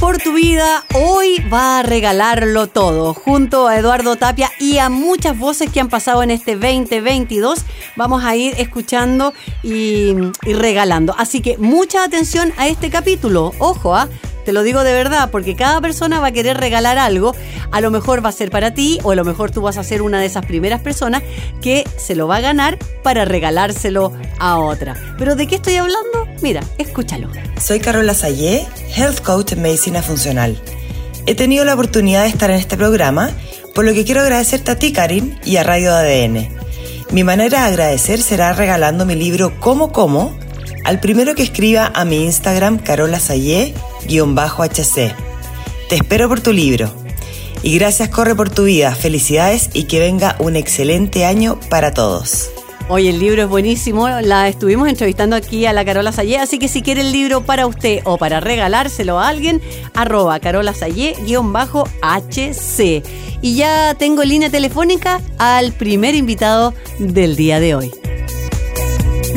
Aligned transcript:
Por 0.00 0.18
tu 0.18 0.32
vida, 0.32 0.84
hoy 0.94 1.42
va 1.52 1.80
a 1.80 1.82
regalarlo 1.82 2.66
todo. 2.66 3.14
Junto 3.14 3.66
a 3.66 3.78
Eduardo 3.78 4.16
Tapia 4.16 4.50
y 4.60 4.78
a 4.78 4.88
muchas 4.88 5.38
voces 5.38 5.70
que 5.70 5.80
han 5.80 5.88
pasado 5.88 6.22
en 6.22 6.30
este 6.30 6.56
2022, 6.56 7.60
vamos 7.96 8.24
a 8.24 8.36
ir 8.36 8.54
escuchando 8.58 9.32
y, 9.62 10.14
regalando. 10.42 11.14
Así 11.18 11.40
que 11.40 11.58
mucha 11.58 12.04
atención 12.04 12.52
a 12.56 12.68
este 12.68 12.90
capítulo. 12.90 13.52
Ojo, 13.58 13.94
¿ah? 13.94 14.08
Te 14.48 14.54
lo 14.54 14.62
digo 14.62 14.82
de 14.82 14.94
verdad, 14.94 15.28
porque 15.30 15.54
cada 15.54 15.78
persona 15.82 16.20
va 16.20 16.28
a 16.28 16.32
querer 16.32 16.56
regalar 16.56 16.96
algo. 16.96 17.34
A 17.70 17.82
lo 17.82 17.90
mejor 17.90 18.24
va 18.24 18.30
a 18.30 18.32
ser 18.32 18.50
para 18.50 18.72
ti, 18.72 18.98
o 19.02 19.10
a 19.10 19.14
lo 19.14 19.22
mejor 19.22 19.50
tú 19.50 19.60
vas 19.60 19.76
a 19.76 19.84
ser 19.84 20.00
una 20.00 20.20
de 20.20 20.24
esas 20.24 20.46
primeras 20.46 20.80
personas 20.80 21.22
que 21.60 21.84
se 21.98 22.14
lo 22.14 22.26
va 22.26 22.36
a 22.36 22.40
ganar 22.40 22.78
para 23.02 23.26
regalárselo 23.26 24.10
a 24.38 24.56
otra. 24.56 24.96
¿Pero 25.18 25.36
de 25.36 25.46
qué 25.46 25.56
estoy 25.56 25.76
hablando? 25.76 26.26
Mira, 26.40 26.62
escúchalo. 26.78 27.28
Soy 27.60 27.78
Carola 27.78 28.14
Sayé, 28.14 28.66
Health 28.96 29.20
Coach 29.20 29.52
en 29.52 29.60
Medicina 29.60 30.00
Funcional. 30.00 30.58
He 31.26 31.34
tenido 31.34 31.66
la 31.66 31.74
oportunidad 31.74 32.22
de 32.22 32.30
estar 32.30 32.50
en 32.50 32.56
este 32.56 32.78
programa, 32.78 33.28
por 33.74 33.84
lo 33.84 33.92
que 33.92 34.06
quiero 34.06 34.22
agradecerte 34.22 34.70
a 34.70 34.78
ti, 34.78 34.94
Karin, 34.94 35.38
y 35.44 35.58
a 35.58 35.62
Radio 35.62 35.92
ADN. 35.92 36.48
Mi 37.10 37.22
manera 37.22 37.64
de 37.64 37.66
agradecer 37.66 38.22
será 38.22 38.54
regalando 38.54 39.04
mi 39.04 39.14
libro 39.14 39.60
Como 39.60 39.92
Como 39.92 40.34
al 40.84 41.00
primero 41.00 41.34
que 41.34 41.42
escriba 41.42 41.92
a 41.94 42.06
mi 42.06 42.24
Instagram 42.24 42.78
Carola 42.78 43.20
Sayé-HC. 44.06 45.14
Te 45.88 45.96
espero 45.96 46.28
por 46.28 46.40
tu 46.40 46.52
libro. 46.52 46.92
Y 47.62 47.78
gracias 47.78 48.08
Corre 48.10 48.34
por 48.34 48.50
tu 48.50 48.64
vida, 48.64 48.94
felicidades 48.94 49.70
y 49.74 49.84
que 49.84 49.98
venga 49.98 50.36
un 50.38 50.56
excelente 50.56 51.24
año 51.24 51.58
para 51.70 51.92
todos. 51.92 52.50
Hoy 52.90 53.08
el 53.08 53.18
libro 53.18 53.42
es 53.42 53.48
buenísimo, 53.48 54.08
la 54.08 54.48
estuvimos 54.48 54.88
entrevistando 54.88 55.36
aquí 55.36 55.66
a 55.66 55.74
la 55.74 55.84
Carola 55.84 56.10
Sayé, 56.10 56.38
así 56.38 56.58
que 56.58 56.68
si 56.68 56.80
quiere 56.80 57.02
el 57.02 57.12
libro 57.12 57.44
para 57.44 57.66
usted 57.66 58.00
o 58.04 58.16
para 58.16 58.40
regalárselo 58.40 59.18
a 59.18 59.28
alguien, 59.28 59.60
arroba 59.94 60.40
Carola 60.40 60.72
Sayé-HC. 60.72 61.42
Y 63.42 63.56
ya 63.56 63.94
tengo 63.94 64.24
línea 64.24 64.48
telefónica 64.48 65.20
al 65.38 65.72
primer 65.72 66.14
invitado 66.14 66.72
del 66.98 67.36
día 67.36 67.60
de 67.60 67.74
hoy. 67.74 67.92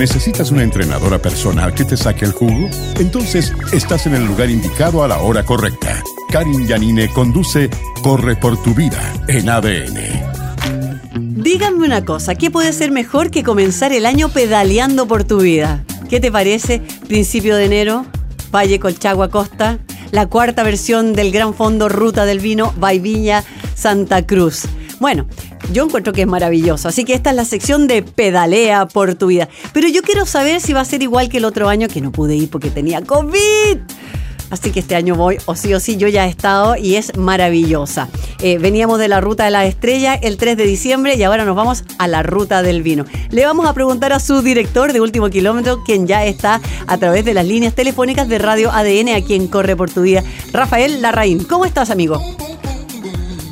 ¿Necesitas 0.02 0.49
una 0.49 0.63
entrenadora 0.63 1.19
personal 1.19 1.75
que 1.75 1.85
te 1.85 1.95
saque 1.95 2.25
el 2.25 2.31
jugo? 2.31 2.67
Entonces 2.97 3.53
estás 3.71 4.08
en 4.08 4.16
el 4.16 4.25
lugar 4.25 4.49
indicado 4.49 5.03
a 5.03 5.08
la 5.08 5.19
hora 5.19 5.45
correcta. 5.45 6.02
Karin 6.31 6.66
Yanine 6.66 7.13
conduce 7.13 7.69
Corre 8.02 8.35
por 8.35 8.59
tu 8.63 8.73
vida 8.73 8.99
en 9.27 9.47
ADN. 9.47 11.43
Díganme 11.43 11.85
una 11.85 12.03
cosa, 12.03 12.33
¿qué 12.33 12.49
puede 12.49 12.73
ser 12.73 12.89
mejor 12.89 13.30
que 13.30 13.43
comenzar 13.43 13.93
el 13.93 14.08
año 14.08 14.30
pedaleando 14.30 15.08
por 15.08 15.23
tu 15.23 15.41
vida? 15.41 15.85
¿Qué 16.09 16.19
te 16.19 16.31
parece? 16.31 16.81
Principio 17.08 17.55
de 17.55 17.65
enero, 17.65 18.08
Valle 18.52 18.80
Colchagua 18.80 19.30
Costa, 19.30 19.77
la 20.09 20.25
cuarta 20.25 20.63
versión 20.63 21.13
del 21.13 21.31
Gran 21.31 21.53
Fondo 21.53 21.89
Ruta 21.89 22.25
del 22.25 22.39
Vino, 22.39 22.73
Viña 22.99 23.43
Santa 23.75 24.25
Cruz. 24.25 24.63
Bueno, 24.99 25.27
yo 25.71 25.86
encuentro 25.86 26.14
que 26.14 26.21
es 26.21 26.27
maravilloso. 26.27 26.87
Así 26.87 27.05
que 27.05 27.14
esta 27.14 27.30
es 27.30 27.36
la 27.36 27.45
sección 27.45 27.87
de 27.87 28.04
pedalea 28.04 28.87
por 28.87 29.15
tu 29.15 29.27
vida. 29.27 29.49
Pero 29.73 29.87
yo 29.87 30.02
quiero 30.02 30.26
saber 30.26 30.61
si 30.61 30.73
va 30.73 30.82
a 30.82 30.86
ser 30.86 31.02
igual 31.02 31.30
que 31.30 31.37
el 31.37 31.45
otro 31.45 31.70
año 31.70 31.87
que 31.87 32.02
no 32.02 32.11
pude 32.11 32.36
ir 32.36 32.49
porque 32.49 32.70
tenía 32.70 33.02
COVID. 33.02 33.80
Así 34.52 34.71
que 34.71 34.82
este 34.82 34.95
año 34.95 35.15
voy, 35.15 35.37
o 35.45 35.55
sí 35.55 35.73
o 35.73 35.80
sí, 35.80 35.95
yo 35.95 36.09
ya 36.09 36.27
he 36.27 36.30
estado 36.30 36.76
y 36.76 36.95
es 36.95 37.17
maravillosa. 37.17 38.09
Eh, 38.42 38.58
veníamos 38.58 38.99
de 38.99 39.08
la 39.08 39.21
ruta 39.21 39.45
de 39.45 39.52
la 39.52 39.65
estrella 39.65 40.14
el 40.14 40.36
3 40.36 40.58
de 40.58 40.65
diciembre 40.65 41.15
y 41.15 41.23
ahora 41.23 41.45
nos 41.45 41.55
vamos 41.55 41.86
a 41.98 42.08
la 42.09 42.21
ruta 42.21 42.61
del 42.61 42.83
vino. 42.83 43.05
Le 43.30 43.45
vamos 43.45 43.65
a 43.65 43.73
preguntar 43.73 44.11
a 44.11 44.20
su 44.20 44.42
director 44.42 44.92
de 44.92 44.99
Último 44.99 45.30
Kilómetro, 45.30 45.83
quien 45.86 46.05
ya 46.05 46.26
está 46.26 46.59
a 46.86 46.98
través 46.98 47.23
de 47.23 47.33
las 47.33 47.45
líneas 47.45 47.73
telefónicas 47.73 48.27
de 48.27 48.39
Radio 48.39 48.71
ADN, 48.71 49.15
a 49.15 49.21
quien 49.21 49.48
corre 49.48 49.77
por 49.77 49.89
tu 49.89 50.02
vida, 50.02 50.21
Rafael 50.52 51.02
Larraín. 51.02 51.45
¿Cómo 51.45 51.64
estás, 51.64 51.89
amigo? 51.89 52.21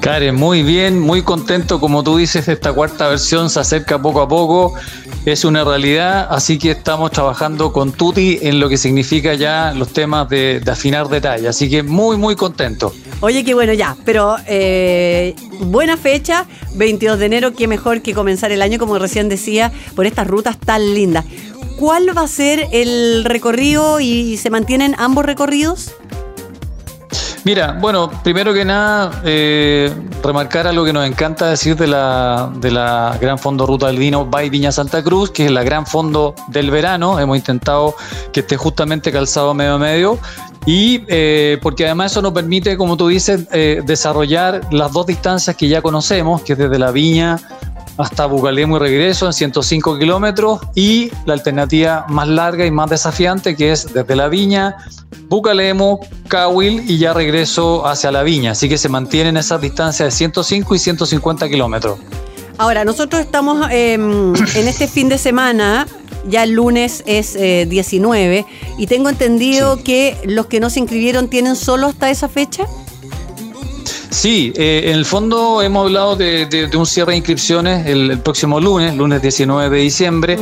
Karen, 0.02 0.34
muy 0.34 0.64
bien, 0.64 0.98
muy 0.98 1.24
contento, 1.24 1.82
como 1.82 2.04
tú 2.04 2.16
dices, 2.16 2.48
esta 2.48 2.72
cuarta 2.72 3.10
versión 3.10 3.50
se 3.50 3.60
acerca 3.60 4.02
poco 4.02 4.22
a 4.22 4.30
poco, 4.30 4.74
es 5.26 5.44
una 5.44 5.66
realidad, 5.66 6.28
así 6.30 6.58
que 6.58 6.72
estamos 6.72 7.12
trabajando 7.12 7.74
con 7.74 7.92
Tuti 7.92 8.40
en 8.42 8.62
lo 8.62 8.70
que 8.70 8.78
significa 8.78 9.34
ya 9.34 9.74
los 9.76 9.92
temas 9.92 10.30
de, 10.30 10.62
afinar 10.72 11.10
detalle, 11.10 11.50
así 11.50 11.70
que 11.70 11.84
muy, 11.84 12.16
muy 12.16 12.38
contento. 12.38 12.94
Oye, 13.20 13.44
qué 13.44 13.54
bueno 13.54 13.74
ya, 13.74 13.98
pero 14.06 14.38
eh, 14.48 15.36
buena 15.60 15.98
fecha, 15.98 16.46
22 16.76 17.20
de 17.20 17.26
enero, 17.26 17.54
qué 17.54 17.68
mejor 17.68 18.02
que 18.02 18.14
comenzar 18.14 18.54
el 18.54 18.62
año, 18.62 18.80
como 18.80 18.98
recién 19.00 19.28
decía, 19.28 19.74
por 19.96 20.06
estas 20.06 20.28
rutas 20.28 20.58
tan 20.58 20.94
lindas. 20.94 21.26
¿Cuál 21.78 22.18
va 22.18 22.22
a 22.22 22.28
ser 22.28 22.68
el 22.72 23.26
recorrido 23.26 24.00
y 24.00 24.38
se 24.38 24.50
mantienen 24.50 24.96
ambos 24.98 25.26
recorridos? 25.26 25.94
Mira, 27.45 27.77
bueno, 27.79 28.11
primero 28.23 28.53
que 28.53 28.66
nada, 28.66 29.22
eh, 29.23 29.94
remarcar 30.22 30.67
a 30.67 30.73
lo 30.73 30.83
que 30.83 30.91
nos 30.91 31.07
encanta 31.07 31.50
decir 31.50 31.75
de 31.77 31.88
la, 31.88 32.51
de 32.55 32.69
la 32.69 33.17
Gran 33.19 33.39
Fondo 33.39 33.66
Ruta 33.66 33.88
del 33.88 33.97
Vino 33.97 34.25
by 34.25 34.50
Viña 34.50 34.72
Santa 34.72 35.01
Cruz, 35.01 35.31
que 35.31 35.45
es 35.45 35.51
la 35.51 35.63
Gran 35.63 35.85
Fondo 35.85 36.35
del 36.47 36.69
verano. 36.69 37.19
Hemos 37.19 37.38
intentado 37.38 37.95
que 38.33 38.41
esté 38.41 38.57
justamente 38.57 39.11
calzado 39.11 39.53
medio 39.53 39.75
a 39.75 39.79
medio. 39.79 40.19
Y 40.66 41.05
eh, 41.07 41.57
porque 41.61 41.85
además 41.85 42.11
eso 42.11 42.22
nos 42.22 42.33
permite, 42.33 42.77
como 42.77 42.97
tú 42.97 43.07
dices, 43.07 43.47
eh, 43.51 43.81
desarrollar 43.85 44.61
las 44.71 44.91
dos 44.91 45.06
distancias 45.07 45.56
que 45.56 45.69
ya 45.69 45.81
conocemos, 45.81 46.41
que 46.41 46.53
es 46.53 46.59
desde 46.59 46.77
la 46.77 46.91
Viña 46.91 47.38
hasta 48.00 48.26
Bucalemo 48.26 48.78
y 48.78 48.80
regreso 48.80 49.26
en 49.26 49.34
105 49.34 50.00
kilómetros 50.00 50.62
y 50.74 51.12
la 51.26 51.34
alternativa 51.34 52.06
más 52.08 52.30
larga 52.30 52.66
y 52.66 52.72
más 52.72 52.90
desafiante 52.90 53.58
que 53.58 53.74
es 53.74 53.94
desde 53.94 54.16
la 54.16 54.30
Viña, 54.30 54.78
Bucalemo, 55.28 56.00
Cahuil 56.30 56.90
y 56.90 56.98
ya 56.98 57.14
regreso 57.14 57.86
hacia 57.86 58.12
la 58.12 58.24
Viña. 58.24 58.52
Así 58.52 58.70
que 58.70 58.78
se 58.78 58.88
mantienen 58.88 59.36
esas 59.36 59.60
distancias 59.60 60.08
de 60.08 60.12
105 60.12 60.76
y 60.76 60.80
150 60.80 61.50
kilómetros. 61.50 62.00
Ahora, 62.58 62.86
nosotros 62.86 63.22
estamos 63.22 63.68
em, 63.70 64.34
en 64.34 64.68
este 64.68 64.88
fin 64.88 65.10
de 65.10 65.18
semana 65.18 65.86
ya 66.28 66.44
el 66.44 66.52
lunes 66.52 67.04
es 67.06 67.34
19 67.34 68.38
eh, 68.38 68.46
y 68.78 68.88
tengo 68.88 69.10
entendido 69.10 69.81
que 69.84 70.18
los 70.26 70.48
que 70.48 70.60
no 70.60 70.70
se 70.70 70.80
inscribieron 70.80 71.30
tienen 71.30 71.56
solo 71.56 71.88
hasta 71.88 72.10
esa 72.10 72.28
fecha. 72.28 72.66
Sí, 74.12 74.52
eh, 74.56 74.84
en 74.86 74.96
el 74.96 75.06
fondo 75.06 75.62
hemos 75.62 75.86
hablado 75.86 76.16
de, 76.16 76.70
un 76.75 76.86
cierre 76.86 77.12
de 77.12 77.18
inscripciones 77.18 77.86
el, 77.86 78.20
próximo 78.20 78.59
lunes, 78.59 78.96
lunes 78.96 79.22
19 79.22 79.75
de 79.75 79.84
diciembre, 79.84 80.40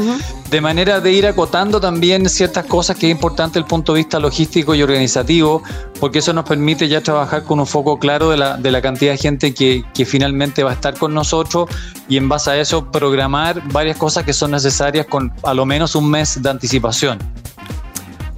de 0.50 0.62
manera 0.62 1.02
de 1.02 1.12
ir 1.12 1.28
acotando 1.28 1.82
también 1.82 2.30
ciertas 2.30 2.66
cosas 2.66 2.96
que 2.96 3.08
es 3.08 3.12
importante 3.12 3.60
desde 3.60 3.66
el 3.66 3.66
punto 3.66 3.94
de 3.94 3.98
vista 3.98 4.20
logístico 4.20 4.74
y 4.74 4.82
organizativo, 4.82 5.64
porque 6.00 6.20
eso 6.20 6.32
nos 6.32 6.46
permite 6.46 6.88
ya 6.88 7.02
trabajar 7.02 7.44
con 7.44 7.60
un 7.60 7.68
foco 7.68 8.00
claro 8.00 8.30
de 8.30 8.38
la, 8.38 8.56
de 8.56 8.72
la 8.72 8.82
cantidad 8.82 9.12
de 9.12 9.18
gente 9.18 9.54
que, 9.54 9.84
que 9.94 10.06
finalmente 10.06 10.64
va 10.64 10.72
a 10.72 10.74
estar 10.74 10.98
con 10.98 11.14
nosotros 11.14 11.70
y 12.08 12.16
en 12.16 12.30
base 12.30 12.52
a 12.52 12.58
eso 12.58 12.90
programar 12.90 13.62
varias 13.72 13.98
cosas 13.98 14.24
que 14.24 14.32
son 14.32 14.52
necesarias 14.52 15.08
con 15.08 15.34
a 15.44 15.54
lo 15.54 15.66
menos 15.66 15.94
un 15.96 16.10
mes 16.10 16.42
de 16.42 16.50
anticipación. 16.50 17.20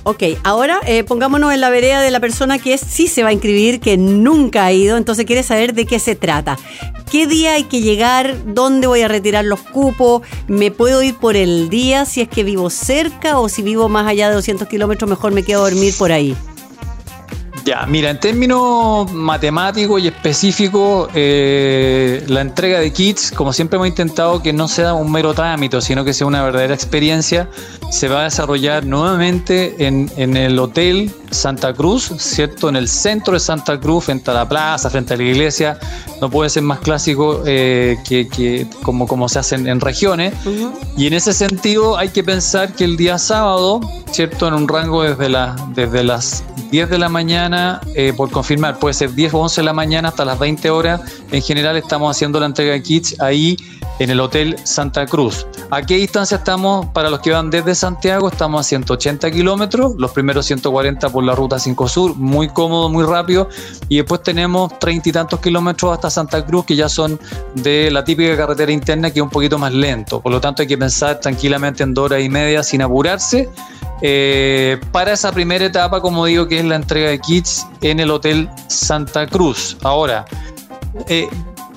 Ok, 0.10 0.24
ahora 0.44 0.80
eh, 0.88 1.04
pongámonos 1.04 1.54
en 1.54 1.62
la 1.62 1.70
vereda 1.70 2.02
de 2.02 2.10
la 2.10 2.20
persona 2.20 2.58
que 2.58 2.80
sí 2.80 3.08
se 3.08 3.22
va 3.22 3.30
a 3.30 3.32
inscribir, 3.32 3.80
que 3.80 3.96
nunca 3.96 4.66
ha 4.66 4.74
ido, 4.74 4.98
entonces 4.98 5.24
quiere 5.24 5.44
saber 5.44 5.76
de 5.76 5.86
qué 5.86 6.00
se 6.00 6.16
trata. 6.16 6.58
¿Qué 7.12 7.28
día 7.28 7.54
hay 7.54 7.66
que 7.66 7.82
llegar? 7.82 8.36
¿Dónde 8.44 8.88
voy 8.88 9.04
a 9.04 9.08
retirar 9.08 9.46
los 9.46 9.60
cupos? 9.60 10.24
¿Me 10.48 10.72
puedo 10.72 11.04
ir 11.04 11.14
por 11.14 11.36
el 11.36 11.70
día 11.70 12.06
si 12.06 12.22
es 12.22 12.28
que 12.28 12.44
vivo 12.44 12.72
cerca 12.72 13.38
o 13.38 13.50
si 13.50 13.62
vivo 13.62 13.88
más 13.88 14.08
allá 14.08 14.30
de 14.30 14.34
200 14.34 14.68
kilómetros 14.68 15.08
mejor 15.08 15.32
me 15.32 15.44
quedo 15.44 15.64
a 15.64 15.70
dormir 15.70 15.94
por 15.96 16.12
ahí? 16.12 16.36
Mira, 17.88 18.10
en 18.10 18.20
términos 18.20 19.12
matemáticos 19.12 20.02
y 20.02 20.08
específicos, 20.08 21.10
eh, 21.14 22.24
la 22.28 22.42
entrega 22.42 22.80
de 22.80 22.92
kits, 22.92 23.32
como 23.32 23.54
siempre 23.54 23.78
hemos 23.78 23.88
intentado 23.88 24.42
que 24.42 24.54
no 24.54 24.68
sea 24.68 24.94
un 24.94 25.12
mero 25.12 25.34
trámite, 25.34 25.80
sino 25.82 26.04
que 26.04 26.14
sea 26.14 26.26
una 26.26 26.44
verdadera 26.44 26.74
experiencia, 26.74 27.50
se 27.92 28.08
va 28.08 28.22
a 28.22 28.24
desarrollar 28.26 28.86
nuevamente 28.86 29.88
en, 29.88 30.10
el 30.38 30.58
hotel 30.60 31.12
Santa 31.32 31.74
Cruz, 31.74 32.12
¿cierto? 32.18 32.70
En 32.70 32.76
el 32.76 32.88
centro 32.88 33.34
de 33.34 33.40
Santa 33.40 33.80
Cruz, 33.80 34.06
frente 34.06 34.32
a 34.32 34.34
la 34.34 34.48
plaza, 34.48 34.90
frente 34.90 35.14
a 35.14 35.18
la 35.18 35.24
iglesia. 35.24 35.80
No 36.22 36.30
puede 36.30 36.50
ser 36.50 36.64
más 36.64 36.80
clásico 36.80 37.44
eh, 37.46 37.98
que, 38.08 38.68
como, 38.84 39.08
como 39.08 39.30
se 39.30 39.40
hacen 39.40 39.68
en 39.68 39.80
regiones. 39.80 40.34
Y 40.98 41.08
en 41.08 41.14
ese 41.14 41.34
sentido 41.34 41.98
hay 41.98 42.10
que 42.10 42.24
pensar 42.24 42.74
que 42.74 42.84
el 42.84 42.98
día 42.98 43.18
sábado, 43.18 43.80
¿cierto? 44.12 44.48
En 44.48 44.54
un 44.54 44.68
rango 44.68 45.04
desde, 45.04 45.30
la, 45.30 45.56
desde 45.74 46.04
las 46.04 46.44
10 46.72 46.90
de 46.90 46.98
la 46.98 47.10
mañana, 47.10 47.82
eh, 47.96 48.14
por 48.16 48.30
confirmar, 48.32 48.80
puede 48.80 48.94
ser 48.94 49.14
10 49.14 49.34
o 49.34 49.40
11 49.40 49.62
de 49.62 49.66
la 49.66 49.74
mañana 49.74 50.10
hasta 50.10 50.26
las 50.26 50.40
20 50.40 50.70
horas. 50.70 51.02
En 51.32 51.42
general 51.42 51.78
estamos 51.78 52.16
haciendo 52.16 52.40
la 52.40 52.48
entrega 52.48 52.74
de 52.74 52.84
kits 52.84 53.20
ahí 53.20 53.58
en 54.00 54.10
el 54.10 54.20
Hotel 54.20 54.56
Santa 54.64 55.06
Cruz. 55.06 55.46
¿A 55.70 55.82
qué 55.82 55.96
distancia 55.96 56.38
estamos 56.38 56.88
para 56.88 57.10
los 57.10 57.20
que 57.20 57.32
van 57.32 57.50
desde 57.50 57.76
Santiago? 57.76 58.30
Estamos 58.30 58.62
a 58.62 58.64
180 58.64 59.30
kilómetros, 59.32 59.94
los 59.98 60.12
primeros 60.12 60.46
140 60.46 61.10
por 61.10 61.24
la 61.24 61.36
ruta 61.36 61.60
5 61.60 61.88
Sur, 61.88 62.16
muy 62.16 62.50
cómodo, 62.50 62.90
muy 62.90 63.04
rápido, 63.06 63.50
y 63.88 63.98
después 63.98 64.24
tenemos 64.24 64.78
30 64.80 65.10
y 65.10 65.12
tantos 65.12 65.40
kilómetros 65.40 65.94
hasta 65.94 66.10
Santa 66.10 66.46
Cruz, 66.46 66.66
que 66.66 66.76
ya 66.76 66.90
son 66.90 67.20
de 67.56 67.92
la 67.92 68.04
típica 68.04 68.36
carretera 68.36 68.72
interna, 68.72 69.12
que 69.12 69.20
es 69.20 69.24
un 69.24 69.30
poquito 69.30 69.58
más 69.58 69.74
lento. 69.74 70.22
Por 70.22 70.32
lo 70.32 70.42
tanto, 70.42 70.62
hay 70.62 70.68
que 70.68 70.78
pensar 70.78 71.20
tranquilamente 71.20 71.84
en 71.84 71.94
dos 71.94 72.06
horas 72.06 72.22
y 72.22 72.30
media 72.30 72.64
sin 72.64 72.82
apurarse. 72.82 73.50
Eh, 74.02 74.80
para 74.92 75.14
esa 75.14 75.32
primera 75.32 75.66
etapa, 75.66 76.02
como 76.02 76.26
digo, 76.26 76.48
que 76.48 76.60
es 76.60 76.66
la 76.66 76.76
entrega 76.76 77.10
de 77.10 77.20
kits 77.20 77.68
en 77.82 78.00
el 78.00 78.10
Hotel 78.12 78.50
Santa 78.68 79.28
Cruz. 79.28 79.78
Ahora, 79.84 80.26
eh, 81.08 81.28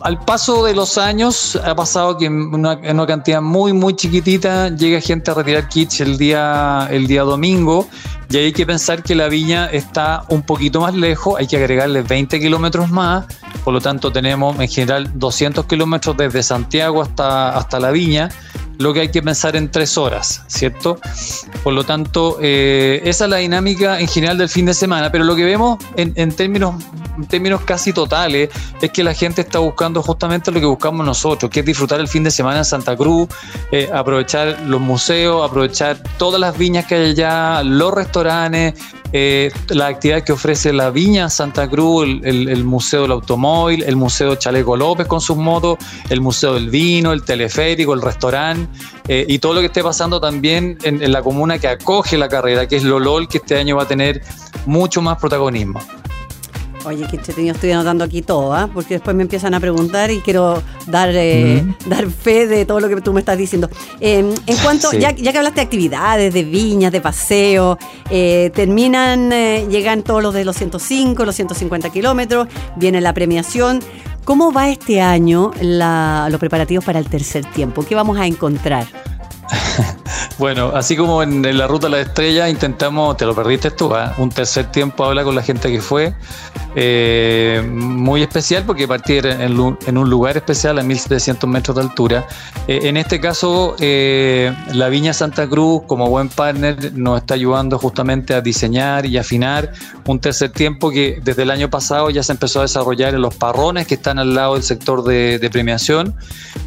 al 0.02 0.18
paso 0.24 0.64
de 0.64 0.74
los 0.74 0.98
años 0.98 1.56
ha 1.64 1.74
pasado 1.74 2.16
que 2.18 2.26
en 2.26 2.54
una, 2.54 3.06
cantidad 3.06 3.40
muy 3.40 3.72
muy 3.72 3.94
chiquitita 3.94 4.68
llega 4.68 5.00
gente 5.00 5.30
a 5.30 5.34
retirar 5.34 5.68
kits 5.68 6.00
el 6.00 6.18
día 6.18 6.88
el 6.90 7.06
día 7.06 7.22
domingo. 7.22 7.88
Y 8.28 8.36
hay 8.38 8.52
que 8.52 8.64
pensar 8.64 9.02
que 9.02 9.14
la 9.14 9.28
viña 9.28 9.66
está 9.66 10.24
un 10.28 10.40
poquito 10.42 10.80
más 10.80 10.94
lejos, 10.94 11.38
hay 11.38 11.46
que 11.46 11.58
agregarle 11.58 12.00
20 12.00 12.40
kilómetros 12.40 12.90
más, 12.90 13.26
por 13.62 13.74
lo 13.74 13.80
tanto 13.82 14.10
tenemos 14.10 14.58
en 14.58 14.68
general 14.68 15.10
200 15.14 15.66
kilómetros 15.66 16.16
desde 16.16 16.42
Santiago 16.42 17.02
hasta, 17.02 17.50
hasta 17.50 17.78
la 17.78 17.90
viña 17.90 18.30
lo 18.78 18.92
que 18.92 19.00
hay 19.00 19.08
que 19.10 19.22
pensar 19.22 19.56
en 19.56 19.70
tres 19.70 19.96
horas, 19.98 20.42
¿cierto? 20.46 20.98
Por 21.62 21.72
lo 21.72 21.84
tanto, 21.84 22.38
eh, 22.40 23.00
esa 23.04 23.24
es 23.24 23.30
la 23.30 23.36
dinámica 23.38 24.00
en 24.00 24.08
general 24.08 24.38
del 24.38 24.48
fin 24.48 24.66
de 24.66 24.74
semana, 24.74 25.10
pero 25.10 25.24
lo 25.24 25.36
que 25.36 25.44
vemos 25.44 25.78
en, 25.96 26.32
términos, 26.32 26.82
términos 27.28 27.62
casi 27.62 27.92
totales 27.92 28.50
es 28.80 28.90
que 28.90 29.04
la 29.04 29.14
gente 29.14 29.42
está 29.42 29.58
buscando 29.58 30.02
justamente 30.02 30.50
lo 30.50 30.60
que 30.60 30.66
buscamos 30.66 31.04
nosotros, 31.06 31.50
que 31.50 31.60
es 31.60 31.66
disfrutar 31.66 32.00
el 32.00 32.08
fin 32.08 32.24
de 32.24 32.30
semana 32.30 32.58
en 32.58 32.64
Santa 32.64 32.96
Cruz, 32.96 33.28
eh, 33.70 33.88
aprovechar 33.92 34.60
los 34.66 34.80
museos, 34.80 35.48
aprovechar 35.48 35.98
todas 36.18 36.40
las 36.40 36.56
viñas 36.56 36.86
que 36.86 36.94
hay 36.94 37.10
allá, 37.10 37.62
los 37.62 37.92
restaurantes, 37.92 38.74
eh, 39.12 39.50
la 39.68 39.88
actividad 39.88 40.22
que 40.24 40.32
ofrece 40.32 40.72
la 40.72 40.90
Viña 40.90 41.28
Santa 41.28 41.68
Cruz, 41.68 42.06
el, 42.22 42.64
Museo 42.64 43.02
del 43.02 43.12
Automóvil, 43.12 43.82
el 43.82 43.96
Museo 43.96 44.34
Chaleco 44.36 44.76
López 44.76 45.06
con 45.06 45.20
sus 45.20 45.36
motos, 45.36 45.78
el 46.08 46.20
Museo 46.20 46.54
del 46.54 46.70
Vino, 46.70 47.12
el 47.12 47.22
teleférico, 47.22 47.94
el 47.94 48.02
restaurante 48.02 48.68
eh, 49.08 49.24
y 49.28 49.38
todo 49.38 49.54
lo 49.54 49.60
que 49.60 49.66
esté 49.66 49.82
pasando 49.82 50.20
también 50.20 50.78
en, 50.82 51.12
la 51.12 51.22
comuna 51.22 51.58
que 51.58 51.68
acoge 51.68 52.16
la 52.16 52.28
carrera, 52.28 52.66
que 52.66 52.76
es 52.76 52.84
Lolol, 52.84 53.28
que 53.28 53.38
este 53.38 53.58
año 53.58 53.76
va 53.76 53.82
a 53.82 53.88
tener 53.88 54.22
mucho 54.66 55.02
más 55.02 55.18
protagonismo. 55.18 55.80
Oye, 56.84 57.06
qué 57.08 57.16
entretenido, 57.16 57.54
estoy 57.54 57.70
anotando 57.70 58.02
aquí 58.02 58.22
todo, 58.22 58.52
¿ah? 58.54 58.68
porque 58.72 58.94
después 58.94 59.14
me 59.14 59.22
empiezan 59.22 59.54
a 59.54 59.60
preguntar 59.60 60.10
y 60.10 60.18
quiero 60.18 60.60
dar, 60.88 61.10
eh, 61.12 61.64
dar 61.86 62.10
fe 62.10 62.48
de 62.48 62.64
todo 62.64 62.80
lo 62.80 62.88
que 62.88 63.00
tú 63.00 63.12
me 63.12 63.20
estás 63.20 63.38
diciendo. 63.38 63.70
Em, 64.00 64.34
en 64.46 64.56
cuanto, 64.62 64.92
ya, 64.92 65.12
que 65.14 65.28
hablaste 65.28 65.60
de 65.60 65.62
actividades, 65.62 66.34
de 66.34 66.42
viñas, 66.42 66.90
de 66.90 67.00
paseo, 67.00 67.78
eh, 68.10 68.50
terminan, 68.54 69.32
eh, 69.32 69.66
llegan 69.70 70.02
todos 70.02 70.22
los 70.22 70.34
de 70.34 70.44
los 70.44 70.56
105, 70.56 71.24
los 71.24 71.36
150 71.36 71.90
kilómetros, 71.90 72.48
viene 72.76 73.00
la 73.00 73.14
premiación. 73.14 73.80
¿Cómo 74.24 74.52
va 74.52 74.68
este 74.68 75.00
año 75.00 75.50
los 75.60 76.40
preparativos 76.40 76.84
para 76.84 76.98
el 76.98 77.08
tercer 77.08 77.44
tiempo? 77.44 77.84
¿Qué 77.84 77.94
vamos 77.94 78.18
a 78.18 78.26
encontrar? 78.26 78.86
bueno, 80.38 80.72
así 80.74 80.96
como 80.96 81.22
en, 81.22 81.56
la 81.56 81.66
ruta 81.66 81.86
de 81.86 81.92
la 81.92 82.00
estrella 82.00 82.48
intentamos, 82.48 83.16
te 83.16 83.26
lo 83.26 83.34
perdiste 83.34 83.70
tú, 83.70 83.94
¿ah? 83.94 84.14
un 84.18 84.30
tercer 84.30 84.70
tiempo 84.70 85.04
habla 85.04 85.24
con 85.24 85.34
la 85.34 85.42
gente 85.42 85.70
que 85.70 85.80
fue, 85.80 86.14
eh, 86.74 87.62
muy 87.70 88.22
especial 88.22 88.64
porque 88.64 88.88
partir 88.88 89.26
en, 89.26 89.58
un 89.58 90.10
lugar 90.10 90.36
especial 90.36 90.78
a 90.78 90.82
1700 90.82 91.48
metros 91.48 91.76
de 91.76 91.82
altura. 91.82 92.26
Eh, 92.66 92.80
en 92.84 92.96
este 92.96 93.20
caso, 93.20 93.76
eh, 93.78 94.54
la 94.72 94.88
Viña 94.88 95.12
Santa 95.12 95.46
Cruz, 95.48 95.82
como 95.86 96.08
buen 96.08 96.28
partner, 96.28 96.92
nos 96.94 97.20
está 97.20 97.34
ayudando 97.34 97.78
justamente 97.78 98.34
a 98.34 98.40
diseñar 98.40 99.04
y 99.04 99.18
afinar 99.18 99.72
un 100.06 100.18
tercer 100.18 100.50
tiempo 100.50 100.90
que 100.90 101.20
desde 101.22 101.42
el 101.42 101.50
año 101.50 101.68
pasado 101.68 102.08
ya 102.10 102.22
se 102.22 102.32
empezó 102.32 102.60
a 102.60 102.62
desarrollar 102.62 103.14
en 103.14 103.20
los 103.20 103.34
parrones 103.34 103.86
que 103.86 103.94
están 103.94 104.18
al 104.18 104.34
lado 104.34 104.54
del 104.54 104.62
sector 104.62 105.04
de, 105.04 105.38
de 105.38 105.50
premiación 105.50 106.14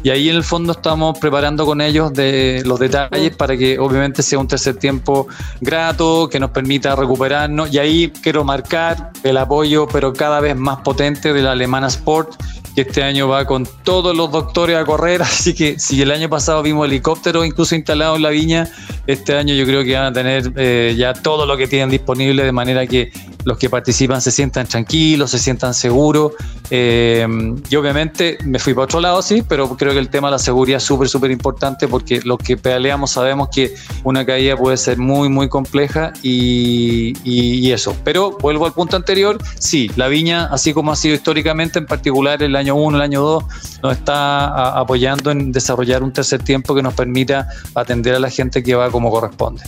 y 0.02 0.10
ahí 0.10 0.28
en 0.28 0.36
el 0.36 0.44
fondo 0.44 0.72
estamos 0.72 1.18
preparando 1.18 1.66
con 1.66 1.80
ellos 1.80 2.12
de 2.12 2.62
los 2.64 2.75
detalles 2.78 3.34
para 3.36 3.56
que 3.56 3.78
obviamente 3.78 4.22
sea 4.22 4.38
un 4.38 4.48
tercer 4.48 4.76
tiempo 4.76 5.26
grato, 5.60 6.28
que 6.28 6.40
nos 6.40 6.50
permita 6.50 6.94
recuperarnos. 6.96 7.72
Y 7.72 7.78
ahí 7.78 8.12
quiero 8.22 8.44
marcar 8.44 9.12
el 9.22 9.36
apoyo, 9.36 9.86
pero 9.86 10.12
cada 10.12 10.40
vez 10.40 10.56
más 10.56 10.78
potente 10.80 11.32
de 11.32 11.42
la 11.42 11.52
Alemana 11.52 11.88
Sport, 11.88 12.34
que 12.74 12.82
este 12.82 13.02
año 13.02 13.28
va 13.28 13.46
con 13.46 13.66
todos 13.84 14.16
los 14.16 14.30
doctores 14.30 14.76
a 14.76 14.84
correr. 14.84 15.22
Así 15.22 15.54
que 15.54 15.78
si 15.78 16.00
el 16.02 16.10
año 16.10 16.28
pasado 16.28 16.62
vimos 16.62 16.86
helicópteros 16.86 17.46
incluso 17.46 17.74
instalados 17.74 18.16
en 18.16 18.22
la 18.22 18.30
viña, 18.30 18.68
este 19.06 19.36
año 19.36 19.54
yo 19.54 19.64
creo 19.64 19.84
que 19.84 19.94
van 19.94 20.06
a 20.06 20.12
tener 20.12 20.52
eh, 20.56 20.94
ya 20.96 21.14
todo 21.14 21.46
lo 21.46 21.56
que 21.56 21.66
tienen 21.66 21.90
disponible 21.90 22.44
de 22.44 22.52
manera 22.52 22.86
que 22.86 23.12
los 23.46 23.58
que 23.58 23.70
participan 23.70 24.20
se 24.20 24.32
sientan 24.32 24.66
tranquilos, 24.66 25.30
se 25.30 25.38
sientan 25.38 25.72
seguros. 25.72 26.32
Eh, 26.68 27.24
y 27.70 27.76
obviamente 27.76 28.38
me 28.44 28.58
fui 28.58 28.74
para 28.74 28.84
otro 28.84 29.00
lado, 29.00 29.22
sí, 29.22 29.44
pero 29.48 29.76
creo 29.76 29.92
que 29.92 30.00
el 30.00 30.08
tema 30.08 30.26
de 30.26 30.32
la 30.32 30.38
seguridad 30.40 30.78
es 30.78 30.82
súper, 30.82 31.08
súper 31.08 31.30
importante 31.30 31.86
porque 31.86 32.20
los 32.24 32.38
que 32.38 32.56
pedaleamos 32.56 33.12
sabemos 33.12 33.48
que 33.54 33.72
una 34.02 34.26
caída 34.26 34.56
puede 34.56 34.76
ser 34.76 34.98
muy, 34.98 35.28
muy 35.28 35.48
compleja 35.48 36.12
y, 36.22 37.70
eso. 37.70 37.96
Pero 38.04 38.38
vuelvo 38.38 38.64
al 38.64 38.72
punto 38.72 38.96
anterior, 38.96 39.38
sí, 39.58 39.90
la 39.96 40.08
viña, 40.08 40.46
así 40.46 40.72
como 40.72 40.92
ha 40.92 40.96
sido 40.96 41.14
históricamente, 41.14 41.78
en 41.78 41.86
particular 41.86 42.42
el 42.42 42.56
año 42.56 42.74
1, 42.74 42.96
el 42.96 43.02
año 43.02 43.20
2, 43.22 43.44
nos 43.82 43.92
está 43.92 44.78
apoyando 44.78 45.30
en 45.30 45.52
desarrollar 45.52 46.02
un 46.02 46.12
tercer 46.12 46.42
tiempo 46.42 46.74
que 46.74 46.82
nos 46.82 46.94
permita 46.94 47.48
atender 47.74 48.14
a 48.14 48.18
la 48.18 48.30
gente 48.30 48.62
que 48.62 48.74
va 48.74 48.90
como 48.90 49.10
corresponde. 49.10 49.62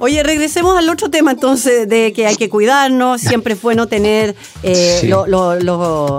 Oye, 0.00 0.22
regresemos 0.22 0.78
al 0.78 0.88
otro 0.88 1.10
tema 1.10 1.32
entonces 1.32 1.88
de 1.88 2.12
que 2.12 2.28
hay 2.28 2.36
que 2.36 2.48
cuidarnos. 2.48 3.20
Siempre 3.20 3.54
es 3.54 3.62
bueno 3.62 3.88
tener 3.88 4.36
eh, 4.62 5.10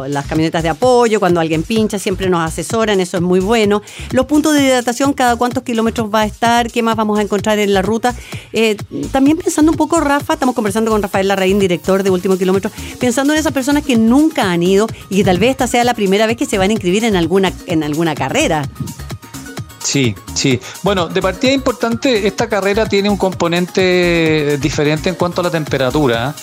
las 0.10 0.26
camionetas 0.26 0.64
de 0.64 0.70
apoyo. 0.70 1.22
Cuando 1.22 1.40
alguien 1.40 1.64
pincha, 1.64 1.98
siempre 1.98 2.30
nos 2.30 2.42
asesoran. 2.42 3.00
Eso 3.00 3.16
es 3.16 3.24
muy 3.24 3.40
bueno. 3.40 3.81
Los 4.12 4.26
puntos 4.26 4.54
de 4.54 4.66
hidratación, 4.66 5.14
cada 5.14 5.38
cuántos 5.38 5.64
kilómetros 5.64 6.14
va 6.14 6.22
a 6.22 6.26
estar, 6.26 6.70
qué 6.70 6.84
más 6.84 6.98
vamos 6.98 7.20
a 7.20 7.22
encontrar 7.22 7.58
en 7.58 7.74
la 7.74 7.81
ruta. 7.81 8.14
Eh, 8.52 8.76
también 9.14 9.38
pensando 9.38 9.72
un 9.72 9.78
poco, 9.78 10.02
Rafa, 10.02 10.34
estamos 10.34 10.56
conversando 10.56 10.92
con 10.92 11.02
Rafael 11.02 11.30
Larraín, 11.30 11.58
director 11.58 12.04
de 12.04 12.10
Último 12.10 12.38
Kilómetro, 12.38 12.72
pensando 13.00 13.32
en 13.32 13.39
esas 13.39 13.53
personas 13.53 13.86
que 13.86 13.96
nunca 13.96 14.51
han 14.51 14.62
ido 14.62 14.88
y 15.10 15.18
que 15.18 15.24
tal 15.24 15.39
vez 15.39 15.51
esta 15.51 15.68
sea 15.68 15.86
la 15.86 15.94
primera 15.94 16.27
vez 16.27 16.36
que 16.36 16.46
se 16.46 16.58
van 16.58 16.70
a 16.70 16.74
inscribir 16.74 17.06
en 17.06 17.15
alguna, 17.15 17.53
en 17.65 17.84
alguna 17.84 18.13
carrera. 18.13 18.68
Sí, 19.81 20.15
sí. 20.33 20.59
Bueno, 20.83 21.07
de 21.07 21.21
partida 21.21 21.51
importante, 21.51 22.27
esta 22.27 22.48
carrera 22.48 22.86
tiene 22.88 23.09
un 23.09 23.17
componente 23.17 24.57
diferente 24.62 25.09
en 25.09 25.15
cuanto 25.15 25.41
a 25.41 25.45
la 25.45 25.51
temperatura. 25.51 26.36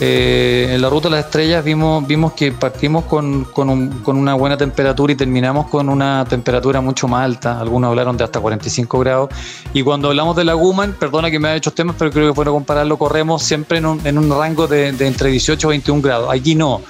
Eh, 0.00 0.68
en 0.70 0.80
la 0.80 0.88
ruta 0.88 1.08
de 1.08 1.16
las 1.16 1.24
estrellas 1.24 1.64
vimos, 1.64 2.06
vimos 2.06 2.32
que 2.32 2.52
partimos 2.52 3.04
con, 3.06 3.44
con, 3.46 3.68
una 4.06 4.34
buena 4.34 4.56
temperatura 4.56 5.12
y 5.12 5.16
terminamos 5.16 5.66
con 5.66 5.88
una 5.88 6.24
temperatura 6.28 6.80
mucho 6.80 7.08
más 7.08 7.24
alta. 7.24 7.60
Algunos 7.60 7.90
hablaron 7.90 8.16
de 8.16 8.24
hasta 8.24 8.38
45 8.40 8.98
grados. 9.00 9.30
Y 9.74 9.82
cuando 9.82 10.08
hablamos 10.08 10.36
de 10.36 10.44
la 10.44 10.54
Guman, 10.54 10.92
perdona 10.92 11.30
que 11.30 11.40
me 11.40 11.48
haya 11.48 11.56
hecho 11.56 11.72
temas, 11.72 11.96
pero 11.98 12.12
creo 12.12 12.26
que 12.26 12.36
bueno 12.36 12.52
compararlo, 12.52 12.96
corremos 12.96 13.42
siempre 13.42 13.78
en 13.78 13.86
un, 13.86 14.06
en 14.06 14.18
un 14.18 14.30
rango 14.30 14.68
de, 14.68 14.92
de 14.92 15.06
entre 15.06 15.30
18 15.30 15.66
y 15.66 15.70
21 15.70 16.00
grados. 16.00 16.30
Aquí 16.32 16.54
no. 16.54 16.80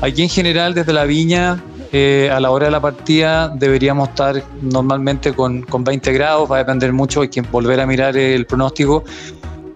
Aquí 0.00 0.22
en 0.22 0.28
general, 0.28 0.74
desde 0.74 0.92
la 0.92 1.04
viña, 1.04 1.62
eh, 1.92 2.30
a 2.32 2.40
la 2.40 2.50
hora 2.50 2.66
de 2.66 2.72
la 2.72 2.80
partida 2.80 3.48
deberíamos 3.48 4.08
estar 4.10 4.42
normalmente 4.62 5.32
con, 5.34 5.64
20 5.64 6.12
grados, 6.12 6.50
va 6.50 6.56
a 6.56 6.58
depender 6.60 6.92
mucho, 6.92 7.20
hay 7.22 7.28
que 7.28 7.42
volver 7.42 7.80
a 7.80 7.86
mirar 7.86 8.16
el 8.16 8.46
pronóstico. 8.46 9.04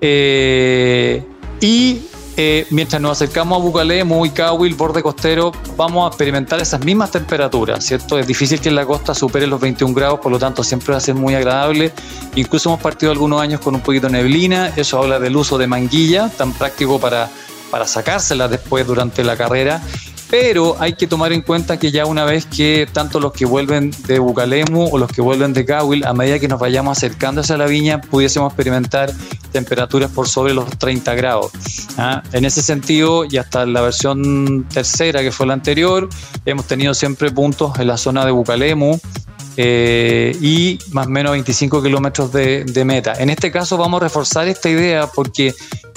Eh, 0.00 1.22
y 1.60 2.02
eh, 2.36 2.66
mientras 2.70 3.02
nos 3.02 3.12
acercamos 3.12 3.60
a 3.60 3.62
Bucalé, 3.62 4.00
el 4.00 4.74
borde 4.74 5.02
costero, 5.02 5.52
vamos 5.76 6.04
a 6.04 6.08
experimentar 6.08 6.60
esas 6.60 6.84
mismas 6.84 7.10
temperaturas, 7.10 7.84
¿cierto? 7.84 8.18
Es 8.18 8.26
difícil 8.26 8.60
que 8.60 8.70
en 8.70 8.76
la 8.76 8.86
costa 8.86 9.14
supere 9.14 9.46
los 9.46 9.60
21 9.60 9.94
grados, 9.94 10.20
por 10.20 10.32
lo 10.32 10.38
tanto 10.38 10.64
siempre 10.64 10.92
va 10.92 10.98
a 10.98 11.00
ser 11.00 11.14
muy 11.14 11.34
agradable. 11.34 11.92
Incluso 12.36 12.70
hemos 12.70 12.80
partido 12.80 13.12
algunos 13.12 13.40
años 13.42 13.60
con 13.60 13.74
un 13.74 13.82
poquito 13.82 14.06
de 14.06 14.14
neblina, 14.14 14.72
eso 14.76 14.98
habla 14.98 15.18
del 15.18 15.36
uso 15.36 15.58
de 15.58 15.66
manguilla, 15.66 16.30
tan 16.30 16.52
práctico 16.52 16.98
para, 16.98 17.28
para 17.70 17.86
sacársela 17.86 18.48
después 18.48 18.86
durante 18.86 19.22
la 19.22 19.36
carrera 19.36 19.82
pero 20.30 20.76
hay 20.78 20.92
que 20.92 21.06
tomar 21.06 21.32
en 21.32 21.42
cuenta 21.42 21.78
que 21.78 21.90
ya 21.90 22.06
una 22.06 22.24
vez 22.24 22.46
que 22.46 22.88
tanto 22.90 23.18
los 23.18 23.32
que 23.32 23.44
vuelven 23.44 23.90
de 24.06 24.18
Bucalemu 24.20 24.88
o 24.92 24.98
los 24.98 25.10
que 25.10 25.20
vuelven 25.20 25.52
de 25.52 25.64
Cahuil, 25.64 26.04
a 26.06 26.12
medida 26.12 26.38
que 26.38 26.46
nos 26.46 26.60
vayamos 26.60 26.96
acercando 26.96 27.40
hacia 27.40 27.56
la 27.56 27.66
viña, 27.66 28.00
pudiésemos 28.00 28.52
experimentar 28.52 29.12
temperaturas 29.50 30.10
por 30.10 30.28
sobre 30.28 30.54
los 30.54 30.68
30 30.78 31.14
grados. 31.14 31.50
¿ah? 31.98 32.22
En 32.32 32.44
ese 32.44 32.62
sentido, 32.62 33.24
y 33.28 33.38
hasta 33.38 33.66
la 33.66 33.80
versión 33.80 34.66
tercera, 34.72 35.22
que 35.22 35.32
fue 35.32 35.46
la 35.46 35.54
anterior, 35.54 36.08
hemos 36.46 36.66
tenido 36.66 36.94
siempre 36.94 37.30
puntos 37.32 37.78
en 37.80 37.88
la 37.88 37.96
zona 37.96 38.24
de 38.24 38.30
Bucalemu, 38.30 38.98
eh, 39.62 40.34
y 40.40 40.78
más 40.92 41.06
o 41.06 41.10
menos 41.10 41.32
25 41.32 41.82
kilómetros 41.82 42.32
de, 42.32 42.82
meta. 42.86 43.12
En 43.18 43.28
este 43.28 43.52
caso 43.52 43.76
vamos 43.76 44.00
a 44.00 44.04
reforzar 44.04 44.48
esta 44.48 44.70
idea 44.70 45.06
porque, 45.06 45.54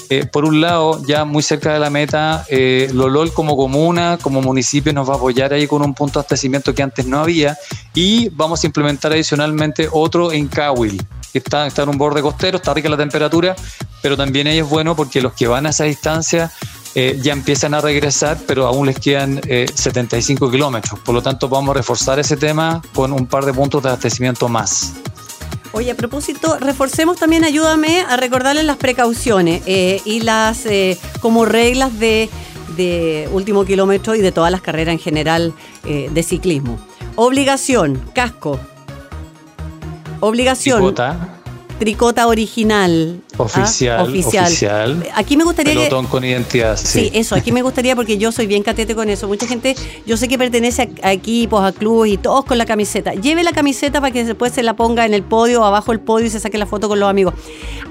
eh, 0.10 0.26
por 0.26 0.44
un 0.44 0.60
lado, 0.60 1.02
ya 1.08 1.24
muy 1.24 1.42
cerca 1.42 1.72
de 1.72 1.80
la 1.80 1.90
meta, 1.90 2.46
eh, 2.50 2.90
Lolol 2.94 3.32
como 3.32 3.56
comuna, 3.56 4.20
como 4.22 4.42
municipio, 4.42 4.92
nos 4.92 5.08
va 5.08 5.14
a 5.14 5.16
apoyar 5.16 5.54
ahí 5.54 5.66
con 5.66 5.82
un 5.82 5.94
punto 5.94 6.20
de 6.20 6.24
abastecimiento 6.24 6.76
que 6.76 6.84
antes 6.84 7.06
no 7.06 7.22
había 7.22 7.58
y 7.94 8.28
vamos 8.34 8.62
a 8.66 8.68
implementar 8.68 9.14
adicionalmente 9.14 9.88
otro 9.90 10.34
en 10.34 10.50
Cahuil, 10.50 11.02
que 11.32 11.38
está, 11.38 11.66
está 11.66 11.84
en 11.84 11.90
un 11.90 11.98
borde 11.98 12.22
costero, 12.22 12.58
está 12.58 12.74
rica 12.74 12.90
la 12.90 12.98
temperatura, 12.98 13.56
pero 14.02 14.18
también 14.18 14.48
ahí 14.48 14.60
es 14.60 14.68
bueno 14.68 14.94
porque 14.94 15.22
los 15.22 15.32
que 15.32 15.48
van 15.48 15.68
a 15.68 15.70
esa 15.70 15.86
distancia 15.86 16.52
eh, 16.96 17.18
ya 17.22 17.34
empiezan 17.34 17.74
a 17.74 17.82
regresar, 17.82 18.38
pero 18.46 18.68
aún 18.68 18.86
les 18.86 19.00
quedan 19.00 19.42
75 19.42 20.46
eh, 20.48 20.52
kilómetros. 20.52 21.00
Por 21.00 21.16
lo 21.16 21.22
tanto, 21.22 21.50
vamos 21.50 21.72
a 21.72 21.78
reforzar 21.80 22.20
ese 22.20 22.38
tema 22.38 22.82
con 22.94 23.12
un 23.12 23.26
par 23.26 23.46
de 23.46 23.54
puntos 23.54 23.82
de 23.82 23.90
abastecimiento 23.90 24.48
más. 24.48 24.94
Oye, 25.72 25.90
a 25.90 25.96
propósito, 25.96 26.58
reforcemos 26.60 27.18
también, 27.18 27.44
ayúdame 27.44 28.02
a 28.02 28.16
recordarles 28.16 28.66
las 28.66 28.78
precauciones 28.78 29.64
eh, 29.66 30.02
y 30.06 30.20
las 30.22 30.68
como 31.20 31.46
reglas 31.46 31.98
de, 31.98 32.30
último 33.32 33.66
kilómetro 33.66 34.16
y 34.16 34.22
de 34.22 34.32
todas 34.32 34.52
las 34.52 34.62
carreras 34.62 34.94
en 34.94 35.00
general 35.00 35.54
de 35.84 36.24
ciclismo. 36.24 36.80
Obligación, 37.16 38.02
casco. 38.14 38.60
Obligación 40.20 40.96
tricota 41.80 42.28
original. 42.28 43.20
¿ah? 43.34 43.44
Oficial, 43.44 44.02
oficial, 44.02 45.04
Aquí 45.16 45.38
me 45.38 45.44
gustaría 45.44 45.74
Pelotón 45.74 46.08
con 46.08 46.24
identidad. 46.24 46.78
Sí. 46.78 47.12
eso, 47.14 47.36
aquí 47.36 47.52
me 47.52 47.62
gustaría 47.62 47.96
porque 47.96 48.18
yo 48.18 48.32
soy 48.32 48.48
bien 48.48 48.64
catete 48.64 48.96
con 48.96 49.10
eso. 49.10 49.28
Mucha 49.28 49.48
gente, 49.48 49.76
yo 50.06 50.18
sé 50.18 50.28
que 50.28 50.38
pertenece 50.38 50.90
a, 51.02 51.12
equipos, 51.12 51.64
a 51.64 51.72
clubes 51.72 52.14
y 52.14 52.18
todos 52.18 52.46
con 52.46 52.58
la 52.58 52.66
camiseta. 52.66 53.14
Lleve 53.14 53.44
la 53.44 53.52
camiseta 53.52 54.02
para 54.02 54.12
que 54.12 54.24
después 54.24 54.54
se 54.54 54.64
la 54.64 54.76
ponga 54.76 55.06
en 55.06 55.14
el 55.14 55.24
podio, 55.24 55.64
abajo 55.64 55.92
del 55.92 56.00
podio 56.00 56.28
y 56.28 56.30
se 56.30 56.40
saque 56.40 56.58
la 56.58 56.66
foto 56.66 56.88
con 56.88 57.00
los 57.00 57.10
amigos. 57.10 57.34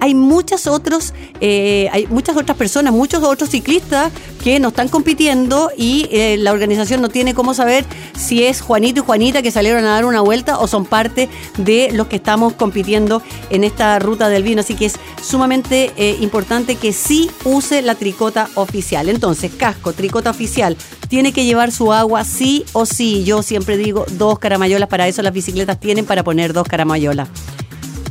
Hay 0.00 0.14
muchas 0.14 0.66
otros, 0.66 1.14
eh, 1.40 1.88
hay 1.92 2.06
muchas 2.06 2.36
otras 2.36 2.56
personas, 2.56 2.92
muchos 2.92 3.22
otros 3.22 3.50
ciclistas 3.50 4.12
que 4.42 4.58
no 4.58 4.68
están 4.68 4.88
compitiendo 4.88 5.70
y 5.76 6.08
eh, 6.10 6.36
la 6.38 6.52
organización 6.52 7.00
no 7.00 7.08
tiene 7.08 7.34
cómo 7.34 7.54
saber 7.54 7.84
si 8.16 8.44
es 8.44 8.60
Juanito 8.60 9.00
y 9.00 9.04
Juanita 9.04 9.42
que 9.42 9.50
salieron 9.50 9.84
a 9.84 9.90
dar 9.90 10.04
una 10.04 10.20
vuelta 10.20 10.58
o 10.58 10.66
son 10.66 10.84
parte 10.84 11.28
de 11.58 11.90
los 11.92 12.08
que 12.08 12.16
estamos 12.16 12.54
compitiendo 12.54 13.22
en 13.50 13.64
esta 13.64 13.98
ruta 13.98 14.28
del 14.28 14.42
vino. 14.42 14.60
Así 14.60 14.74
que 14.74 14.86
es 14.86 14.94
sumamente 15.22 15.92
eh, 15.96 16.16
importante 16.20 16.76
que 16.76 16.92
sí 16.92 17.30
use 17.44 17.82
la 17.82 17.94
tricota 17.94 18.48
oficial. 18.54 19.08
Entonces, 19.08 19.52
casco, 19.56 19.92
tricota 19.92 20.30
oficial, 20.30 20.76
tiene 21.08 21.32
que 21.32 21.44
llevar 21.44 21.72
su 21.72 21.92
agua 21.92 22.24
sí 22.24 22.64
o 22.72 22.86
sí. 22.86 23.24
Yo 23.24 23.42
siempre 23.42 23.76
digo 23.76 24.04
dos 24.12 24.38
caramayolas, 24.38 24.88
para 24.88 25.06
eso 25.06 25.22
las 25.22 25.32
bicicletas 25.32 25.78
tienen 25.78 26.04
para 26.04 26.24
poner 26.24 26.52
dos 26.52 26.66
caramayolas. 26.66 27.28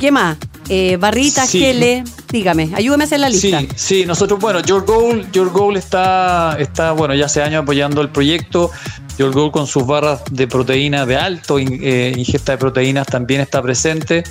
¿Qué 0.01 0.09
más? 0.09 0.35
Eh, 0.67 0.97
barritas, 0.97 1.47
sí. 1.47 1.63
dígame, 2.31 2.71
ayúdame 2.73 3.03
a 3.03 3.05
hacer 3.05 3.19
la 3.19 3.29
lista. 3.29 3.59
Sí, 3.59 3.67
sí, 3.75 4.05
nosotros, 4.07 4.39
bueno, 4.39 4.59
Your 4.61 4.83
Goal, 4.83 5.31
Your 5.31 5.51
Goal 5.51 5.77
está, 5.77 6.57
está, 6.57 6.93
bueno, 6.93 7.13
ya 7.13 7.25
hace 7.25 7.43
años 7.43 7.61
apoyando 7.61 8.01
el 8.01 8.09
proyecto. 8.09 8.71
Your 9.19 9.31
Goal 9.31 9.51
con 9.51 9.67
sus 9.67 9.85
barras 9.85 10.23
de 10.31 10.47
proteína 10.47 11.05
de 11.05 11.17
alto 11.17 11.59
eh, 11.59 12.13
ingesta 12.17 12.53
de 12.53 12.57
proteínas 12.57 13.05
también 13.05 13.41
está 13.41 13.61
presente. 13.61 14.23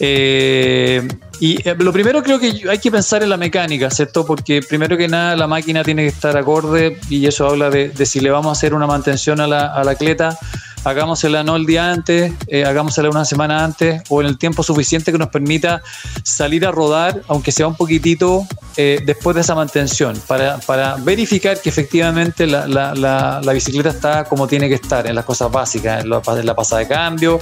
Eh, 0.00 1.06
y 1.38 1.56
lo 1.78 1.92
primero 1.92 2.20
creo 2.24 2.40
que 2.40 2.68
hay 2.68 2.78
que 2.78 2.90
pensar 2.90 3.22
en 3.22 3.28
la 3.28 3.36
mecánica, 3.36 3.90
¿cierto? 3.90 4.26
Porque 4.26 4.60
primero 4.60 4.96
que 4.96 5.06
nada 5.06 5.36
la 5.36 5.46
máquina 5.46 5.84
tiene 5.84 6.02
que 6.02 6.08
estar 6.08 6.36
acorde 6.36 6.98
y 7.08 7.24
eso 7.26 7.46
habla 7.46 7.70
de, 7.70 7.92
si 8.06 8.18
le 8.18 8.30
vamos 8.30 8.48
a 8.48 8.52
hacer 8.52 8.74
una 8.74 8.88
mantención 8.88 9.40
a 9.40 9.46
la, 9.46 9.66
a 9.66 9.84
la 9.84 9.94
cleta 9.94 10.36
hagámosela 10.84 11.42
no 11.42 11.56
el 11.56 11.66
día 11.66 11.90
antes, 11.90 12.32
eh, 12.46 12.64
hagámosela 12.64 13.08
una 13.10 13.24
semana 13.24 13.64
antes 13.64 14.02
o 14.08 14.20
en 14.20 14.28
el 14.28 14.38
tiempo 14.38 14.62
suficiente 14.62 15.12
que 15.12 15.18
nos 15.18 15.28
permita 15.28 15.82
salir 16.22 16.66
a 16.66 16.70
rodar, 16.70 17.22
aunque 17.28 17.52
sea 17.52 17.66
un 17.66 17.74
poquitito, 17.74 18.46
eh, 18.76 19.02
después 19.04 19.34
de 19.34 19.42
esa 19.42 19.54
mantención, 19.54 20.20
para, 20.26 20.58
para 20.58 20.96
verificar 20.96 21.60
que 21.60 21.68
efectivamente 21.68 22.46
la, 22.46 22.66
la, 22.66 22.94
la, 23.42 23.52
bicicleta 23.52 23.90
está 23.90 24.24
como 24.24 24.46
tiene 24.46 24.68
que 24.68 24.76
estar, 24.76 25.06
en 25.06 25.14
las 25.14 25.24
cosas 25.24 25.50
básicas, 25.50 26.02
en 26.02 26.10
la, 26.10 26.22
en 26.26 26.46
la 26.46 26.54
pasada 26.54 26.80
de 26.80 26.88
cambio, 26.88 27.38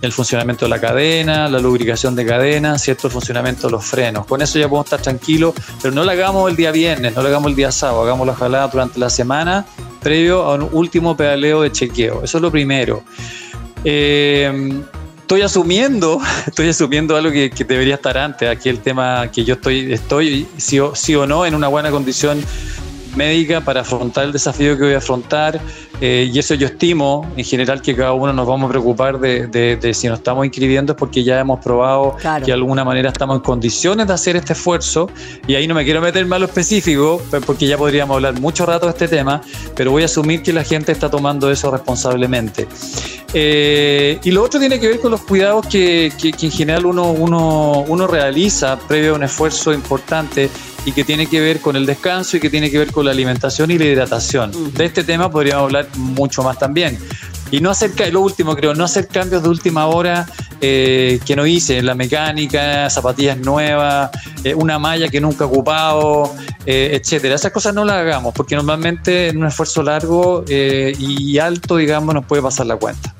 el 0.00 0.12
funcionamiento 0.12 0.64
de 0.64 0.70
la 0.70 0.80
cadena, 0.80 1.48
la 1.48 1.58
lubricación 1.58 2.14
de 2.14 2.24
cadena, 2.24 2.78
cierto 2.78 3.08
el 3.08 3.12
funcionamiento 3.12 3.66
de 3.66 3.72
los 3.72 3.84
frenos. 3.84 4.26
Con 4.26 4.40
eso 4.40 4.58
ya 4.58 4.68
podemos 4.68 4.86
estar 4.86 5.00
tranquilos, 5.00 5.54
pero 5.82 5.92
no 5.92 6.04
lo 6.04 6.10
hagamos 6.10 6.48
el 6.50 6.56
día 6.56 6.70
viernes, 6.70 7.14
no 7.14 7.22
lo 7.22 7.28
hagamos 7.28 7.50
el 7.50 7.56
día 7.56 7.72
sábado, 7.72 8.02
hagamos 8.02 8.26
la 8.26 8.34
jalada 8.34 8.68
durante 8.68 8.98
la 8.98 9.10
semana 9.10 9.66
previo 9.98 10.42
a 10.42 10.54
un 10.54 10.68
último 10.72 11.16
pedaleo 11.16 11.62
de 11.62 11.72
chequeo. 11.72 12.22
Eso 12.24 12.38
es 12.38 12.42
lo 12.42 12.50
primero. 12.50 13.02
Eh, 13.84 14.82
estoy 15.20 15.42
asumiendo, 15.42 16.20
estoy 16.46 16.68
asumiendo 16.68 17.16
algo 17.16 17.30
que, 17.30 17.50
debería 17.66 17.96
estar 17.96 18.16
antes. 18.16 18.48
Aquí 18.48 18.68
el 18.68 18.80
tema 18.80 19.30
que 19.30 19.44
yo 19.44 19.54
estoy, 19.54 19.92
estoy 19.92 20.46
sí 20.56 20.80
o, 20.80 20.94
sí 20.94 21.14
o 21.14 21.26
no 21.26 21.44
en 21.44 21.54
una 21.54 21.68
buena 21.68 21.90
condición 21.90 22.42
médica 23.14 23.60
para 23.60 23.82
afrontar 23.82 24.24
el 24.24 24.32
desafío 24.32 24.76
que 24.76 24.84
voy 24.84 24.94
a 24.94 24.98
afrontar. 24.98 25.60
Eh, 26.00 26.30
y 26.32 26.38
eso 26.38 26.54
yo 26.54 26.66
estimo, 26.66 27.28
en 27.36 27.44
general, 27.44 27.82
que 27.82 27.94
cada 27.94 28.12
uno 28.12 28.32
nos 28.32 28.46
vamos 28.46 28.68
a 28.68 28.70
preocupar 28.70 29.18
de, 29.18 29.78
si 29.94 30.08
nos 30.08 30.18
estamos 30.18 30.46
inscribiendo, 30.46 30.92
es 30.92 30.98
porque 30.98 31.24
ya 31.24 31.40
hemos 31.40 31.58
probado 31.60 32.16
que 32.16 32.46
de 32.46 32.52
alguna 32.52 32.84
manera 32.84 33.08
estamos 33.08 33.36
en 33.36 33.42
condiciones 33.42 34.06
de 34.06 34.12
hacer 34.12 34.36
este 34.36 34.52
esfuerzo. 34.52 35.10
Y 35.46 35.54
ahí 35.54 35.66
no 35.66 35.74
me 35.74 35.84
quiero 35.84 36.00
meter 36.00 36.24
más 36.26 36.38
lo 36.38 36.46
específico, 36.46 37.20
porque 37.44 37.66
ya 37.66 37.76
podríamos 37.76 38.14
hablar 38.14 38.40
mucho 38.40 38.64
rato 38.64 38.86
de 38.86 38.92
este 38.92 39.08
tema, 39.08 39.40
pero 39.74 39.90
voy 39.90 40.02
a 40.02 40.06
asumir 40.06 40.42
que 40.42 40.52
la 40.52 40.62
gente 40.62 40.92
está 40.92 41.10
tomando 41.10 41.50
eso 41.50 41.70
responsablemente. 41.70 42.68
Eh, 43.34 44.18
y 44.22 44.30
lo 44.30 44.42
otro 44.42 44.58
tiene 44.58 44.80
que 44.80 44.88
ver 44.88 45.00
con 45.00 45.10
los 45.10 45.20
cuidados 45.20 45.66
que, 45.66 46.12
que, 46.18 46.32
que 46.32 46.46
en 46.46 46.52
general 46.52 46.86
uno, 46.86 47.10
uno, 47.10 47.84
uno 47.86 48.06
realiza 48.06 48.78
previo 48.78 49.12
a 49.12 49.16
un 49.16 49.24
esfuerzo 49.24 49.72
importante 49.72 50.48
y 50.84 50.92
que 50.92 51.04
tiene 51.04 51.26
que 51.26 51.40
ver 51.40 51.60
con 51.60 51.76
el 51.76 51.86
descanso 51.86 52.36
y 52.36 52.40
que 52.40 52.50
tiene 52.50 52.70
que 52.70 52.78
ver 52.78 52.92
con 52.92 53.04
la 53.04 53.10
alimentación 53.10 53.70
y 53.70 53.78
la 53.78 53.84
hidratación. 53.84 54.72
De 54.74 54.84
este 54.84 55.04
tema 55.04 55.30
podríamos 55.30 55.64
hablar 55.64 55.88
mucho 55.96 56.42
más 56.42 56.58
también. 56.58 56.98
Y 57.50 57.60
no 57.60 57.70
hacer, 57.70 57.92
lo 58.12 58.20
último 58.20 58.54
creo, 58.54 58.74
no 58.74 58.84
hacer 58.84 59.08
cambios 59.08 59.42
de 59.42 59.48
última 59.48 59.86
hora 59.86 60.26
eh, 60.60 61.18
que 61.24 61.34
no 61.34 61.46
hice, 61.46 61.80
la 61.82 61.94
mecánica, 61.94 62.90
zapatillas 62.90 63.38
nuevas, 63.38 64.10
eh, 64.44 64.54
una 64.54 64.78
malla 64.78 65.08
que 65.08 65.20
nunca 65.20 65.44
he 65.44 65.46
ocupado, 65.46 66.34
eh, 66.66 66.98
etcétera. 67.00 67.36
Esas 67.36 67.52
cosas 67.52 67.74
no 67.74 67.84
las 67.84 67.96
hagamos, 67.96 68.34
porque 68.34 68.54
normalmente 68.54 69.28
en 69.28 69.38
un 69.38 69.46
esfuerzo 69.46 69.82
largo 69.82 70.44
y 70.48 71.38
alto, 71.38 71.76
digamos, 71.76 72.14
nos 72.14 72.26
puede 72.26 72.42
pasar 72.42 72.66
la 72.66 72.76
cuenta. 72.76 73.14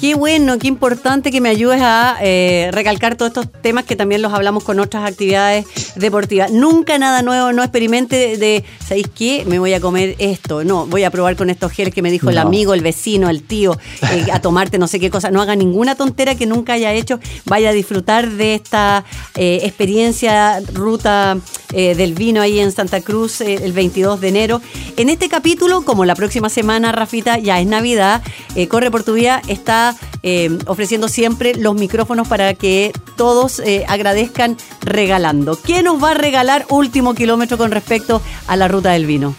Qué 0.00 0.14
bueno, 0.14 0.58
qué 0.58 0.68
importante 0.68 1.30
que 1.30 1.40
me 1.40 1.48
ayudes 1.48 1.80
a 1.82 2.16
eh, 2.20 2.68
recalcar 2.72 3.16
todos 3.16 3.30
estos 3.30 3.50
temas 3.62 3.84
que 3.84 3.96
también 3.96 4.22
los 4.22 4.32
hablamos 4.32 4.64
con 4.64 4.78
otras 4.80 5.08
actividades 5.08 5.66
deportivas. 5.96 6.50
Nunca 6.50 6.98
nada 6.98 7.22
nuevo, 7.22 7.52
no 7.52 7.62
experimente 7.62 8.36
de, 8.36 8.64
¿sabéis 8.86 9.08
qué? 9.14 9.44
Me 9.46 9.58
voy 9.58 9.72
a 9.72 9.80
comer 9.80 10.16
esto. 10.18 10.64
No, 10.64 10.86
voy 10.86 11.04
a 11.04 11.10
probar 11.10 11.36
con 11.36 11.48
estos 11.48 11.72
geles 11.72 11.94
que 11.94 12.02
me 12.02 12.10
dijo 12.10 12.28
el 12.28 12.38
amigo, 12.38 12.74
el 12.74 12.82
vecino, 12.82 13.30
el 13.30 13.42
tío, 13.42 13.78
eh, 14.12 14.26
a 14.32 14.40
tomarte 14.40 14.78
no 14.78 14.88
sé 14.88 15.00
qué 15.00 15.10
cosa. 15.10 15.30
No 15.30 15.40
haga 15.40 15.56
ninguna 15.56 15.94
tontera 15.94 16.34
que 16.34 16.46
nunca 16.46 16.74
haya 16.74 16.92
hecho. 16.92 17.18
Vaya 17.46 17.70
a 17.70 17.72
disfrutar 17.72 18.30
de 18.30 18.54
esta 18.54 19.04
eh, 19.36 19.60
experiencia, 19.62 20.60
ruta 20.72 21.38
del 21.74 22.14
vino 22.14 22.40
ahí 22.40 22.60
en 22.60 22.70
Santa 22.70 23.00
Cruz 23.00 23.40
el 23.40 23.72
22 23.72 24.20
de 24.20 24.28
enero. 24.28 24.60
En 24.96 25.08
este 25.08 25.28
capítulo, 25.28 25.84
como 25.84 26.04
la 26.04 26.14
próxima 26.14 26.48
semana, 26.48 26.92
Rafita, 26.92 27.38
ya 27.38 27.58
es 27.58 27.66
Navidad, 27.66 28.22
Corre 28.68 28.92
por 28.92 29.02
tu 29.02 29.14
Vida 29.14 29.42
está 29.48 29.93
eh, 30.22 30.58
ofreciendo 30.66 31.08
siempre 31.08 31.54
los 31.54 31.74
micrófonos 31.74 32.28
para 32.28 32.54
que 32.54 32.92
todos 33.16 33.60
eh, 33.60 33.84
agradezcan 33.88 34.56
regalando. 34.82 35.58
¿Qué 35.60 35.82
nos 35.82 36.02
va 36.02 36.12
a 36.12 36.14
regalar 36.14 36.66
último 36.68 37.14
kilómetro 37.14 37.58
con 37.58 37.70
respecto 37.70 38.20
a 38.46 38.56
la 38.56 38.68
ruta 38.68 38.92
del 38.92 39.06
vino? 39.06 39.34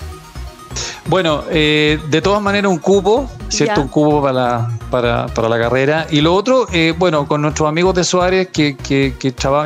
Bueno, 1.08 1.44
eh, 1.52 2.00
de 2.10 2.22
todas 2.22 2.42
maneras 2.42 2.72
un 2.72 2.80
cupo, 2.80 3.30
¿cierto? 3.48 3.82
Un 3.82 3.90
cupo 3.90 4.24
para, 4.24 4.70
para, 4.90 5.28
para, 5.28 5.50
la 5.50 5.60
carrera. 5.60 6.08
Y 6.10 6.22
lo 6.22 6.34
otro, 6.34 6.68
bueno, 6.98 7.28
con 7.28 7.42
nuestros 7.44 7.70
amigos 7.70 7.94
de 7.94 8.04
Suárez, 8.04 8.48
que, 8.48 8.76
que, 8.76 9.14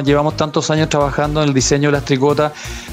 llevamos 0.03 0.35
tantos 0.35 0.69
años 0.69 0.89
trabajando 0.89 1.41
en 1.41 1.47
el 1.47 1.53
diseño 1.53 1.89
de 1.89 1.93
las 1.93 2.03
tricotas, 2.03 2.51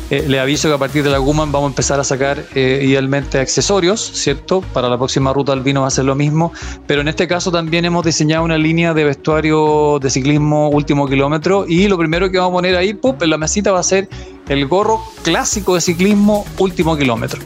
eh, 0.08 0.24
le 0.28 0.38
aviso 0.38 0.68
que 0.68 0.74
a 0.74 0.78
partir 0.78 1.02
de 1.02 1.10
la 1.10 1.18
Guman 1.18 1.50
vamos 1.50 1.66
a 1.66 1.70
empezar 1.72 1.98
a 1.98 2.04
sacar 2.04 2.44
eh, 2.54 2.80
idealmente 2.84 3.40
accesorios, 3.40 4.00
¿cierto? 4.00 4.60
Para 4.72 4.88
la 4.88 4.96
próxima 4.96 5.32
ruta 5.32 5.52
al 5.52 5.62
vino 5.62 5.80
va 5.80 5.88
a 5.88 5.90
ser 5.90 6.04
lo 6.04 6.14
mismo, 6.14 6.52
pero 6.86 7.00
en 7.00 7.08
este 7.08 7.26
caso 7.26 7.50
también 7.50 7.84
hemos 7.84 8.04
diseñado 8.04 8.44
una 8.44 8.56
línea 8.56 8.94
de 8.94 9.02
vestuario 9.02 9.98
de 10.00 10.08
ciclismo 10.08 10.68
último 10.68 11.08
kilómetro 11.08 11.64
y 11.66 11.88
lo 11.88 11.98
primero 11.98 12.30
que 12.30 12.38
vamos 12.38 12.52
a 12.52 12.54
poner 12.58 12.76
ahí, 12.76 12.96
en 13.20 13.30
la 13.30 13.36
mesita 13.36 13.72
va 13.72 13.80
a 13.80 13.82
ser 13.82 14.08
el 14.48 14.66
gorro 14.68 15.00
clásico 15.24 15.74
de 15.74 15.80
ciclismo 15.80 16.44
último 16.58 16.96
kilómetro. 16.96 17.40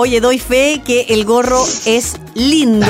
Oye, 0.00 0.20
doy 0.20 0.38
fe 0.38 0.80
que 0.86 1.06
el 1.08 1.24
gorro 1.24 1.66
es 1.84 2.14
lindo, 2.34 2.86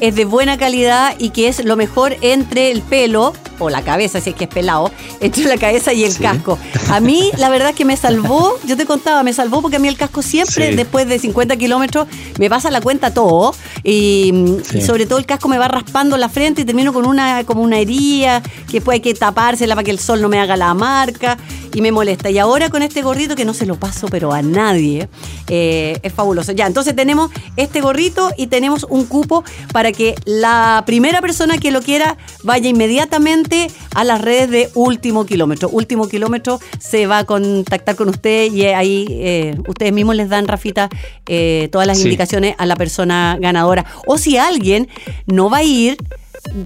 es 0.00 0.14
de 0.14 0.26
buena 0.26 0.58
calidad 0.58 1.14
y 1.18 1.30
que 1.30 1.48
es 1.48 1.64
lo 1.64 1.74
mejor 1.74 2.18
entre 2.20 2.70
el 2.70 2.82
pelo 2.82 3.32
o 3.58 3.70
la 3.70 3.80
cabeza, 3.80 4.20
si 4.20 4.30
es 4.30 4.36
que 4.36 4.44
es 4.44 4.50
pelado, 4.50 4.90
entre 5.20 5.44
la 5.44 5.56
cabeza 5.56 5.94
y 5.94 6.04
el 6.04 6.14
casco. 6.18 6.58
A 6.90 7.00
mí, 7.00 7.30
la 7.38 7.48
verdad 7.48 7.70
es 7.70 7.76
que 7.76 7.86
me 7.86 7.96
salvó, 7.96 8.58
yo 8.66 8.76
te 8.76 8.84
contaba, 8.84 9.22
me 9.22 9.32
salvó 9.32 9.62
porque 9.62 9.76
a 9.76 9.78
mí 9.78 9.88
el 9.88 9.96
casco 9.96 10.20
siempre, 10.20 10.76
después 10.76 11.08
de 11.08 11.18
50 11.18 11.56
kilómetros, 11.56 12.06
me 12.38 12.50
pasa 12.50 12.70
la 12.70 12.82
cuenta 12.82 13.14
todo. 13.14 13.54
Y, 13.82 14.58
sobre 14.84 15.06
todo 15.06 15.18
el 15.18 15.24
casco 15.24 15.48
me 15.48 15.56
va 15.56 15.66
raspando 15.66 16.18
la 16.18 16.28
frente 16.28 16.60
y 16.60 16.64
termino 16.66 16.92
con 16.92 17.06
una, 17.06 17.44
como 17.44 17.62
una 17.62 17.78
herida, 17.78 18.42
que 18.66 18.74
después 18.74 18.96
hay 18.96 19.00
que 19.00 19.14
tapársela 19.14 19.74
para 19.74 19.84
que 19.84 19.92
el 19.92 19.98
sol 19.98 20.20
no 20.20 20.28
me 20.28 20.38
haga 20.38 20.58
la 20.58 20.74
marca 20.74 21.38
y 21.72 21.80
me 21.80 21.92
molesta. 21.92 22.30
Y 22.30 22.38
ahora 22.38 22.70
con 22.70 22.82
este 22.82 23.02
gorrito 23.02 23.36
que 23.36 23.44
no 23.44 23.54
se 23.54 23.66
lo 23.66 23.76
paso, 23.76 24.08
pero 24.08 24.32
a 24.32 24.42
nadie, 24.42 25.08
eh, 25.48 25.98
es 26.02 26.12
fabuloso. 26.12 26.52
Ya, 26.52 26.66
entonces 26.66 26.94
tenemos 26.94 27.30
este 27.56 27.80
gorrito 27.80 28.30
y 28.36 28.48
tenemos 28.48 28.86
un 28.88 29.04
cupo 29.06 29.44
para 29.72 29.92
que 29.92 30.14
la 30.24 30.82
primera 30.86 31.20
persona 31.20 31.58
que 31.58 31.70
lo 31.70 31.82
quiera 31.82 32.16
vaya 32.42 32.68
inmediatamente 32.68 33.68
a 33.94 34.04
las 34.04 34.20
redes 34.20 34.50
de 34.50 34.70
Último 34.74 35.26
Kilómetro. 35.26 35.68
Último 35.68 36.08
Kilómetro 36.08 36.60
se 36.78 37.06
va 37.06 37.18
a 37.18 37.24
contactar 37.24 37.96
con 37.96 38.08
usted 38.08 38.52
y 38.52 38.66
ahí 38.66 39.06
eh, 39.08 39.56
ustedes 39.68 39.92
mismos 39.92 40.16
les 40.16 40.28
dan, 40.28 40.48
Rafita, 40.48 40.88
eh, 41.26 41.68
todas 41.72 41.86
las 41.86 42.00
indicaciones 42.02 42.54
a 42.58 42.66
la 42.66 42.76
persona 42.76 43.36
ganadora. 43.40 43.86
O 44.06 44.18
si 44.18 44.36
alguien 44.36 44.88
no 45.26 45.50
va 45.50 45.58
a 45.58 45.62
ir, 45.62 45.96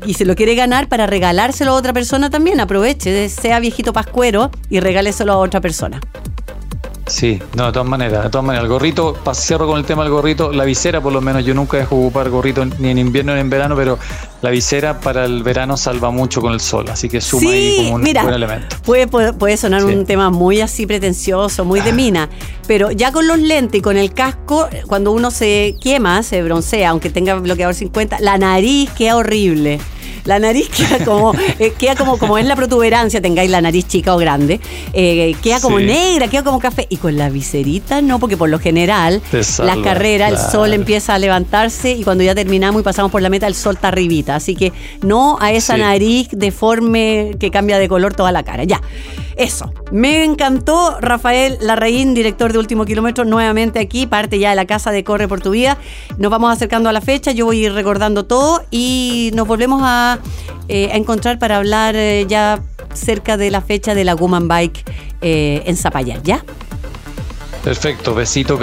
y 0.07 0.15
se 0.15 0.25
lo 0.25 0.35
quiere 0.35 0.55
ganar 0.55 0.89
para 0.89 1.07
regalárselo 1.07 1.73
a 1.73 1.75
otra 1.75 1.93
persona 1.93 2.31
también, 2.31 2.61
aproveche, 2.61 3.29
sea 3.29 3.61
viejito 3.61 3.93
pascuero 3.93 4.51
y 4.71 4.81
regáleselo 4.81 5.33
a 5.33 5.39
otra 5.39 5.61
persona. 5.61 6.01
Sí, 7.07 7.39
no, 7.55 7.67
de 7.67 7.73
todas 7.73 7.87
maneras, 7.89 8.25
de 8.25 8.31
todas 8.31 8.47
maneras. 8.47 8.65
El 8.65 8.71
gorrito, 8.71 9.17
cierro 9.35 9.67
con 9.67 9.79
el 9.79 9.85
tema 9.85 10.05
del 10.05 10.13
gorrito, 10.13 10.53
la 10.53 10.65
visera 10.65 11.03
por 11.03 11.13
lo 11.13 11.21
menos, 11.21 11.45
yo 11.45 11.55
nunca 11.55 11.77
dejo 11.77 11.97
ocupar 11.97 12.31
gorrito 12.31 12.65
ni 12.65 12.89
en 12.89 12.99
invierno 12.99 13.35
ni 13.35 13.41
en 13.41 13.51
verano, 13.51 13.77
pero 13.77 13.99
la 14.41 14.51
visera 14.51 15.01
para 15.01 15.27
el 15.27 15.43
verano 15.43 15.77
salva 15.77 16.11
mucho 16.11 16.41
con 16.41 16.53
el 16.53 16.61
sol, 16.61 16.87
así 16.89 17.09
que 17.09 17.21
suma 17.21 17.51
ahí 17.51 17.77
como 17.77 17.97
un 17.97 18.03
buen 18.03 18.35
elemento. 18.35 18.77
Puede, 18.85 19.07
puede, 19.07 19.57
sonar 19.57 19.85
un 19.85 20.07
tema 20.07 20.31
muy 20.31 20.61
así 20.63 20.87
pretencioso, 20.87 21.65
muy 21.65 21.81
de 21.81 21.91
ah. 21.91 21.95
mina, 21.95 22.29
pero 22.67 22.91
ya 22.91 23.13
con 23.13 23.27
los 23.27 23.39
lentes 23.39 23.81
y 23.81 23.83
con 23.83 23.99
el 23.99 24.13
casco, 24.15 24.69
cuando 24.87 25.13
uno 25.13 25.31
se 25.31 25.77
quema, 25.83 26.23
se 26.23 26.43
broncea, 26.43 26.91
aunque 26.91 27.11
tenga 27.11 27.35
bloqueador 27.35 27.75
50, 27.75 28.21
la 28.21 28.39
nariz 28.39 28.91
queda 28.91 29.17
horrible 29.17 29.79
la 30.25 30.39
nariz 30.39 30.69
queda 30.69 31.05
como, 31.05 31.33
eh, 31.59 31.73
queda 31.79 31.95
como, 31.97 32.19
como 32.19 32.39
es 32.39 32.47
la 32.47 32.57
protuberancia, 32.57 33.21
tengáis 33.21 33.51
la 33.51 33.61
nariz 33.61 33.87
chica 33.87 34.15
o 34.15 34.19
grande, 34.19 34.61
eh, 34.93 35.35
queda 35.43 35.61
como 35.61 35.79
negra, 35.79 36.29
queda 36.29 36.43
como 36.43 36.59
café. 36.59 36.87
Y 36.89 36.97
con 36.97 37.17
la 37.17 37.31
viserita 37.31 38.01
no, 38.03 38.19
porque 38.19 38.37
por 38.37 38.49
lo 38.49 38.59
general, 38.59 39.23
la 39.59 39.77
carrera, 39.83 40.29
el 40.29 40.39
sol 40.39 40.73
empieza 40.73 41.15
a 41.15 41.19
levantarse 41.19 41.93
y 41.93 42.05
cuando 42.05 42.25
ya 42.25 42.35
terminamos 42.35 42.81
y 42.81 42.85
pasamos 42.85 43.11
por 43.11 43.23
la 43.23 43.29
meta, 43.29 43.47
el 43.47 43.55
sol 43.55 43.75
está 43.75 43.89
arribita. 43.89 44.37
Así 44.37 44.55
que 44.55 44.73
no 45.03 45.39
a 45.41 45.53
esa 45.53 45.77
nariz 45.77 46.29
deforme 46.33 47.33
que 47.39 47.51
cambia 47.51 47.79
de 47.79 47.89
color 47.89 48.15
toda 48.15 48.33
la 48.33 48.43
cara. 48.43 48.65
Ya. 48.65 48.81
Eso, 49.37 49.73
me 49.91 50.25
encantó 50.25 50.99
Rafael 51.01 51.59
Larraín, 51.61 52.15
director 52.15 52.53
de 52.53 52.59
Último 52.59 52.85
Kilómetro, 52.85 53.25
nuevamente 53.25 53.81
aquí, 53.81 54.07
parte 54.07 54.39
ya 54.39 54.51
de 54.51 54.57
la 54.57 54.65
casa 54.65 54.91
de 54.91 55.03
Corre 55.03 55.27
por 55.27 55.41
tu 55.41 55.51
Vida. 55.51 55.77
Nos 56.19 56.31
vamos 56.31 56.53
acercando 56.53 56.89
a 56.89 56.93
la 56.93 57.01
fecha, 57.01 57.33
yo 57.33 57.47
voy 57.47 57.63
a 57.63 57.67
ir 57.67 57.73
recordando 57.73 58.25
todo 58.25 58.63
y 58.71 59.31
nos 59.35 59.49
volvemos 59.49 59.81
a, 59.85 60.19
eh, 60.69 60.91
encontrar 60.93 61.39
para 61.39 61.57
hablar 61.57 61.97
eh, 61.97 62.27
ya 62.29 62.61
cerca 62.95 63.37
de 63.37 63.51
la 63.51 63.61
fecha 63.61 63.95
de 63.95 64.05
la 64.05 64.15
Woman 64.15 64.47
Bike 64.47 64.85
eh, 65.21 65.63
en 65.67 65.77
Zapallar, 65.77 66.23
¿ya? 66.23 66.45
Perfecto, 67.65 68.15
besito 68.15 68.59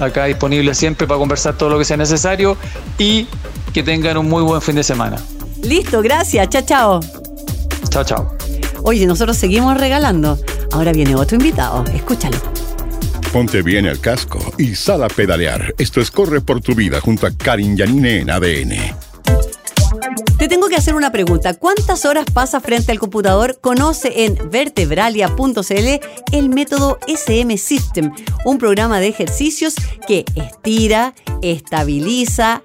acá 0.00 0.24
disponible 0.24 0.74
siempre 0.74 1.06
para 1.06 1.18
conversar 1.18 1.56
todo 1.56 1.68
lo 1.68 1.78
que 1.78 1.84
sea 1.84 1.98
necesario 1.98 2.56
y 2.96 3.28
que 3.72 3.82
tengan 3.82 4.16
un 4.16 4.28
muy 4.28 4.42
buen 4.42 4.62
fin 4.62 4.74
de 4.74 4.82
semana. 4.82 5.18
Listo, 5.62 6.00
gracias, 6.02 6.48
chao, 6.48 6.62
chao. 6.62 7.00
Chao, 7.90 8.04
chao. 8.04 8.47
Oye, 8.82 9.06
nosotros 9.06 9.36
seguimos 9.36 9.76
regalando. 9.76 10.38
Ahora 10.72 10.92
viene 10.92 11.14
otro 11.14 11.36
invitado. 11.36 11.84
Escúchalo. 11.92 12.36
Ponte 13.32 13.62
bien 13.62 13.86
el 13.86 14.00
casco 14.00 14.38
y 14.56 14.74
sal 14.74 15.02
a 15.02 15.08
pedalear. 15.08 15.74
Esto 15.78 16.00
es 16.00 16.10
Corre 16.10 16.40
por 16.40 16.60
tu 16.60 16.74
vida 16.74 17.00
junto 17.00 17.26
a 17.26 17.30
Karin 17.30 17.76
Yanine 17.76 18.20
en 18.20 18.30
ADN. 18.30 19.08
Te 20.38 20.46
tengo 20.46 20.68
que 20.68 20.76
hacer 20.76 20.94
una 20.94 21.10
pregunta. 21.10 21.54
¿Cuántas 21.54 22.04
horas 22.04 22.24
pasa 22.32 22.60
frente 22.60 22.92
al 22.92 23.00
computador? 23.00 23.58
Conoce 23.60 24.24
en 24.24 24.38
vertebralia.cl 24.50 26.32
el 26.32 26.48
método 26.48 26.98
SM 27.08 27.58
System, 27.58 28.12
un 28.44 28.58
programa 28.58 29.00
de 29.00 29.08
ejercicios 29.08 29.74
que 30.06 30.24
estira, 30.36 31.12
estabiliza, 31.42 32.62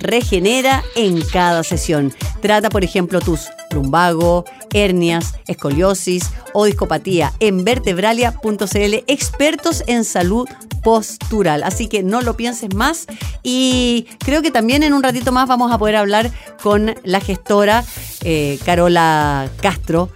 regenera 0.00 0.82
en 0.96 1.22
cada 1.22 1.62
sesión. 1.62 2.12
Trata, 2.40 2.68
por 2.68 2.82
ejemplo, 2.82 3.20
tus 3.20 3.48
lumbago, 3.72 4.44
hernias, 4.72 5.34
escoliosis 5.46 6.30
o 6.52 6.64
discopatía 6.64 7.32
en 7.40 7.64
vertebralia.cl, 7.64 9.04
expertos 9.06 9.84
en 9.86 10.04
salud 10.04 10.48
postural. 10.82 11.62
Así 11.62 11.86
que 11.86 12.02
no 12.02 12.20
lo 12.20 12.36
pienses 12.36 12.74
más 12.74 13.06
y 13.42 14.06
creo 14.18 14.42
que 14.42 14.50
también 14.50 14.82
en 14.82 14.92
un 14.92 15.02
ratito 15.02 15.32
más 15.32 15.48
vamos 15.48 15.72
a 15.72 15.78
poder 15.78 15.96
hablar 15.96 16.30
con 16.62 16.94
la 17.04 17.20
gestora 17.20 17.84
eh, 18.22 18.58
Carola 18.64 19.48
Castro. 19.60 20.10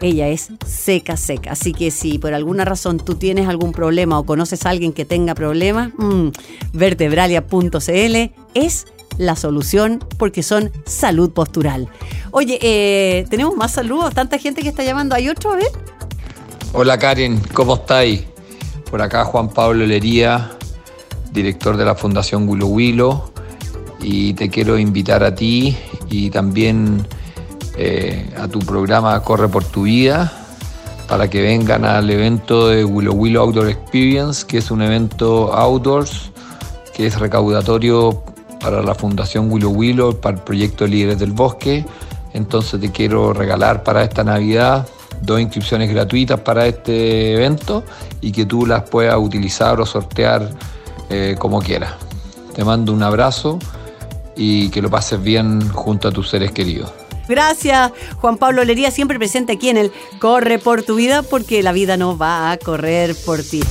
Ella 0.00 0.28
es 0.28 0.48
seca, 0.66 1.16
seca. 1.16 1.52
Así 1.52 1.72
que 1.72 1.92
si 1.92 2.18
por 2.18 2.34
alguna 2.34 2.64
razón 2.64 2.98
tú 2.98 3.14
tienes 3.14 3.48
algún 3.48 3.72
problema 3.72 4.18
o 4.18 4.26
conoces 4.26 4.66
a 4.66 4.70
alguien 4.70 4.92
que 4.92 5.04
tenga 5.04 5.34
problemas, 5.34 5.92
mm, 5.96 6.28
vertebralia.cl 6.72 8.32
es 8.54 8.86
la 9.18 9.36
solución 9.36 10.04
porque 10.18 10.42
son 10.42 10.70
salud 10.84 11.30
postural. 11.30 11.88
Oye, 12.30 12.58
eh, 12.62 13.26
tenemos 13.30 13.56
más 13.56 13.72
saludos, 13.72 14.14
tanta 14.14 14.38
gente 14.38 14.62
que 14.62 14.68
está 14.68 14.84
llamando. 14.84 15.14
¿Hay 15.14 15.28
otro? 15.28 15.52
A 15.52 15.56
ver. 15.56 15.70
Hola 16.72 16.98
Karen, 16.98 17.40
¿cómo 17.52 17.74
estáis? 17.74 18.24
Por 18.90 19.02
acá 19.02 19.24
Juan 19.24 19.48
Pablo 19.48 19.86
Lería, 19.86 20.52
director 21.32 21.76
de 21.76 21.84
la 21.84 21.94
Fundación 21.94 22.48
Willow 22.48 22.68
Willow, 22.68 23.32
y 24.00 24.34
te 24.34 24.48
quiero 24.48 24.78
invitar 24.78 25.22
a 25.22 25.34
ti 25.34 25.76
y 26.10 26.30
también 26.30 27.06
eh, 27.76 28.30
a 28.38 28.48
tu 28.48 28.58
programa 28.60 29.22
Corre 29.22 29.48
por 29.48 29.64
tu 29.64 29.82
vida 29.82 30.32
para 31.08 31.28
que 31.28 31.42
vengan 31.42 31.84
al 31.84 32.08
evento 32.08 32.68
de 32.68 32.84
Willow 32.84 33.14
Willow 33.14 33.44
Outdoor 33.44 33.68
Experience, 33.68 34.46
que 34.46 34.58
es 34.58 34.70
un 34.70 34.82
evento 34.82 35.52
outdoors 35.52 36.30
que 36.94 37.06
es 37.06 37.18
recaudatorio 37.18 38.22
para 38.62 38.82
la 38.82 38.94
Fundación 38.94 39.50
Willow 39.50 39.72
Willow, 39.72 40.20
para 40.20 40.36
el 40.36 40.42
proyecto 40.42 40.86
Líderes 40.86 41.18
del 41.18 41.32
Bosque. 41.32 41.84
Entonces 42.32 42.80
te 42.80 42.90
quiero 42.90 43.32
regalar 43.32 43.82
para 43.82 44.02
esta 44.02 44.24
Navidad 44.24 44.86
dos 45.20 45.40
inscripciones 45.40 45.90
gratuitas 45.90 46.40
para 46.40 46.66
este 46.66 47.34
evento 47.34 47.84
y 48.20 48.32
que 48.32 48.46
tú 48.46 48.66
las 48.66 48.88
puedas 48.88 49.16
utilizar 49.18 49.80
o 49.80 49.86
sortear 49.86 50.48
eh, 51.10 51.36
como 51.38 51.60
quieras. 51.60 51.94
Te 52.54 52.64
mando 52.64 52.92
un 52.92 53.02
abrazo 53.02 53.58
y 54.36 54.70
que 54.70 54.82
lo 54.82 54.90
pases 54.90 55.22
bien 55.22 55.68
junto 55.70 56.08
a 56.08 56.12
tus 56.12 56.30
seres 56.30 56.52
queridos. 56.52 56.92
Gracias, 57.28 57.92
Juan 58.20 58.36
Pablo 58.36 58.64
Lería, 58.64 58.90
siempre 58.90 59.18
presente 59.18 59.52
aquí 59.52 59.68
en 59.68 59.76
el 59.76 59.92
Corre 60.18 60.58
por 60.58 60.82
tu 60.82 60.96
vida, 60.96 61.22
porque 61.22 61.62
la 61.62 61.72
vida 61.72 61.96
no 61.96 62.18
va 62.18 62.50
a 62.50 62.56
correr 62.56 63.14
por 63.24 63.42
ti. 63.42 63.62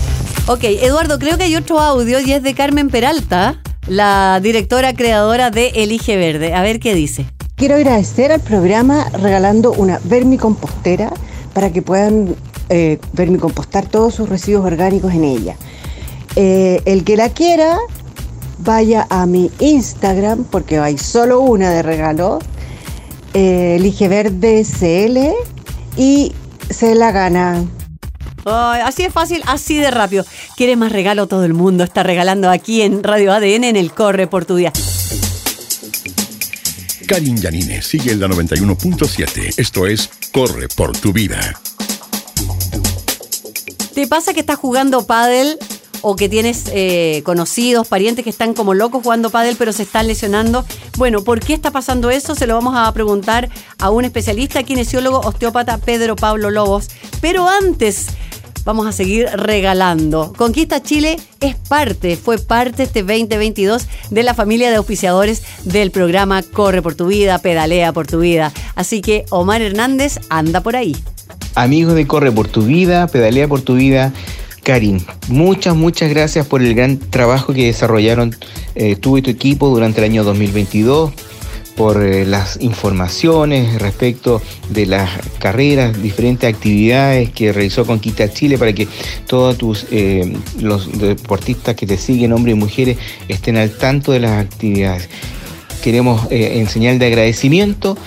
Ok, 0.47 0.63
Eduardo, 0.63 1.19
creo 1.19 1.37
que 1.37 1.43
hay 1.43 1.55
otro 1.55 1.79
audio 1.79 2.19
y 2.21 2.31
es 2.31 2.43
de 2.43 2.53
Carmen 2.53 2.89
Peralta 2.89 3.59
la 3.91 4.39
directora 4.41 4.93
creadora 4.93 5.51
de 5.51 5.67
Elige 5.75 6.15
Verde. 6.15 6.53
A 6.53 6.61
ver 6.61 6.79
qué 6.79 6.95
dice. 6.95 7.25
Quiero 7.55 7.75
agradecer 7.75 8.31
al 8.31 8.39
programa 8.39 9.09
regalando 9.09 9.73
una 9.73 9.99
vermicompostera 10.05 11.11
para 11.53 11.73
que 11.73 11.81
puedan 11.81 12.33
eh, 12.69 12.99
vermicompostar 13.11 13.87
todos 13.87 14.15
sus 14.15 14.29
residuos 14.29 14.63
orgánicos 14.63 15.13
en 15.13 15.25
ella. 15.25 15.57
Eh, 16.37 16.81
el 16.85 17.03
que 17.03 17.17
la 17.17 17.29
quiera, 17.29 17.77
vaya 18.59 19.07
a 19.09 19.25
mi 19.25 19.51
Instagram, 19.59 20.45
porque 20.45 20.79
hay 20.79 20.97
solo 20.97 21.41
una 21.41 21.69
de 21.69 21.81
regalo, 21.81 22.39
eh, 23.33 23.75
Elige 23.77 24.07
Verde 24.07 24.63
CL, 24.63 25.33
y 25.97 26.31
se 26.69 26.95
la 26.95 27.11
gana 27.11 27.65
así 28.45 29.03
es 29.03 29.13
fácil, 29.13 29.41
así 29.45 29.77
de 29.77 29.91
rápido. 29.91 30.25
¿Quieres 30.55 30.77
más 30.77 30.91
regalo? 30.91 31.27
Todo 31.27 31.45
el 31.45 31.53
mundo 31.53 31.83
está 31.83 32.03
regalando 32.03 32.49
aquí 32.49 32.81
en 32.81 33.03
Radio 33.03 33.33
ADN 33.33 33.63
en 33.63 33.75
el 33.75 33.91
Corre 33.93 34.27
por 34.27 34.45
tu 34.45 34.55
Día. 34.55 34.71
Karin 37.07 37.35
Yanine 37.35 37.81
sigue 37.81 38.13
en 38.13 38.21
la 38.21 38.27
91.7. 38.27 39.55
Esto 39.57 39.85
es 39.85 40.09
Corre 40.31 40.69
por 40.69 40.97
tu 40.97 41.11
vida. 41.11 41.59
¿Te 43.93 44.07
pasa 44.07 44.33
que 44.33 44.39
estás 44.39 44.57
jugando 44.57 45.05
pádel 45.05 45.57
o 46.01 46.15
que 46.15 46.29
tienes 46.29 46.63
eh, 46.71 47.21
conocidos, 47.25 47.87
parientes 47.89 48.23
que 48.23 48.29
están 48.29 48.53
como 48.53 48.73
locos 48.73 49.03
jugando 49.03 49.29
pádel 49.29 49.57
pero 49.57 49.73
se 49.73 49.83
están 49.83 50.07
lesionando? 50.07 50.65
Bueno, 50.97 51.23
¿por 51.23 51.41
qué 51.41 51.53
está 51.53 51.71
pasando 51.71 52.09
eso? 52.09 52.33
Se 52.33 52.47
lo 52.47 52.55
vamos 52.55 52.75
a 52.77 52.89
preguntar 52.93 53.49
a 53.77 53.89
un 53.89 54.05
especialista, 54.05 54.63
kinesiólogo, 54.63 55.19
osteópata 55.19 55.79
Pedro 55.79 56.15
Pablo 56.15 56.49
Lobos. 56.49 56.87
Pero 57.19 57.49
antes 57.49 58.07
vamos 58.63 58.87
a 58.87 58.91
seguir 58.91 59.27
regalando. 59.33 60.33
Conquista 60.37 60.81
Chile 60.81 61.17
es 61.39 61.55
parte, 61.55 62.15
fue 62.15 62.37
parte 62.37 62.83
este 62.83 63.01
2022 63.01 63.87
de 64.09 64.23
la 64.23 64.33
familia 64.33 64.69
de 64.69 64.77
auspiciadores 64.77 65.43
del 65.63 65.91
programa 65.91 66.43
Corre 66.43 66.81
por 66.81 66.95
tu 66.95 67.07
vida, 67.07 67.39
pedalea 67.39 67.93
por 67.93 68.07
tu 68.07 68.19
vida. 68.19 68.51
Así 68.75 69.01
que 69.01 69.25
Omar 69.29 69.61
Hernández 69.61 70.19
anda 70.29 70.61
por 70.61 70.75
ahí. 70.75 70.95
Amigos 71.55 71.95
de 71.95 72.07
Corre 72.07 72.31
por 72.31 72.47
tu 72.47 72.63
vida, 72.63 73.07
pedalea 73.07 73.47
por 73.47 73.61
tu 73.61 73.75
vida. 73.75 74.13
Karin, 74.63 75.03
muchas, 75.27 75.75
muchas 75.75 76.09
gracias 76.09 76.45
por 76.45 76.61
el 76.61 76.75
gran 76.75 76.97
trabajo 76.97 77.53
que 77.53 77.65
desarrollaron 77.65 78.35
eh, 78.75 78.95
tú 78.95 79.17
y 79.17 79.21
tu 79.21 79.31
equipo 79.31 79.69
durante 79.69 79.99
el 79.99 80.05
año 80.05 80.23
2022 80.23 81.11
por 81.75 82.03
eh, 82.03 82.25
las 82.25 82.61
informaciones 82.61 83.81
respecto 83.81 84.41
de 84.69 84.85
las 84.85 85.09
carreras, 85.39 86.01
diferentes 86.01 86.53
actividades 86.53 87.29
que 87.31 87.53
realizó 87.53 87.85
Conquista 87.85 88.31
Chile 88.31 88.57
para 88.57 88.73
que 88.73 88.87
todos 89.27 89.85
eh, 89.91 90.33
los 90.59 90.99
deportistas 90.99 91.75
que 91.75 91.85
te 91.85 91.97
siguen, 91.97 92.33
hombres 92.33 92.55
y 92.55 92.59
mujeres, 92.59 92.97
estén 93.27 93.57
al 93.57 93.71
tanto 93.71 94.11
de 94.11 94.19
las 94.19 94.45
actividades. 94.45 95.09
Queremos 95.81 96.27
eh, 96.31 96.59
en 96.59 96.67
señal 96.67 96.99
de 96.99 97.07
agradecimiento 97.07 97.97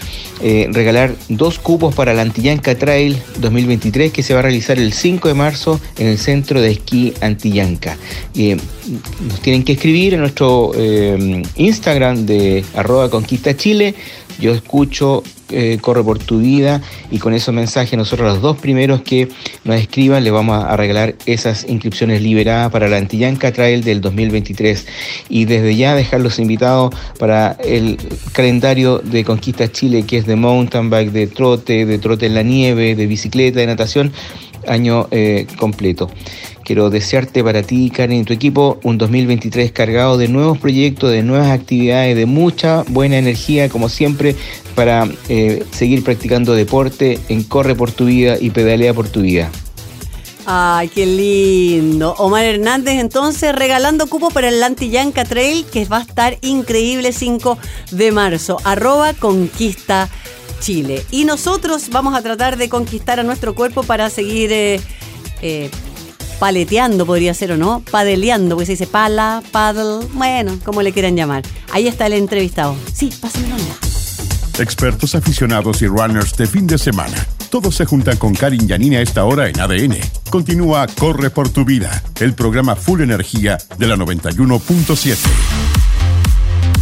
eh, 0.43 0.69
regalar 0.73 1.15
dos 1.29 1.59
cupos 1.59 1.95
para 1.95 2.13
la 2.13 2.23
Antillanca 2.23 2.75
Trail 2.75 3.17
2023 3.39 4.13
que 4.13 4.23
se 4.23 4.35
va 4.35 4.41
a 4.41 4.43
realizar 4.43 4.79
el 4.79 4.93
5 4.93 5.29
de 5.29 5.35
marzo 5.35 5.81
en 5.97 6.09
el 6.09 6.19
centro 6.19 6.61
de 6.61 6.73
esquí 6.73 7.15
Antillanca. 7.21 7.97
Eh, 8.35 8.57
nos 9.27 9.41
tienen 9.41 9.63
que 9.63 9.73
escribir 9.73 10.15
en 10.15 10.21
nuestro 10.21 10.73
eh, 10.75 11.43
Instagram 11.57 12.27
de 12.27 12.65
arroba 12.75 13.09
conquista 13.11 13.57
Chile. 13.57 13.95
Yo 14.39 14.53
escucho 14.53 15.23
eh, 15.51 15.79
Corre 15.81 16.03
por 16.03 16.19
tu 16.19 16.39
vida 16.39 16.81
y 17.11 17.19
con 17.19 17.35
esos 17.35 17.55
mensajes 17.55 17.97
nosotros 17.99 18.33
los 18.33 18.43
dos 18.43 18.57
primeros 18.57 19.03
que 19.03 19.29
nos 19.65 19.77
escriban 19.77 20.25
les 20.25 20.33
vamos 20.33 20.65
a 20.65 20.77
regalar 20.77 21.15
esas 21.27 21.67
inscripciones 21.69 22.23
liberadas 22.23 22.73
para 22.73 22.89
la 22.89 22.97
Antillanca 22.97 23.53
Trail 23.53 23.85
del 23.85 24.01
2023 24.01 24.87
y 25.29 25.45
desde 25.45 25.77
ya 25.77 25.95
dejarlos 25.95 26.39
invitados 26.39 26.95
para 27.19 27.53
el 27.63 27.99
calendario 28.33 28.99
de 28.99 29.23
Conquista 29.23 29.71
Chile 29.71 30.05
que 30.05 30.17
es 30.17 30.27
de 30.27 30.35
mountain 30.35 30.89
bike, 30.89 31.13
de 31.13 31.27
trote, 31.27 31.85
de 31.85 31.99
trote 31.99 32.27
en 32.27 32.35
la 32.35 32.43
nieve, 32.43 32.95
de 32.95 33.07
bicicleta, 33.07 33.61
de 33.61 33.67
natación, 33.67 34.13
año 34.67 35.09
eh, 35.11 35.47
completo. 35.59 36.11
Quiero 36.65 36.89
desearte 36.89 37.45
para 37.45 37.63
ti, 37.63 37.91
Karen, 37.91 38.21
y 38.21 38.25
tu 38.25 38.33
equipo 38.33 38.79
un 38.85 38.97
2023 38.97 39.71
cargado 39.71 40.17
de 40.17 40.29
nuevos 40.29 40.57
proyectos, 40.57 41.11
de 41.11 41.23
nuevas 41.23 41.51
actividades, 41.51 42.17
de 42.17 42.25
mucha 42.25 42.85
buena 42.89 43.19
energía, 43.19 43.69
como 43.69 43.91
siempre, 43.91 44.35
para 44.75 45.07
eh, 45.29 45.63
seguir 45.73 46.03
practicando 46.03 46.55
deporte 46.55 47.21
en 47.29 47.43
Corre 47.43 47.75
por 47.75 47.93
tu 47.93 48.07
vida 48.07 48.39
y 48.41 48.49
Pedalea 48.49 48.95
por 48.95 49.09
tu 49.09 49.21
vida. 49.21 49.51
Ay, 50.47 50.89
qué 50.89 51.07
lindo. 51.07 52.15
Omar 52.19 52.45
Hernández 52.45 52.99
entonces 52.99 53.55
regalando 53.55 54.07
cupo 54.07 54.31
para 54.31 54.49
el 54.49 54.63
Antillanca 54.63 55.25
Trail 55.25 55.65
que 55.65 55.85
va 55.85 55.99
a 55.99 56.03
estar 56.03 56.39
increíble 56.43 57.13
5 57.13 57.59
de 57.91 58.13
marzo. 58.13 58.59
Arroba 58.65 59.13
conquista 59.15 60.09
Chile. 60.61 61.05
Y 61.11 61.25
nosotros 61.25 61.91
vamos 61.91 62.15
a 62.15 62.23
tratar 62.23 62.57
de 62.57 62.71
conquistar 62.71 63.21
a 63.21 63.23
nuestro 63.23 63.55
cuerpo 63.55 63.83
para 63.83 64.09
seguir 64.09 64.51
eh, 64.53 64.81
eh, 65.43 65.71
paleteando, 66.39 67.07
podría 67.07 67.35
ser 67.35 67.53
o 67.53 67.57
no, 67.57 67.83
padeleando, 67.91 68.55
porque 68.57 68.67
se 68.67 68.73
dice 68.73 68.87
pala, 68.87 69.43
paddle, 69.53 70.07
bueno, 70.15 70.59
como 70.65 70.83
le 70.83 70.93
quieran 70.93 71.17
llamar. 71.17 71.43
Ahí 71.73 71.89
está 71.89 72.07
el 72.07 72.15
entrevistado. 72.15 72.77
Sí, 72.93 73.11
pásenmelo. 73.21 73.55
Expertos 74.59 75.15
aficionados 75.15 75.83
y 75.83 75.87
runners 75.89 76.37
de 76.37 76.47
fin 76.47 76.67
de 76.67 76.79
semana. 76.79 77.27
Todos 77.51 77.75
se 77.77 77.85
juntan 77.85 78.17
con 78.17 78.35
Karin 78.35 78.67
Yanini 78.67 78.97
a 78.97 79.01
esta 79.01 79.25
hora 79.25 79.49
en 79.49 79.61
ADN. 79.61 79.97
Continúa 80.31 80.87
Corre 80.87 81.31
por 81.31 81.49
tu 81.49 81.65
vida, 81.65 82.03
el 82.21 82.35
programa 82.35 82.77
Full 82.77 83.01
Energía 83.01 83.59
de 83.79 83.87
la 83.87 83.97
91.7. 83.97 85.84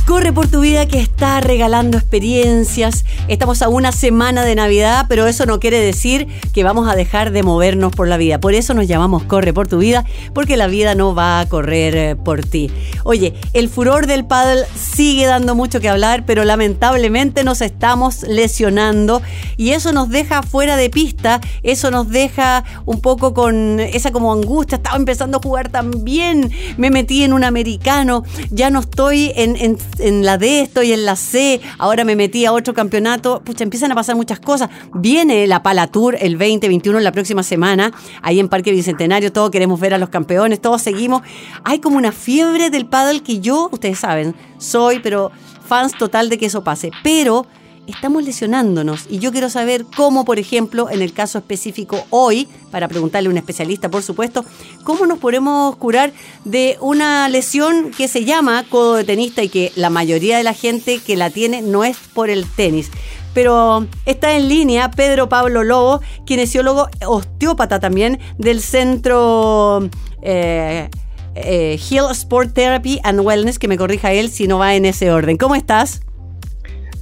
Corre 0.06 0.32
por 0.32 0.48
tu 0.48 0.60
vida 0.60 0.86
que 0.86 0.98
está 0.98 1.40
regalando 1.40 1.96
experiencias. 1.96 3.04
Estamos 3.28 3.62
a 3.62 3.68
una 3.68 3.92
semana 3.92 4.44
de 4.44 4.56
Navidad, 4.56 5.06
pero 5.08 5.28
eso 5.28 5.46
no 5.46 5.60
quiere 5.60 5.78
decir 5.78 6.26
que 6.52 6.64
vamos 6.64 6.88
a 6.88 6.96
dejar 6.96 7.30
de 7.30 7.44
movernos 7.44 7.94
por 7.94 8.08
la 8.08 8.16
vida. 8.16 8.40
Por 8.40 8.52
eso 8.52 8.74
nos 8.74 8.88
llamamos 8.88 9.22
Corre 9.22 9.54
por 9.54 9.68
tu 9.68 9.78
vida, 9.78 10.04
porque 10.34 10.56
la 10.56 10.66
vida 10.66 10.96
no 10.96 11.14
va 11.14 11.38
a 11.38 11.48
correr 11.48 11.96
eh, 11.96 12.16
por 12.16 12.44
ti. 12.44 12.68
Oye, 13.04 13.34
el 13.52 13.68
furor 13.68 14.08
del 14.08 14.24
paddle 14.24 14.64
sigue 14.74 15.24
dando 15.26 15.54
mucho 15.54 15.80
que 15.80 15.88
hablar, 15.88 16.24
pero 16.26 16.44
lamentablemente 16.44 17.44
nos 17.44 17.60
estamos 17.60 18.22
lesionando 18.24 19.22
y 19.56 19.70
eso 19.70 19.92
nos 19.92 20.08
deja 20.08 20.42
fuera 20.42 20.76
de 20.76 20.90
pista, 20.90 21.40
eso 21.62 21.92
nos 21.92 22.08
deja 22.08 22.64
un 22.86 23.00
poco 23.00 23.34
con 23.34 23.78
esa 23.78 24.10
como 24.10 24.32
angustia. 24.32 24.76
Estaba 24.76 24.96
empezando 24.96 25.38
a 25.38 25.40
jugar 25.40 25.68
tan 25.68 26.04
bien, 26.04 26.50
me 26.76 26.90
metí 26.90 27.22
en 27.22 27.32
un 27.32 27.44
americano, 27.44 28.24
ya 28.50 28.68
no 28.68 28.80
estoy 28.80 29.32
en, 29.36 29.54
en 29.56 29.78
en 29.98 30.24
la 30.24 30.38
D, 30.38 30.60
estoy 30.60 30.92
en 30.92 31.04
la 31.04 31.16
C, 31.16 31.60
ahora 31.78 32.04
me 32.04 32.16
metí 32.16 32.44
a 32.44 32.52
otro 32.52 32.74
campeonato. 32.74 33.42
Pucha, 33.44 33.64
empiezan 33.64 33.92
a 33.92 33.94
pasar 33.94 34.16
muchas 34.16 34.40
cosas. 34.40 34.70
Viene 34.94 35.46
la 35.46 35.62
Pala 35.62 35.86
Tour 35.86 36.16
el 36.20 36.32
2021 36.38 37.00
la 37.00 37.12
próxima 37.12 37.42
semana, 37.42 37.92
ahí 38.22 38.40
en 38.40 38.48
Parque 38.48 38.72
Bicentenario, 38.72 39.32
todos 39.32 39.50
queremos 39.50 39.80
ver 39.80 39.94
a 39.94 39.98
los 39.98 40.08
campeones, 40.08 40.60
todos 40.60 40.82
seguimos. 40.82 41.22
Hay 41.64 41.80
como 41.80 41.96
una 41.96 42.12
fiebre 42.12 42.70
del 42.70 42.86
paddle 42.86 43.22
que 43.22 43.40
yo, 43.40 43.68
ustedes 43.72 43.98
saben, 43.98 44.34
soy, 44.58 45.00
pero 45.00 45.30
fans 45.66 45.92
total 45.96 46.28
de 46.28 46.38
que 46.38 46.46
eso 46.46 46.64
pase. 46.64 46.90
Pero 47.02 47.46
estamos 47.86 48.24
lesionándonos 48.24 49.06
y 49.10 49.18
yo 49.18 49.32
quiero 49.32 49.50
saber 49.50 49.84
cómo, 49.96 50.24
por 50.24 50.38
ejemplo, 50.38 50.90
en 50.90 51.02
el 51.02 51.12
caso 51.12 51.38
específico 51.38 52.04
hoy, 52.10 52.48
para 52.70 52.88
preguntarle 52.88 53.28
a 53.28 53.30
un 53.30 53.36
especialista, 53.38 53.90
por 53.90 54.02
supuesto, 54.02 54.44
cómo 54.84 55.06
nos 55.06 55.18
podemos 55.18 55.76
curar 55.76 56.12
de 56.44 56.76
una 56.80 57.28
lesión 57.28 57.90
que 57.90 58.08
se 58.08 58.24
llama 58.24 58.64
codo 58.68 58.94
de 58.94 59.04
tenista 59.04 59.42
y 59.42 59.48
que 59.48 59.72
la 59.76 59.90
mayoría 59.90 60.36
de 60.36 60.44
la 60.44 60.54
gente 60.54 61.00
que 61.00 61.16
la 61.16 61.30
tiene 61.30 61.62
no 61.62 61.84
es 61.84 61.96
por 62.14 62.30
el 62.30 62.46
tenis. 62.46 62.90
Pero 63.34 63.86
está 64.04 64.36
en 64.36 64.48
línea 64.48 64.90
Pedro 64.90 65.28
Pablo 65.28 65.64
Lobo, 65.64 66.02
kinesiólogo 66.26 66.88
osteópata 67.06 67.80
también 67.80 68.20
del 68.36 68.60
centro 68.60 69.88
eh, 70.20 70.90
eh, 71.34 71.80
Hill 71.90 72.10
Sport 72.10 72.52
Therapy 72.52 73.00
and 73.02 73.20
Wellness, 73.20 73.58
que 73.58 73.68
me 73.68 73.78
corrija 73.78 74.12
él 74.12 74.30
si 74.30 74.46
no 74.46 74.58
va 74.58 74.74
en 74.74 74.84
ese 74.84 75.10
orden. 75.10 75.38
¿Cómo 75.38 75.54
estás? 75.54 76.02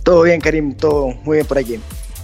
Todo 0.03 0.23
bien, 0.23 0.41
Karim, 0.41 0.75
todo 0.75 1.09
muy 1.25 1.37
bien 1.39 1.47
por 1.47 1.59
aquí. 1.59 1.79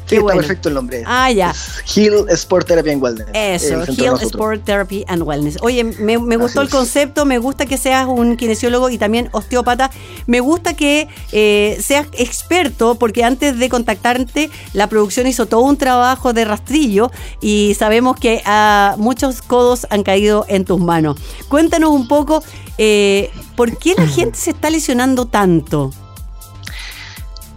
Sí, 0.06 0.10
Qué 0.10 0.14
está 0.16 0.22
bueno. 0.22 0.40
perfecto 0.40 0.68
el 0.68 0.74
nombre. 0.76 1.02
Ah, 1.04 1.32
ya. 1.32 1.52
Hill 1.96 2.26
Sport 2.28 2.68
Therapy 2.68 2.90
and 2.90 3.02
Wellness. 3.02 3.26
Eso, 3.32 3.76
nosotros. 3.76 4.22
Sport 4.22 4.64
Therapy 4.64 5.04
and 5.08 5.22
Wellness. 5.24 5.58
Oye, 5.62 5.82
me, 5.82 6.16
me 6.18 6.36
gustó 6.36 6.60
el 6.60 6.68
es. 6.68 6.72
concepto, 6.72 7.24
me 7.24 7.38
gusta 7.38 7.66
que 7.66 7.76
seas 7.76 8.06
un 8.06 8.36
kinesiólogo 8.36 8.88
y 8.88 8.98
también 8.98 9.28
osteópata. 9.32 9.90
Me 10.28 10.38
gusta 10.38 10.74
que 10.74 11.08
eh, 11.32 11.76
seas 11.82 12.06
experto, 12.12 12.94
porque 12.94 13.24
antes 13.24 13.58
de 13.58 13.68
contactarte, 13.68 14.48
la 14.74 14.86
producción 14.88 15.26
hizo 15.26 15.46
todo 15.46 15.62
un 15.62 15.76
trabajo 15.76 16.32
de 16.32 16.44
rastrillo 16.44 17.10
y 17.40 17.74
sabemos 17.76 18.16
que 18.16 18.42
ah, 18.44 18.94
muchos 18.98 19.42
codos 19.42 19.88
han 19.90 20.04
caído 20.04 20.44
en 20.48 20.64
tus 20.64 20.78
manos. 20.78 21.16
Cuéntanos 21.48 21.90
un 21.90 22.06
poco, 22.06 22.44
eh, 22.78 23.28
¿por 23.56 23.76
qué 23.76 23.94
la 23.98 24.06
gente 24.06 24.38
se 24.38 24.50
está 24.50 24.70
lesionando 24.70 25.26
tanto? 25.26 25.90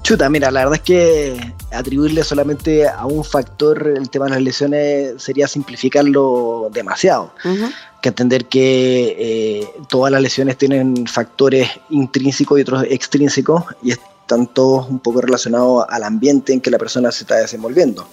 Chuta, 0.09 0.27
mira, 0.27 0.49
la 0.49 0.61
verdad 0.61 0.77
es 0.77 0.81
que 0.81 1.53
atribuirle 1.71 2.23
solamente 2.23 2.87
a 2.87 3.05
un 3.05 3.23
factor 3.23 3.93
el 3.95 4.09
tema 4.09 4.25
de 4.25 4.31
las 4.31 4.41
lesiones 4.41 5.21
sería 5.21 5.47
simplificarlo 5.47 6.71
demasiado. 6.73 7.31
Ujú. 7.45 7.69
que 8.01 8.09
entender 8.09 8.45
que 8.45 9.15
eh, 9.19 9.69
todas 9.87 10.11
las 10.11 10.19
lesiones 10.19 10.57
tienen 10.57 11.05
factores 11.05 11.69
intrínsecos 11.91 12.57
y 12.57 12.63
otros 12.63 12.85
extrínsecos 12.89 13.65
y 13.83 13.91
están 13.91 14.47
todos 14.47 14.89
un 14.89 14.97
poco 14.97 15.21
relacionados 15.21 15.85
al 15.87 16.03
ambiente 16.03 16.53
en 16.53 16.61
que 16.61 16.71
la 16.71 16.79
persona 16.79 17.11
se 17.11 17.25
está 17.25 17.35
desenvolviendo. 17.35 18.07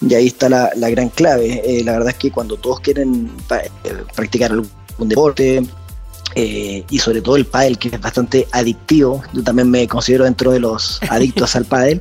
Y 0.00 0.14
ahí 0.14 0.26
está 0.26 0.48
la, 0.48 0.72
la 0.74 0.90
gran 0.90 1.08
clave. 1.08 1.62
Eh, 1.64 1.84
la 1.84 1.92
verdad 1.92 2.08
es 2.08 2.16
que 2.16 2.32
cuando 2.32 2.56
todos 2.56 2.80
quieren 2.80 3.30
eh, 3.52 3.70
practicar 4.16 4.50
algún 4.50 4.68
deporte, 5.08 5.62
eh, 6.34 6.84
y 6.90 6.98
sobre 6.98 7.20
todo 7.22 7.36
el 7.36 7.46
pádel, 7.46 7.78
que 7.78 7.88
es 7.88 8.00
bastante 8.00 8.46
adictivo, 8.52 9.22
yo 9.32 9.42
también 9.42 9.70
me 9.70 9.86
considero 9.88 10.24
dentro 10.24 10.52
de 10.52 10.60
los 10.60 11.00
adictos 11.10 11.56
al 11.56 11.64
pádel, 11.64 12.00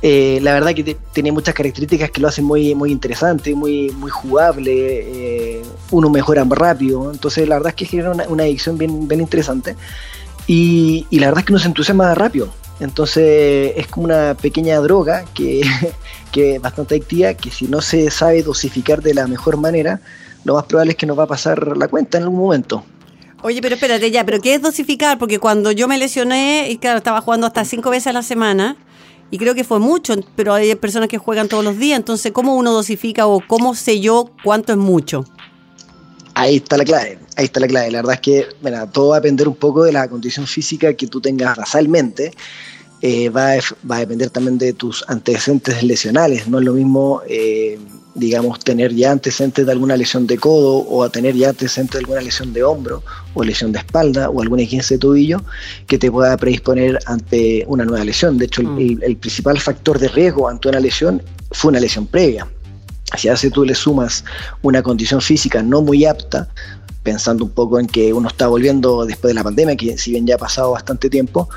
eh, 0.00 0.38
la 0.42 0.52
verdad 0.54 0.74
que 0.74 0.84
te- 0.84 0.96
tiene 1.12 1.32
muchas 1.32 1.54
características 1.54 2.10
que 2.10 2.20
lo 2.20 2.28
hacen 2.28 2.44
muy, 2.44 2.74
muy 2.74 2.92
interesante, 2.92 3.54
muy, 3.54 3.90
muy 3.90 4.10
jugable, 4.10 4.72
eh, 5.58 5.62
uno 5.90 6.08
mejora 6.08 6.44
más 6.44 6.56
rápido, 6.58 7.10
entonces 7.12 7.48
la 7.48 7.56
verdad 7.56 7.70
es 7.70 7.74
que 7.76 7.84
genera 7.86 8.12
una, 8.12 8.24
una 8.28 8.44
adicción 8.44 8.78
bien, 8.78 9.08
bien 9.08 9.20
interesante. 9.20 9.74
Y, 10.46 11.06
y 11.10 11.18
la 11.18 11.26
verdad 11.26 11.40
es 11.40 11.46
que 11.46 11.52
uno 11.52 11.60
se 11.60 11.68
entusiasma 11.68 12.14
rápido, 12.14 12.48
entonces 12.80 13.72
es 13.76 13.86
como 13.88 14.04
una 14.06 14.34
pequeña 14.34 14.78
droga 14.78 15.24
que, 15.34 15.60
que 16.32 16.54
es 16.56 16.62
bastante 16.62 16.94
adictiva, 16.94 17.34
que 17.34 17.50
si 17.50 17.66
no 17.66 17.80
se 17.82 18.10
sabe 18.10 18.42
dosificar 18.42 19.02
de 19.02 19.14
la 19.14 19.26
mejor 19.26 19.56
manera, 19.58 20.00
lo 20.44 20.54
más 20.54 20.64
probable 20.64 20.92
es 20.92 20.96
que 20.96 21.06
nos 21.06 21.18
va 21.18 21.24
a 21.24 21.26
pasar 21.26 21.76
la 21.76 21.88
cuenta 21.88 22.18
en 22.18 22.24
algún 22.24 22.38
momento. 22.38 22.84
Oye, 23.42 23.62
pero 23.62 23.76
espérate 23.76 24.10
ya, 24.10 24.24
¿pero 24.24 24.40
qué 24.40 24.54
es 24.54 24.62
dosificar? 24.62 25.18
Porque 25.18 25.38
cuando 25.38 25.70
yo 25.70 25.86
me 25.86 25.96
lesioné, 25.96 26.70
y 26.70 26.78
claro, 26.78 26.98
estaba 26.98 27.20
jugando 27.20 27.46
hasta 27.46 27.64
cinco 27.64 27.90
veces 27.90 28.08
a 28.08 28.12
la 28.12 28.22
semana, 28.22 28.76
y 29.30 29.38
creo 29.38 29.54
que 29.54 29.62
fue 29.62 29.78
mucho, 29.78 30.14
pero 30.34 30.54
hay 30.54 30.74
personas 30.74 31.08
que 31.08 31.18
juegan 31.18 31.48
todos 31.48 31.62
los 31.62 31.78
días, 31.78 31.98
entonces 31.98 32.32
¿cómo 32.32 32.56
uno 32.56 32.72
dosifica 32.72 33.26
o 33.26 33.40
cómo 33.46 33.74
sé 33.74 34.00
yo 34.00 34.30
cuánto 34.42 34.72
es 34.72 34.78
mucho? 34.78 35.24
Ahí 36.34 36.56
está 36.56 36.76
la 36.76 36.84
clave, 36.84 37.18
ahí 37.36 37.44
está 37.44 37.60
la 37.60 37.66
clave. 37.66 37.90
La 37.90 37.98
verdad 37.98 38.14
es 38.14 38.20
que 38.20 38.46
mira, 38.62 38.90
todo 38.90 39.08
va 39.08 39.16
a 39.16 39.20
depender 39.20 39.48
un 39.48 39.56
poco 39.56 39.82
de 39.84 39.92
la 39.92 40.08
condición 40.08 40.46
física 40.46 40.94
que 40.94 41.06
tú 41.06 41.20
tengas 41.20 41.56
basalmente. 41.56 42.32
Eh, 43.02 43.28
va, 43.28 43.52
a, 43.52 43.58
va, 43.88 43.96
a, 43.96 44.00
depender 44.00 44.30
también 44.30 44.56
de 44.56 44.72
tus 44.72 45.04
antecedentes 45.08 45.82
lesionales. 45.82 46.48
No 46.48 46.58
es 46.58 46.64
lo 46.64 46.74
mismo 46.74 47.22
eh, 47.28 47.78
digamos, 48.18 48.58
tener 48.60 48.94
ya 48.94 49.12
antecedentes 49.12 49.64
de 49.64 49.72
alguna 49.72 49.96
lesión 49.96 50.26
de 50.26 50.36
codo 50.38 50.78
o 50.78 51.02
a 51.02 51.10
tener 51.10 51.34
ya 51.34 51.50
antecedentes 51.50 51.94
de 51.94 51.98
alguna 52.00 52.20
lesión 52.20 52.52
de 52.52 52.62
hombro 52.62 53.02
o 53.34 53.44
lesión 53.44 53.72
de 53.72 53.78
espalda 53.78 54.28
o 54.28 54.42
alguna 54.42 54.64
15 54.64 54.94
de 54.94 54.98
tobillo 54.98 55.42
que 55.86 55.98
te 55.98 56.10
pueda 56.10 56.36
predisponer 56.36 56.98
ante 57.06 57.64
una 57.68 57.84
nueva 57.84 58.04
lesión. 58.04 58.38
De 58.38 58.46
hecho, 58.46 58.62
mm. 58.62 58.78
el, 58.78 59.02
el, 59.02 59.16
principal 59.16 59.58
factor 59.58 59.98
de 59.98 60.08
riesgo 60.08 60.48
ante 60.48 60.68
una 60.68 60.80
lesión 60.80 61.22
fue 61.52 61.70
una 61.70 61.80
lesión 61.80 62.06
previa. 62.06 62.46
Si 63.16 63.28
hace 63.28 63.50
tú 63.50 63.64
le 63.64 63.74
sumas 63.74 64.24
una 64.62 64.82
condición 64.82 65.22
física 65.22 65.62
no 65.62 65.80
muy 65.80 66.04
apta, 66.04 66.48
pensando 67.02 67.44
un 67.44 67.50
poco 67.50 67.80
en 67.80 67.86
que 67.86 68.12
uno 68.12 68.28
está 68.28 68.48
volviendo 68.48 69.06
después 69.06 69.30
de 69.30 69.34
la 69.34 69.42
pandemia, 69.42 69.76
que 69.76 69.96
si 69.96 70.10
bien 70.10 70.26
ya 70.26 70.34
ha 70.34 70.38
pasado 70.38 70.72
bastante 70.72 71.08
tiempo, 71.08 71.48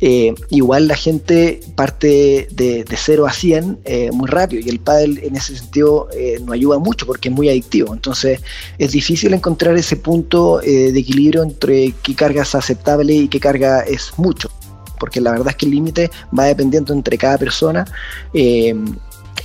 eh, 0.00 0.34
igual 0.50 0.88
la 0.88 0.94
gente 0.94 1.60
parte 1.74 2.48
de, 2.50 2.84
de 2.84 2.96
0 2.96 3.26
a 3.26 3.32
100 3.32 3.78
eh, 3.84 4.10
muy 4.12 4.28
rápido 4.28 4.62
y 4.64 4.68
el 4.68 4.78
pádel 4.78 5.18
en 5.22 5.36
ese 5.36 5.56
sentido 5.56 6.08
eh, 6.12 6.38
no 6.44 6.52
ayuda 6.52 6.78
mucho 6.78 7.06
porque 7.06 7.28
es 7.28 7.34
muy 7.34 7.48
adictivo. 7.48 7.94
Entonces 7.94 8.40
es 8.78 8.92
difícil 8.92 9.32
encontrar 9.32 9.76
ese 9.76 9.96
punto 9.96 10.60
eh, 10.62 10.92
de 10.92 11.00
equilibrio 11.00 11.42
entre 11.42 11.94
qué 12.02 12.14
carga 12.14 12.42
es 12.42 12.54
aceptable 12.54 13.14
y 13.14 13.28
qué 13.28 13.40
carga 13.40 13.80
es 13.80 14.12
mucho. 14.16 14.50
Porque 14.98 15.20
la 15.20 15.32
verdad 15.32 15.48
es 15.48 15.56
que 15.56 15.66
el 15.66 15.72
límite 15.72 16.10
va 16.36 16.44
dependiendo 16.44 16.92
entre 16.92 17.18
cada 17.18 17.38
persona. 17.38 17.84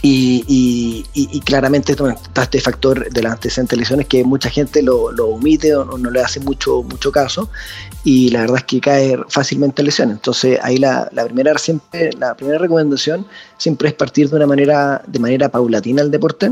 Y, 0.03 0.43
y, 0.47 1.05
y, 1.13 1.39
claramente 1.41 1.91
está 1.91 2.41
este 2.41 2.59
factor 2.59 3.07
de 3.11 3.21
las 3.21 3.33
antecedentes 3.33 3.77
lesiones 3.77 4.07
que 4.07 4.23
mucha 4.23 4.49
gente 4.49 4.81
lo, 4.81 5.11
omite 5.27 5.75
o 5.75 5.85
no, 5.95 6.09
le 6.09 6.21
hace 6.21 6.39
mucho, 6.39 6.81
mucho 6.81 7.11
caso 7.11 7.49
y 8.03 8.31
la 8.31 8.41
verdad 8.41 8.57
es 8.57 8.63
que 8.63 8.81
cae 8.81 9.19
fácilmente 9.29 9.83
en 9.83 9.85
lesiones. 9.85 10.15
Entonces 10.15 10.57
ahí 10.63 10.77
la, 10.77 11.07
la, 11.11 11.25
primera, 11.25 11.55
siempre, 11.59 12.09
la 12.17 12.33
primera 12.33 12.57
recomendación 12.57 13.27
siempre 13.57 13.89
es 13.89 13.93
partir 13.93 14.27
de 14.27 14.37
una 14.37 14.47
manera, 14.47 15.03
de 15.05 15.19
manera 15.19 15.49
paulatina 15.49 16.01
al 16.01 16.09
deporte 16.09 16.51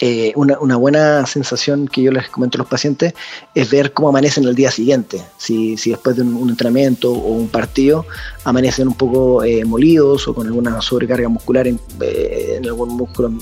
eh, 0.00 0.32
una, 0.34 0.58
una, 0.58 0.76
buena 0.76 1.24
sensación 1.24 1.86
que 1.86 2.02
yo 2.02 2.10
les 2.10 2.28
comento 2.28 2.58
a 2.58 2.60
los 2.60 2.66
pacientes 2.66 3.14
es 3.54 3.70
ver 3.70 3.92
cómo 3.92 4.08
amanecen 4.08 4.44
el 4.44 4.54
día 4.54 4.70
siguiente. 4.70 5.24
Si, 5.36 5.76
si 5.76 5.90
después 5.90 6.16
de 6.16 6.22
un, 6.22 6.50
entrenamiento 6.50 7.12
o 7.12 7.30
un 7.30 7.48
partido 7.48 8.04
amanecen 8.44 8.88
un 8.88 8.94
poco 8.94 9.42
eh, 9.42 9.64
molidos 9.64 10.28
o 10.28 10.34
con 10.34 10.46
alguna 10.46 10.80
sobrecarga 10.80 11.28
muscular 11.28 11.66
en, 11.66 11.80
eh, 12.00 12.56
en 12.58 12.66
algún 12.66 12.90
músculo, 12.90 13.32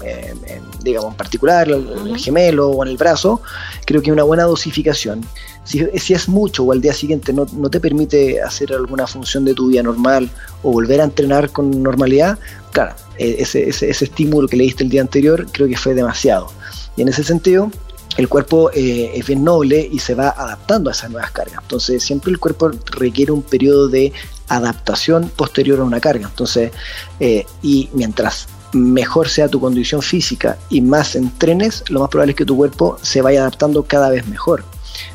digamos, 0.83 1.11
en 1.11 1.17
particular, 1.17 1.69
el, 1.69 1.89
el, 2.07 2.19
gemelo 2.19 2.71
o 2.71 2.85
en 2.85 2.91
el 2.91 2.97
brazo, 2.97 3.43
creo 3.85 4.01
que 4.01 4.13
una 4.13 4.23
buena 4.23 4.45
dosificación. 4.45 5.25
Si, 5.65 5.87
si 5.99 6.15
es 6.15 6.29
mucho 6.29 6.65
o 6.65 6.73
al 6.73 6.81
día 6.81 6.93
siguiente 6.93 7.33
no, 7.33 7.47
no 7.53 7.71
te 7.71 7.81
permite 7.81 8.43
hacer 8.43 8.73
alguna 8.73 9.07
función 9.07 9.45
de 9.45 9.55
tu 9.55 9.69
vida 9.69 9.83
normal 9.83 10.31
o 10.63 10.73
volver 10.73 11.01
a 11.01 11.05
entrenar 11.05 11.51
con 11.51 11.83
normalidad, 11.83 12.39
claro, 12.73 12.95
ese, 13.19 13.69
ese, 13.69 13.91
ese, 13.91 14.05
estímulo 14.05 14.49
que 14.49 14.57
le 14.57 14.65
diste 14.65 14.83
el 14.83 14.91
día 14.91 15.03
anterior 15.03 15.47
creo 15.53 15.69
que 15.69 15.77
fue 15.77 15.95
demasiado. 15.95 16.49
Y 16.97 17.03
en 17.03 17.09
ese 17.09 17.25
sentido, 17.25 17.71
el 18.17 18.29
cuerpo 18.29 18.71
eh, 18.73 19.13
es 19.15 19.27
bien 19.27 19.43
noble 19.43 19.89
y 19.91 19.99
se 19.99 20.15
va 20.15 20.31
adaptando 20.31 20.91
a 20.91 20.93
esas 20.93 21.11
nuevas 21.11 21.31
cargas. 21.31 21.61
Entonces, 21.63 22.03
siempre 22.03 22.31
el 22.31 22.39
cuerpo 22.39 22.71
requiere 22.91 23.33
un 23.33 23.43
periodo 23.43 23.89
de 23.89 24.13
adaptación 24.57 25.31
posterior 25.35 25.81
a 25.81 25.85
una 25.85 26.01
carga. 26.01 26.29
Entonces, 26.29 26.73
eh, 27.21 27.47
y 27.63 27.89
mientras 27.93 28.49
mejor 28.73 29.29
sea 29.29 29.49
tu 29.49 29.61
condición 29.61 30.03
física 30.03 30.59
y 30.71 30.81
más 30.81 31.15
entrenes, 31.15 31.85
lo 31.89 32.01
más 32.01 32.09
probable 32.09 32.33
es 32.33 32.37
que 32.37 32.45
tu 32.45 32.57
cuerpo 32.57 32.99
se 33.03 33.23
vaya 33.23 33.41
adaptando 33.41 33.85
cada 33.85 34.11
vez 34.11 34.27
mejor. 34.27 34.65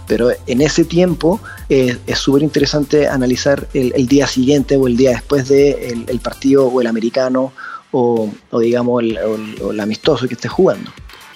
Pero 0.08 0.30
en 0.48 0.62
ese 0.62 0.86
tiempo 0.86 1.40
eh, 1.70 1.98
es 2.08 2.18
súper 2.18 2.44
interesante 2.44 3.08
analizar 3.08 3.68
el, 3.74 4.08
día 4.08 4.26
siguiente 4.28 4.76
o 4.76 4.88
el 4.88 4.98
día 4.98 5.12
después 5.12 5.48
del 5.48 6.06
de 6.06 6.06
el 6.08 6.20
partido 6.20 6.68
o 6.68 6.82
el 6.82 6.88
americano 6.88 7.52
o, 7.92 8.30
digamos 8.60 9.04
el, 9.04 9.18
el, 9.18 9.80
amistoso 9.80 10.28
que 10.28 10.34
estés 10.34 10.52
jugando. 10.52 10.92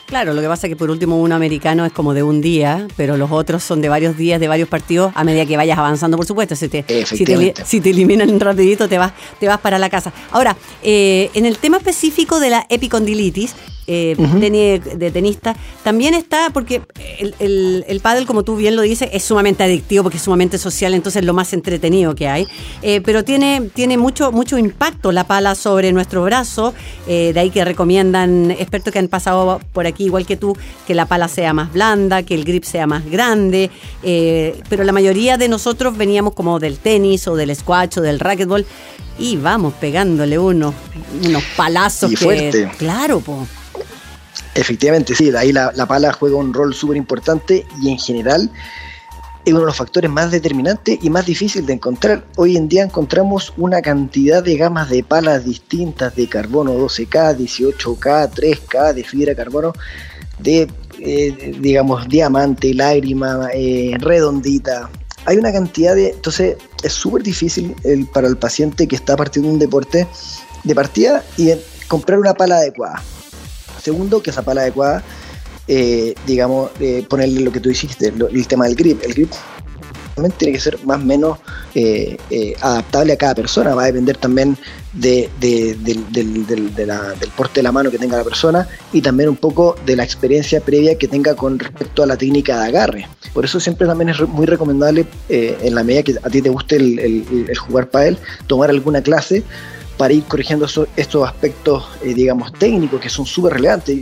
Claro, 0.06 0.34
lo 0.34 0.42
que 0.42 0.48
pasa 0.48 0.68
es 0.68 0.72
que 0.72 0.76
por 0.76 0.92
último 0.92 1.18
un 1.20 1.32
americano 1.32 1.86
es 1.86 1.94
como 1.94 2.14
de 2.14 2.22
un 2.22 2.42
día, 2.42 2.88
pero 2.98 3.16
los 3.16 3.32
otros 3.32 3.64
son 3.64 3.82
de 3.82 3.88
varios 3.88 4.18
días, 4.18 4.40
de 4.40 4.48
varios 4.48 4.68
partidos, 4.68 5.14
a 5.16 5.24
medida 5.24 5.46
que 5.46 5.56
vayas 5.56 5.78
avanzando, 5.78 6.18
por 6.18 6.26
supuesto. 6.26 6.56
Si 6.56 6.68
te, 6.68 6.84
si 7.06 7.24
te, 7.24 7.54
si 7.64 7.80
te 7.80 7.92
eliminan 7.92 8.40
rapidito, 8.40 8.90
te 8.90 8.98
vas, 8.98 9.14
te 9.40 9.48
vas 9.48 9.60
para 9.60 9.80
la 9.80 9.90
casa. 9.90 10.12
Ahora, 10.32 10.58
eh, 10.84 11.30
en 11.34 11.46
el 11.46 11.58
tema 11.58 11.78
específico 11.78 12.40
de 12.40 12.50
la 12.50 12.66
epicondilitis, 12.70 13.56
eh, 13.94 14.16
uh 14.18 14.24
-huh. 14.24 14.82
de 14.82 15.12
tenista, 15.12 15.54
también 15.84 16.14
está, 16.14 16.50
porque 16.54 16.82
el, 17.20 17.36
el, 17.40 17.86
el 17.90 18.00
pádel, 18.00 18.26
como 18.26 18.44
tú 18.44 18.56
bien 18.56 18.78
lo 18.78 18.84
dices, 18.84 19.10
es 19.12 19.24
sumamente 19.24 19.64
adictivo 19.64 20.04
porque 20.04 20.18
es 20.18 20.24
sumamente 20.24 20.58
social, 20.58 20.94
entonces 20.94 21.22
es 21.22 21.26
lo 21.26 21.34
más 21.34 21.52
entretenido 21.52 22.16
que 22.16 22.30
hay, 22.30 22.48
eh, 22.82 23.02
pero 23.02 23.26
tiene, 23.26 23.70
tiene 23.74 23.98
mucho, 23.98 24.32
mucho 24.32 24.58
impacto 24.58 25.12
la 25.12 25.26
pala 25.26 25.56
sobre 25.56 25.92
nuestro 25.92 26.24
brazo, 26.24 26.74
eh, 27.06 27.32
de 27.34 27.40
ahí 27.42 27.50
que 27.50 27.66
recomiendan 27.66 28.52
expertos 28.52 28.94
que 28.94 29.00
han 29.00 29.10
pasado 29.10 29.60
por 29.74 29.86
aquí, 29.86 30.06
igual 30.06 30.26
que 30.26 30.38
tú, 30.38 30.56
que 30.88 30.96
la 30.96 31.06
pala 31.06 31.28
sea 31.28 31.54
más 31.54 31.74
blanda, 31.74 32.24
que 32.24 32.34
el 32.34 32.46
grip 32.46 32.64
sea 32.64 32.88
más 32.88 33.04
grande, 33.06 33.72
eh, 34.04 34.58
pero 34.70 34.86
la 34.86 34.94
mayoría 34.94 35.38
de 35.38 35.50
nosotros 35.50 35.98
veníamos 35.98 36.34
como 36.34 36.60
del 36.60 36.78
tenis 36.78 37.28
o 37.28 37.36
del 37.36 37.54
squash 37.54 38.00
o 38.00 38.02
del 38.02 38.22
racquetball 38.22 38.66
y 39.20 39.36
vamos 39.36 39.74
pegándole 39.74 40.40
unos, 40.40 40.74
unos 41.26 41.44
palazos 41.58 42.14
y 42.14 42.16
que... 42.16 42.70
Claro, 42.78 43.20
pues. 43.20 43.61
Efectivamente, 44.56 45.16
sí, 45.16 45.34
ahí 45.36 45.52
la, 45.52 45.72
la 45.76 45.86
pala 45.86 46.12
juega 46.12 46.36
un 46.36 46.54
rol 46.54 46.74
súper 46.74 46.98
importante 46.98 47.66
y 47.82 47.90
en 47.90 47.98
general 47.98 48.52
es 49.46 49.54
uno 49.54 49.62
de 49.62 49.66
los 49.68 49.76
factores 49.76 50.10
más 50.10 50.32
determinantes 50.32 51.00
y 51.02 51.10
más 51.10 51.26
difícil 51.26 51.66
de 51.66 51.74
encontrar. 51.74 52.26
Hoy 52.36 52.58
en 52.58 52.68
día 52.68 52.84
encontramos 52.84 53.54
una 53.58 53.82
cantidad 53.82 54.44
de 54.44 54.56
gamas 54.56 54.90
de 54.90 55.04
palas 55.04 55.46
distintas 55.46 56.16
de 56.16 56.28
carbono 56.28 56.74
12K, 56.74 57.38
18K, 57.38 58.30
3K, 58.30 58.94
de 58.94 59.04
fibra 59.04 59.36
carbono, 59.36 59.74
de, 60.40 60.68
eh, 61.00 61.56
digamos, 61.60 62.08
diamante, 62.08 62.74
lágrima, 62.74 63.50
eh, 63.54 63.96
redondita. 64.00 64.90
Hay 65.26 65.38
una 65.38 65.52
cantidad 65.52 65.96
de... 65.96 66.10
Entonces 66.10 66.58
es 66.84 66.94
súper 66.94 67.24
difícil 67.24 67.76
para 68.14 68.28
el 68.28 68.38
paciente 68.38 68.88
que 68.88 68.96
está 68.96 69.16
partiendo 69.16 69.50
un 69.50 69.60
deporte 69.60 70.08
de 70.64 70.76
partida 70.76 71.24
y 71.38 71.52
comprar 71.88 72.20
una 72.20 72.34
pala 72.34 72.58
adecuada. 72.58 73.02
Segundo, 73.82 74.22
que 74.22 74.30
esa 74.30 74.42
pala 74.42 74.62
adecuada, 74.62 75.04
eh, 75.68 76.14
digamos, 76.28 76.72
eh, 76.80 77.06
ponerle 77.10 77.42
lo 77.42 77.52
que 77.52 77.60
tú 77.60 77.70
dijiste, 77.70 78.08
el 78.08 78.48
tema 78.48 78.66
del 78.66 78.76
grip. 78.76 79.02
El 79.04 79.14
grip 79.14 79.32
también 80.16 80.34
tiene 80.38 80.54
que 80.54 80.60
ser 80.60 80.78
más 80.86 81.02
o 81.02 81.06
menos 81.06 81.40
eh, 81.74 82.18
adaptable 82.62 83.14
a 83.14 83.18
cada 83.18 83.36
persona, 83.36 83.74
va 83.74 83.84
a 83.84 83.86
depender 83.88 84.18
también 84.18 84.58
de, 84.94 85.30
de, 85.40 85.76
de, 85.76 86.86
la, 86.86 87.14
del 87.14 87.30
porte 87.30 87.60
de 87.60 87.64
la 87.64 87.72
mano 87.72 87.90
que 87.90 87.98
tenga 87.98 88.18
la 88.18 88.24
persona 88.24 88.68
y 88.92 89.02
también 89.02 89.30
un 89.30 89.38
poco 89.38 89.76
de 89.86 89.96
la 89.96 90.04
experiencia 90.04 90.60
previa 90.60 90.98
que 90.98 91.08
tenga 91.08 91.36
con 91.36 91.58
respecto 91.60 92.04
a 92.04 92.06
la 92.06 92.18
técnica 92.18 92.60
de 92.60 92.68
agarre. 92.68 93.08
Por 93.34 93.46
eso 93.46 93.60
siempre 93.60 93.88
también 93.88 94.10
es 94.10 94.20
muy 94.28 94.46
recomendable, 94.46 95.06
eh, 95.30 95.58
en 95.62 95.76
la 95.76 95.84
medida 95.84 96.04
que 96.04 96.16
a 96.22 96.30
ti 96.30 96.42
te 96.42 96.50
guste 96.50 96.76
el, 96.76 97.58
jugar 97.58 97.90
pádel, 97.90 98.18
tomar 98.48 98.70
alguna 98.70 99.02
clase 99.02 99.44
para 99.98 100.14
ir 100.14 100.24
corrigiendo 100.24 100.66
eso, 100.66 100.88
estos 100.96 101.28
aspectos, 101.28 101.86
eh, 102.04 102.14
digamos, 102.14 102.54
técnicos 102.54 103.00
que 103.00 103.10
son 103.10 103.26
súper 103.26 103.54
relevantes. 103.54 104.00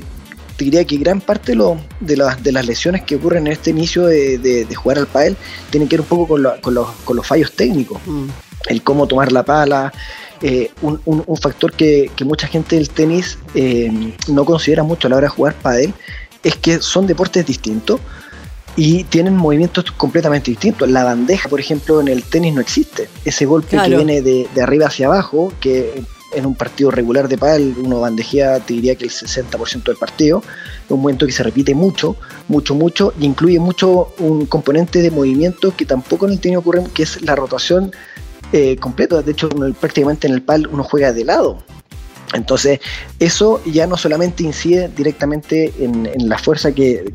Te 0.55 0.65
diría 0.65 0.83
que 0.83 0.97
gran 0.97 1.21
parte 1.21 1.53
de, 1.53 1.55
lo, 1.55 1.77
de, 2.01 2.17
la, 2.17 2.35
de, 2.35 2.51
las 2.51 2.65
lesiones 2.65 3.03
que 3.03 3.15
ocurren 3.15 3.47
en 3.47 3.53
este 3.53 3.69
inicio 3.69 4.05
de, 4.05 4.67
jugar 4.75 4.97
al 4.97 5.07
pádel 5.07 5.37
tienen 5.69 5.87
que 5.87 5.95
ver 5.95 6.01
un 6.01 6.07
poco 6.07 6.27
con, 6.27 6.43
lo, 6.43 6.59
con, 6.59 6.73
los, 6.73 6.89
con 7.05 7.15
los, 7.15 7.25
fallos 7.25 7.53
técnicos. 7.53 7.99
Mm. 8.05 8.27
El 8.67 8.83
cómo 8.83 9.07
tomar 9.07 9.31
la 9.31 9.43
pala, 9.43 9.93
eh, 10.41 10.69
un, 10.81 10.99
un, 11.05 11.23
un, 11.25 11.37
factor 11.37 11.71
que, 11.71 12.11
que, 12.13 12.25
mucha 12.25 12.47
gente 12.47 12.75
del 12.75 12.89
tenis 12.89 13.37
eh, 13.55 13.89
no 14.27 14.43
considera 14.43 14.83
mucho 14.83 15.07
a 15.07 15.09
la 15.09 15.17
hora 15.17 15.27
de 15.27 15.33
jugar 15.33 15.53
pádel, 15.55 15.93
es 16.43 16.55
que 16.57 16.81
son 16.81 17.07
deportes 17.07 17.45
distintos 17.45 18.01
y 18.79 19.03
tienen 19.03 19.35
movimientos 19.35 19.91
completamente 19.91 20.51
distintos. 20.51 20.89
La 20.89 21.03
bandeja, 21.03 21.49
por 21.49 21.59
ejemplo, 21.59 21.99
en 21.99 22.07
el 22.07 22.23
tenis 22.23 22.53
no 22.53 22.61
existe. 22.61 23.09
Ese 23.25 23.45
golpe 23.45 23.71
claro. 23.71 23.89
que 23.89 23.95
viene 23.97 24.21
de, 24.21 24.47
de, 24.55 24.61
arriba 24.61 24.87
hacia 24.87 25.07
abajo, 25.07 25.51
que 25.59 26.01
en 26.33 26.45
un 26.45 26.55
partido 26.55 26.89
regular 26.89 27.27
de 27.27 27.37
pádel 27.37 27.75
uno 27.83 27.99
bandejea, 27.99 28.61
te 28.61 28.75
diría 28.75 28.95
que 28.95 29.03
el 29.03 29.11
60% 29.11 29.83
del 29.83 29.97
partido, 29.97 30.41
es 30.85 30.91
un 30.91 31.01
movimiento 31.01 31.25
que 31.25 31.33
se 31.33 31.43
repite 31.43 31.75
mucho, 31.75 32.15
mucho, 32.47 32.73
mucho, 32.73 33.13
y 33.19 33.25
incluye 33.25 33.59
mucho 33.59 34.13
un 34.17 34.45
componente 34.45 35.01
de 35.01 35.11
movimiento 35.11 35.75
que 35.75 35.85
tampoco 35.85 36.25
en 36.27 36.31
el 36.31 36.39
tenis 36.39 36.59
ocurre, 36.59 36.81
que 36.93 37.03
es 37.03 37.21
la 37.21 37.35
rotación 37.35 37.91
eh, 38.53 38.77
completa. 38.77 39.21
De 39.21 39.33
hecho, 39.33 39.49
prácticamente 39.77 40.27
en 40.27 40.35
el 40.35 40.41
pádel 40.41 40.67
uno 40.67 40.85
juega 40.85 41.11
de 41.11 41.25
lado. 41.25 41.57
Entonces, 42.33 42.79
eso 43.19 43.61
ya 43.65 43.87
no 43.87 43.97
solamente 43.97 44.43
incide 44.43 44.89
directamente 44.95 45.73
en, 45.79 46.29
la 46.29 46.37
fuerza 46.37 46.71
que, 46.71 47.11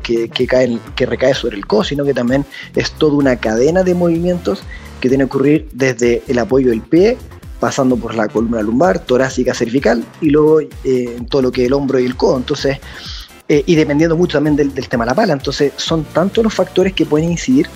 cae, 0.47 0.79
que, 0.95 1.05
recae 1.05 1.33
sobre 1.33 1.57
el 1.57 1.65
codo, 1.65 1.85
sino 1.85 2.03
que 2.03 2.13
también 2.13 2.45
es 2.75 2.91
toda 2.91 3.13
una 3.13 3.35
cadena 3.37 3.83
de 3.83 3.95
movimientos 3.95 4.63
que 4.99 5.07
tiene 5.07 5.23
que 5.23 5.27
ocurrir 5.27 5.69
desde 5.71 6.21
el 6.27 6.39
apoyo 6.39 6.69
del 6.69 6.81
pie, 6.81 7.17
pasando 7.59 7.95
por 7.95 8.13
la 8.15 8.27
columna 8.27 8.61
lumbar, 8.61 8.99
torácica, 8.99 9.53
cervical 9.53 10.03
y 10.21 10.29
luego 10.29 10.59
eh, 10.59 11.17
todo 11.29 11.43
lo 11.43 11.51
que 11.51 11.61
es 11.61 11.67
el 11.67 11.73
hombro 11.73 11.99
y 11.99 12.05
el 12.05 12.15
codo. 12.15 12.37
Entonces, 12.37 12.79
eh, 13.47 13.63
y 13.65 13.75
dependiendo 13.75 14.17
mucho 14.17 14.37
también 14.37 14.55
del, 14.55 14.73
tema 14.87 15.05
de 15.05 15.11
la 15.11 15.15
pala. 15.15 15.33
Entonces, 15.33 15.71
son 15.77 16.03
tantos 16.03 16.43
los 16.43 16.53
factores 16.53 16.93
que 16.93 17.05
pueden 17.05 17.31
incidir 17.31 17.67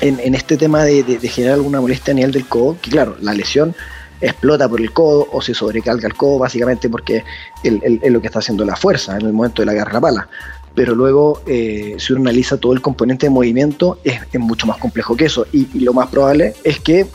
en, 0.00 0.34
este 0.34 0.56
tema 0.56 0.84
de, 0.84 1.02
generar 1.28 1.54
alguna 1.54 1.80
molestia 1.80 2.12
a 2.12 2.14
nivel 2.14 2.32
del 2.32 2.46
codo, 2.46 2.76
que 2.80 2.90
claro, 2.90 3.16
la 3.20 3.34
lesión 3.34 3.74
explota 4.22 4.68
por 4.68 4.80
el 4.80 4.92
codo 4.92 5.28
o 5.32 5.42
se 5.42 5.52
sobrecalca 5.52 6.06
el 6.06 6.14
codo, 6.14 6.38
básicamente 6.38 6.88
porque 6.88 7.24
es 7.62 8.12
lo 8.12 8.20
que 8.20 8.26
está 8.28 8.38
haciendo 8.38 8.64
la 8.64 8.76
fuerza 8.76 9.16
en 9.16 9.26
el 9.26 9.32
momento 9.32 9.62
de 9.62 9.66
la 9.66 9.84
la 9.84 10.00
pala. 10.00 10.28
Pero 10.74 10.94
luego, 10.94 11.42
eh, 11.46 11.96
si 11.98 12.12
uno 12.12 12.22
analiza 12.22 12.56
todo 12.56 12.72
el 12.72 12.80
componente 12.80 13.26
de 13.26 13.30
movimiento, 13.30 13.98
es, 14.04 14.20
mucho 14.38 14.66
más 14.66 14.78
complejo 14.78 15.16
que 15.16 15.26
eso. 15.26 15.46
Y, 15.52 15.66
lo 15.80 15.92
más 15.92 16.08
probable 16.08 16.54
es 16.64 16.80
que 16.80 17.06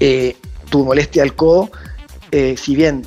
eh, 0.00 0.36
tu 0.70 0.84
molestia 0.84 1.22
al 1.22 1.34
codo, 1.34 1.70
eh, 2.30 2.54
si 2.56 2.74
bien 2.74 3.02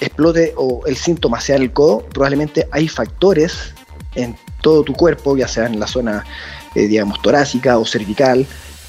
explote 0.00 0.54
o 0.56 0.82
el 0.86 0.96
síntoma 0.96 1.40
sea 1.40 1.56
el 1.56 1.72
codo, 1.72 2.06
probablemente 2.06 2.68
hay 2.70 2.88
factores 2.88 3.74
en 4.14 4.36
todo 4.62 4.82
tu 4.82 4.94
cuerpo, 4.94 5.36
ya 5.36 5.48
sea 5.48 5.66
en 5.66 5.78
la 5.78 5.86
zona, 5.86 6.24
digamos, 6.74 7.20
torácica 7.20 7.78
o 7.78 7.84
cervical, 7.84 8.46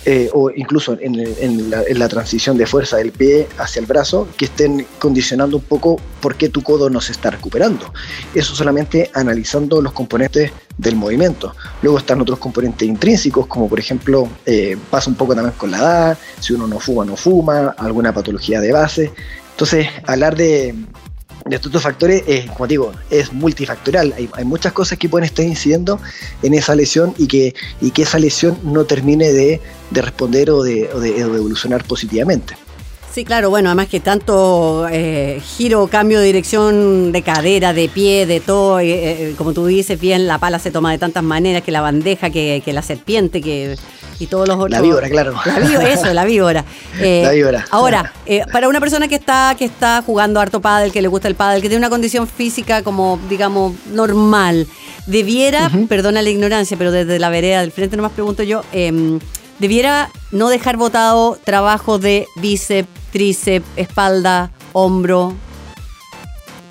eh, 0.07 0.29
o 0.33 0.51
incluso 0.51 0.95
en, 0.99 1.69
la, 1.71 2.07
transición 2.07 2.57
de 2.57 2.67
fuerza 2.67 2.97
del 2.97 3.11
pie 3.11 3.47
hacia 3.57 3.79
el 3.79 3.87
brazo, 3.87 4.27
que 4.37 4.45
estén 4.45 4.85
condicionando 4.99 5.57
un 5.57 5.63
poco 5.63 5.99
por 6.21 6.35
qué 6.35 6.49
tu 6.49 6.61
codo 6.61 6.91
no 6.91 7.01
se 7.01 7.11
está 7.11 7.31
recuperando. 7.31 7.91
Eso 8.35 8.53
solamente 8.53 9.09
analizando 9.13 9.81
los 9.81 9.93
componentes 9.93 10.51
del 10.77 10.95
movimiento. 10.95 11.55
Luego 11.81 11.97
están 11.97 12.21
otros 12.21 12.37
componentes 12.37 12.87
intrínsecos, 12.87 13.47
como 13.47 13.67
por 13.67 13.79
ejemplo, 13.79 14.29
eh, 14.45 14.77
pasa 14.91 15.09
un 15.09 15.15
poco 15.15 15.33
también 15.33 15.55
con 15.57 15.71
la 15.71 15.77
edad, 15.77 16.17
si 16.39 16.53
uno 16.53 16.67
no 16.67 16.79
fuma, 16.79 17.03
no 17.03 17.15
fuma, 17.15 17.73
alguna 17.77 18.13
patología 18.13 18.61
de 18.61 18.71
base. 18.71 19.11
Entonces, 19.55 19.87
hablar 20.05 20.35
de, 20.35 20.75
de 21.47 21.57
estos 21.57 21.83
factores, 21.83 22.23
es, 22.25 22.49
como 22.49 22.65
digo, 22.65 22.91
es 23.11 23.31
multifactorial. 23.31 24.15
Hay, 24.17 24.45
muchas 24.45 24.73
cosas 24.73 24.97
que 24.97 25.07
pueden 25.07 25.25
estar 25.25 25.45
incidiendo 25.45 25.99
en 26.41 26.55
esa 26.55 26.73
lesión 26.73 27.13
y 27.19 27.27
que, 27.27 27.53
y 27.81 27.91
que 27.91 28.01
esa 28.01 28.17
lesión 28.17 28.57
no 28.63 28.85
termine 28.85 29.31
de, 29.31 29.61
responder 29.91 30.49
o 30.49 30.63
de, 30.63 30.89
evolucionar 31.19 31.83
positivamente. 31.83 32.57
Sí, 33.13 33.23
claro, 33.23 33.51
bueno, 33.51 33.69
además 33.69 33.89
que 33.89 33.99
tanto 33.99 34.87
eh, 34.91 35.39
giro, 35.55 35.85
cambio 35.87 36.19
de 36.19 36.25
dirección 36.25 37.11
de 37.11 37.21
cadera, 37.21 37.73
de 37.73 37.89
pie, 37.89 38.25
de 38.25 38.39
todo, 38.39 38.79
eh, 38.79 39.29
eh, 39.29 39.35
como 39.37 39.53
tú 39.53 39.67
dices 39.67 39.99
bien, 39.99 40.25
la 40.25 40.39
pala 40.39 40.57
se 40.57 40.71
toma 40.71 40.91
de 40.91 40.97
tantas 40.97 41.23
maneras, 41.23 41.61
que 41.61 41.71
la 41.71 41.79
bandeja, 41.79 42.31
que, 42.31 42.63
que 42.65 42.73
la 42.73 42.81
serpiente, 42.81 43.39
que 43.41 43.77
y 44.19 44.27
todos 44.27 44.47
los 44.47 44.57
otros. 44.57 44.71
La 44.71 44.81
víbora, 44.81 45.09
claro. 45.09 45.33
La 45.45 45.59
víbora, 45.59 45.89
eso, 45.89 46.13
la 46.13 46.25
víbora. 46.25 46.65
Eh, 46.97 47.23
la 47.23 47.31
víbora. 47.31 47.65
Ahora, 47.71 48.13
eh, 48.25 48.43
para 48.53 48.69
una 48.69 48.79
persona 48.79 49.09
que 49.09 49.15
está, 49.15 49.53
que 49.59 49.65
está 49.65 50.01
jugando 50.01 50.39
harto 50.39 50.61
pádel, 50.61 50.93
que 50.93 51.01
le 51.01 51.09
gusta 51.09 51.27
el 51.27 51.35
pádel, 51.35 51.61
que 51.61 51.67
tiene 51.67 51.79
una 51.79 51.89
condición 51.89 52.25
física 52.25 52.83
como, 52.83 53.19
digamos, 53.29 53.73
normal, 53.91 54.65
debiera, 55.05 55.69
perdona 55.89 56.21
la 56.21 56.29
ignorancia, 56.29 56.77
pero 56.77 56.91
desde 56.91 57.19
la 57.19 57.29
vereda 57.29 57.59
del 57.59 57.71
frente 57.71 57.97
nomás 57.97 58.13
pregunto 58.13 58.43
yo, 58.43 58.63
em, 58.71 59.19
debiera 59.59 60.09
no 60.31 60.47
dejar 60.47 60.77
votado 60.77 61.37
trabajo 61.43 61.99
de 61.99 62.27
bíceps, 62.37 62.87
tríceps, 63.11 63.67
espalda, 63.75 64.51
hombro, 64.71 65.33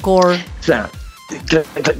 core. 0.00 0.42
Claro 0.64 0.88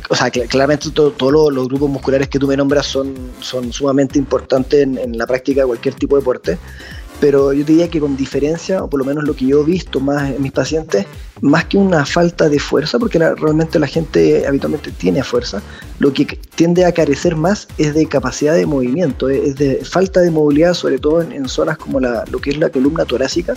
o 0.09 0.15
sea, 0.15 0.31
claramente 0.31 0.91
todos 0.91 1.53
los, 1.53 1.69
grupos 1.69 1.91
musculares 1.91 2.29
que 2.29 2.39
tú 2.39 2.47
me 2.47 2.57
nombras 2.57 2.87
son, 2.87 3.15
son 3.41 3.73
sumamente 3.73 4.19
importantes 4.19 4.83
en, 4.83 5.17
la 5.17 5.27
práctica 5.27 5.63
de 5.63 5.67
cualquier 5.67 5.95
tipo 5.95 6.17
de 6.17 6.21
deporte, 6.21 6.59
pero 7.21 7.53
yo 7.53 7.65
diría 7.65 7.89
que 7.89 8.01
con 8.01 8.17
diferencia, 8.17 8.83
o 8.83 8.91
por 8.91 8.99
lo 8.99 9.05
menos 9.05 9.25
lo 9.25 9.35
que 9.35 9.47
yo 9.47 9.63
he 9.63 9.65
visto 9.65 10.01
más 10.01 10.31
en 10.31 10.43
mis 10.43 10.53
pacientes, 10.53 11.07
más 11.41 11.65
que 11.67 11.79
una 11.79 12.05
falta 12.05 12.49
de 12.49 12.59
fuerza, 12.59 12.99
porque 12.99 13.19
realmente 13.19 13.79
la 13.79 13.87
gente 13.87 14.47
habitualmente 14.47 14.91
tiene 14.91 15.23
fuerza, 15.23 15.63
lo 16.01 16.13
que 16.13 16.27
tiende 16.55 16.85
a 16.85 16.93
carecer 16.93 17.37
más 17.37 17.69
es 17.79 17.95
de 17.95 18.07
capacidad 18.07 18.55
de 18.55 18.67
movimiento, 18.67 19.29
es 19.29 19.57
de 19.57 19.85
falta 19.85 20.21
de 20.21 20.31
movilidad, 20.31 20.75
sobre 20.75 20.99
todo 20.99 21.23
en, 21.23 21.49
zonas 21.49 21.79
como 21.79 22.01
la, 22.01 22.25
lo 22.31 22.41
que 22.41 22.51
es 22.51 22.59
la 22.59 22.71
columna 22.71 23.05
torácica, 23.05 23.55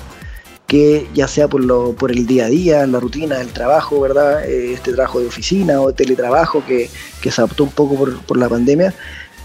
que 0.67 1.07
ya 1.13 1.27
sea 1.27 1.47
por, 1.47 1.63
lo, 1.63 1.93
por 1.93 2.11
el 2.11 2.27
día 2.27 2.45
a 2.45 2.49
día, 2.49 2.85
la 2.85 2.99
rutina 2.99 3.37
del 3.37 3.53
trabajo, 3.53 4.01
¿verdad? 4.01 4.45
Eh, 4.45 4.73
este 4.73 4.93
trabajo 4.93 5.21
de 5.21 5.27
oficina 5.27 5.81
o 5.81 5.93
teletrabajo 5.93 6.63
que, 6.65 6.89
que 7.21 7.31
se 7.31 7.41
adaptó 7.41 7.63
un 7.63 7.71
poco 7.71 7.95
por, 7.95 8.19
por 8.23 8.37
la 8.37 8.49
pandemia, 8.49 8.93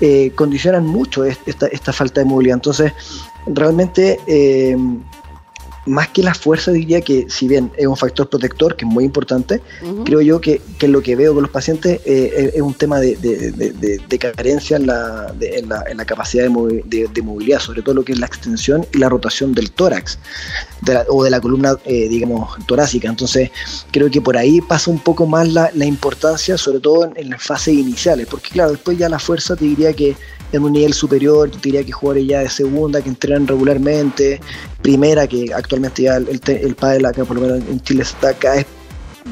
eh, 0.00 0.32
condicionan 0.34 0.84
mucho 0.84 1.24
esta, 1.24 1.68
esta, 1.68 1.92
falta 1.92 2.20
de 2.20 2.26
movilidad. 2.26 2.56
Entonces, 2.56 2.92
realmente 3.46 4.18
eh, 4.26 4.76
más 5.86 6.08
que 6.08 6.22
la 6.22 6.34
fuerza, 6.34 6.70
diría 6.70 7.00
que 7.00 7.26
si 7.28 7.48
bien 7.48 7.70
es 7.76 7.86
un 7.86 7.96
factor 7.96 8.28
protector, 8.28 8.76
que 8.76 8.84
es 8.84 8.90
muy 8.90 9.04
importante, 9.04 9.60
creo 10.04 10.20
yo 10.20 10.40
que, 10.40 10.60
que, 10.78 10.86
lo 10.86 11.02
que 11.02 11.16
veo 11.16 11.34
con 11.34 11.42
los 11.42 11.50
pacientes 11.50 12.00
eh, 12.04 12.52
es 12.54 12.60
un 12.60 12.74
tema 12.74 13.00
de, 13.00 13.16
de, 13.16 14.18
carencia 14.18 14.76
en 14.76 14.86
la, 14.86 15.34
en 15.40 15.68
la, 15.68 15.84
en, 15.88 15.96
la, 15.96 16.04
capacidad 16.04 16.44
de, 16.44 17.22
movilidad, 17.22 17.58
sobre 17.58 17.82
todo 17.82 17.96
lo 17.96 18.04
que 18.04 18.12
es 18.12 18.18
la 18.18 18.26
extensión 18.26 18.86
y 18.92 18.98
la 18.98 19.08
rotación 19.08 19.52
del 19.54 19.72
tórax 19.72 20.18
o 21.08 21.24
de 21.24 21.30
la 21.30 21.40
columna, 21.40 21.76
eh, 21.84 22.08
digamos, 22.08 22.56
torácica. 22.66 23.08
Entonces, 23.08 23.50
creo 23.90 24.10
que 24.10 24.20
por 24.20 24.36
ahí 24.36 24.60
pasa 24.60 24.90
un 24.90 25.00
poco 25.00 25.26
más 25.26 25.48
la, 25.48 25.70
la 25.74 25.84
importancia, 25.84 26.56
sobre 26.56 26.80
todo 26.80 27.06
en, 27.06 27.12
en 27.16 27.30
las 27.30 27.42
fases 27.42 27.74
iniciales, 27.74 28.28
porque 28.30 28.50
claro, 28.50 28.70
después 28.70 28.96
ya 28.98 29.08
la 29.08 29.18
fuerza 29.18 29.56
te 29.56 29.64
diría 29.64 29.92
que 29.92 30.16
en 30.52 30.62
un 30.62 30.72
nivel 30.72 30.92
superior, 30.92 31.50
te 31.50 31.58
diría 31.58 31.84
que 31.84 31.92
jugadores 31.92 32.26
ya 32.26 32.40
de 32.40 32.50
segunda, 32.50 33.00
que 33.00 33.08
entrenan 33.08 33.46
regularmente, 33.46 34.40
primera, 34.82 35.26
que 35.26 35.52
actualmente 35.54 36.02
ya 36.02 36.16
el, 36.16 36.40
el, 36.46 36.74
pádel 36.74 37.06
acá, 37.06 37.24
por 37.24 37.36
lo 37.36 37.42
menos 37.42 37.68
en 37.68 37.80
Chile, 37.80 38.02
está 38.02 38.28
acá 38.30 38.64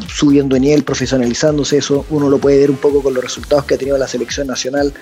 subiendo 0.08 0.54
de 0.54 0.60
nivel, 0.60 0.82
profesionalizándose, 0.82 1.78
eso 1.78 2.06
uno 2.10 2.28
lo 2.28 2.38
puede 2.38 2.58
ver 2.58 2.70
un 2.70 2.76
poco 2.76 3.02
con 3.02 3.12
los 3.12 3.22
resultados 3.22 3.64
que 3.64 3.74
ha 3.74 3.78
tenido 3.78 3.98
la 3.98 4.08
selección 4.08 4.46
nacional 4.46 4.92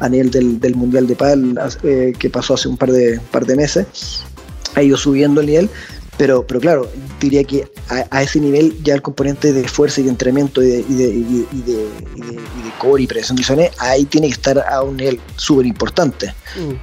a 0.00 0.08
nivel 0.08 0.30
del, 0.30 0.74
Mundial 0.74 1.06
de 1.06 1.16
Pádel 1.16 1.58
eh, 1.82 2.12
que 2.18 2.30
pasó 2.30 2.54
hace 2.54 2.68
un 2.68 2.76
par 2.76 2.92
de, 2.92 3.20
par 3.30 3.44
de 3.44 3.56
meses, 3.56 4.22
ha 4.74 4.82
ido 4.82 4.96
subiendo 4.96 5.40
el 5.40 5.46
nivel, 5.46 5.70
pero, 6.16 6.46
pero 6.46 6.60
claro, 6.60 6.90
diría 7.20 7.44
que 7.44 7.70
a, 7.88 8.22
ese 8.22 8.40
nivel 8.40 8.76
ya 8.82 8.94
el 8.94 9.02
componente 9.02 9.52
de 9.52 9.68
fuerza 9.68 10.00
y 10.00 10.04
de 10.04 10.10
entrenamiento 10.10 10.62
y 10.62 10.66
de, 10.66 10.78
y 10.88 10.94
de, 10.94 11.08
y 11.08 11.62
de, 11.62 11.88
core 12.78 13.02
y 13.02 13.06
presión 13.06 13.36
de 13.36 13.70
ahí 13.78 14.04
tiene 14.04 14.26
que 14.28 14.34
estar 14.34 14.58
a 14.58 14.82
un 14.82 14.96
nivel 14.96 15.20
súper 15.36 15.66
importante. 15.66 16.34
Mm. 16.56 16.74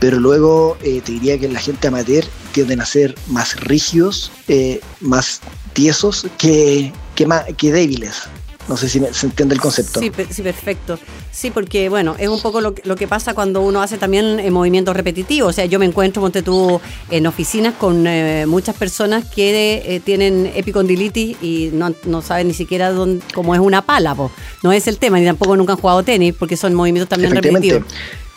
Pero 0.00 0.18
luego 0.18 0.76
eh, 0.82 1.00
te 1.04 1.12
diría 1.12 1.38
que 1.38 1.48
la 1.48 1.60
gente 1.60 1.88
amateur 1.88 2.24
tienden 2.52 2.80
a 2.80 2.86
ser 2.86 3.14
más 3.28 3.58
rígidos, 3.60 4.30
eh, 4.48 4.80
más 5.00 5.40
tiesos 5.72 6.26
que, 6.38 6.92
que, 7.14 7.26
más, 7.26 7.44
que 7.56 7.72
débiles. 7.72 8.22
No 8.68 8.76
sé 8.76 8.88
si 8.88 9.00
se 9.12 9.26
entiende 9.26 9.54
el 9.54 9.60
concepto. 9.60 10.00
Sí, 10.00 10.10
sí, 10.30 10.42
perfecto. 10.42 10.98
Sí, 11.30 11.50
porque 11.50 11.88
bueno, 11.88 12.16
es 12.18 12.28
un 12.28 12.40
poco 12.40 12.60
lo, 12.60 12.74
que 12.74 13.08
pasa 13.08 13.34
cuando 13.34 13.60
uno 13.60 13.82
hace 13.82 13.98
también 13.98 14.40
eh, 14.40 14.50
movimientos 14.50 14.96
repetitivos. 14.96 15.50
O 15.50 15.52
sea, 15.52 15.66
yo 15.66 15.78
me 15.78 15.84
encuentro, 15.84 16.22
ponte 16.22 16.42
tú, 16.42 16.80
en 17.10 17.26
oficinas 17.26 17.74
con 17.74 18.06
eh, 18.06 18.46
muchas 18.46 18.76
personas 18.76 19.26
que 19.26 19.82
eh, 19.84 20.00
tienen 20.00 20.50
epicondilitis 20.54 21.36
y 21.42 21.70
no, 21.72 22.22
saben 22.22 22.48
ni 22.48 22.54
siquiera 22.54 22.90
dónde, 22.90 23.24
cómo 23.34 23.54
es 23.54 23.60
una 23.60 23.82
pala. 23.82 24.16
No 24.62 24.72
es 24.72 24.86
el 24.86 24.98
tema, 24.98 25.18
ni 25.18 25.26
tampoco 25.26 25.56
nunca 25.56 25.72
han 25.72 25.78
jugado 25.78 26.02
tenis 26.02 26.34
porque 26.38 26.56
son 26.56 26.74
movimientos 26.74 27.08
también 27.08 27.34
repetitivos. 27.34 27.84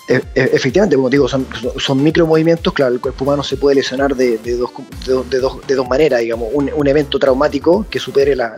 E, 0.08 0.22
e, 0.36 0.42
efectivamente, 0.54 0.96
como 0.96 1.10
digo, 1.10 1.28
son, 1.28 1.46
son 1.78 2.02
micromovimientos, 2.02 2.72
claro, 2.72 2.94
el 2.94 3.02
cuerpo 3.02 3.26
humano 3.26 3.44
se 3.44 3.58
puede 3.58 3.76
lesionar 3.76 4.16
de, 4.16 4.38
dos, 4.38 4.72
de, 5.30 5.40
dos, 5.40 5.68
de 5.68 5.76
dos 5.76 5.88
maneras, 5.90 6.22
digamos, 6.22 6.48
un, 6.54 6.88
evento 6.88 7.20
traumático 7.20 7.86
que 7.90 8.00
supere 8.00 8.34
la, 8.34 8.56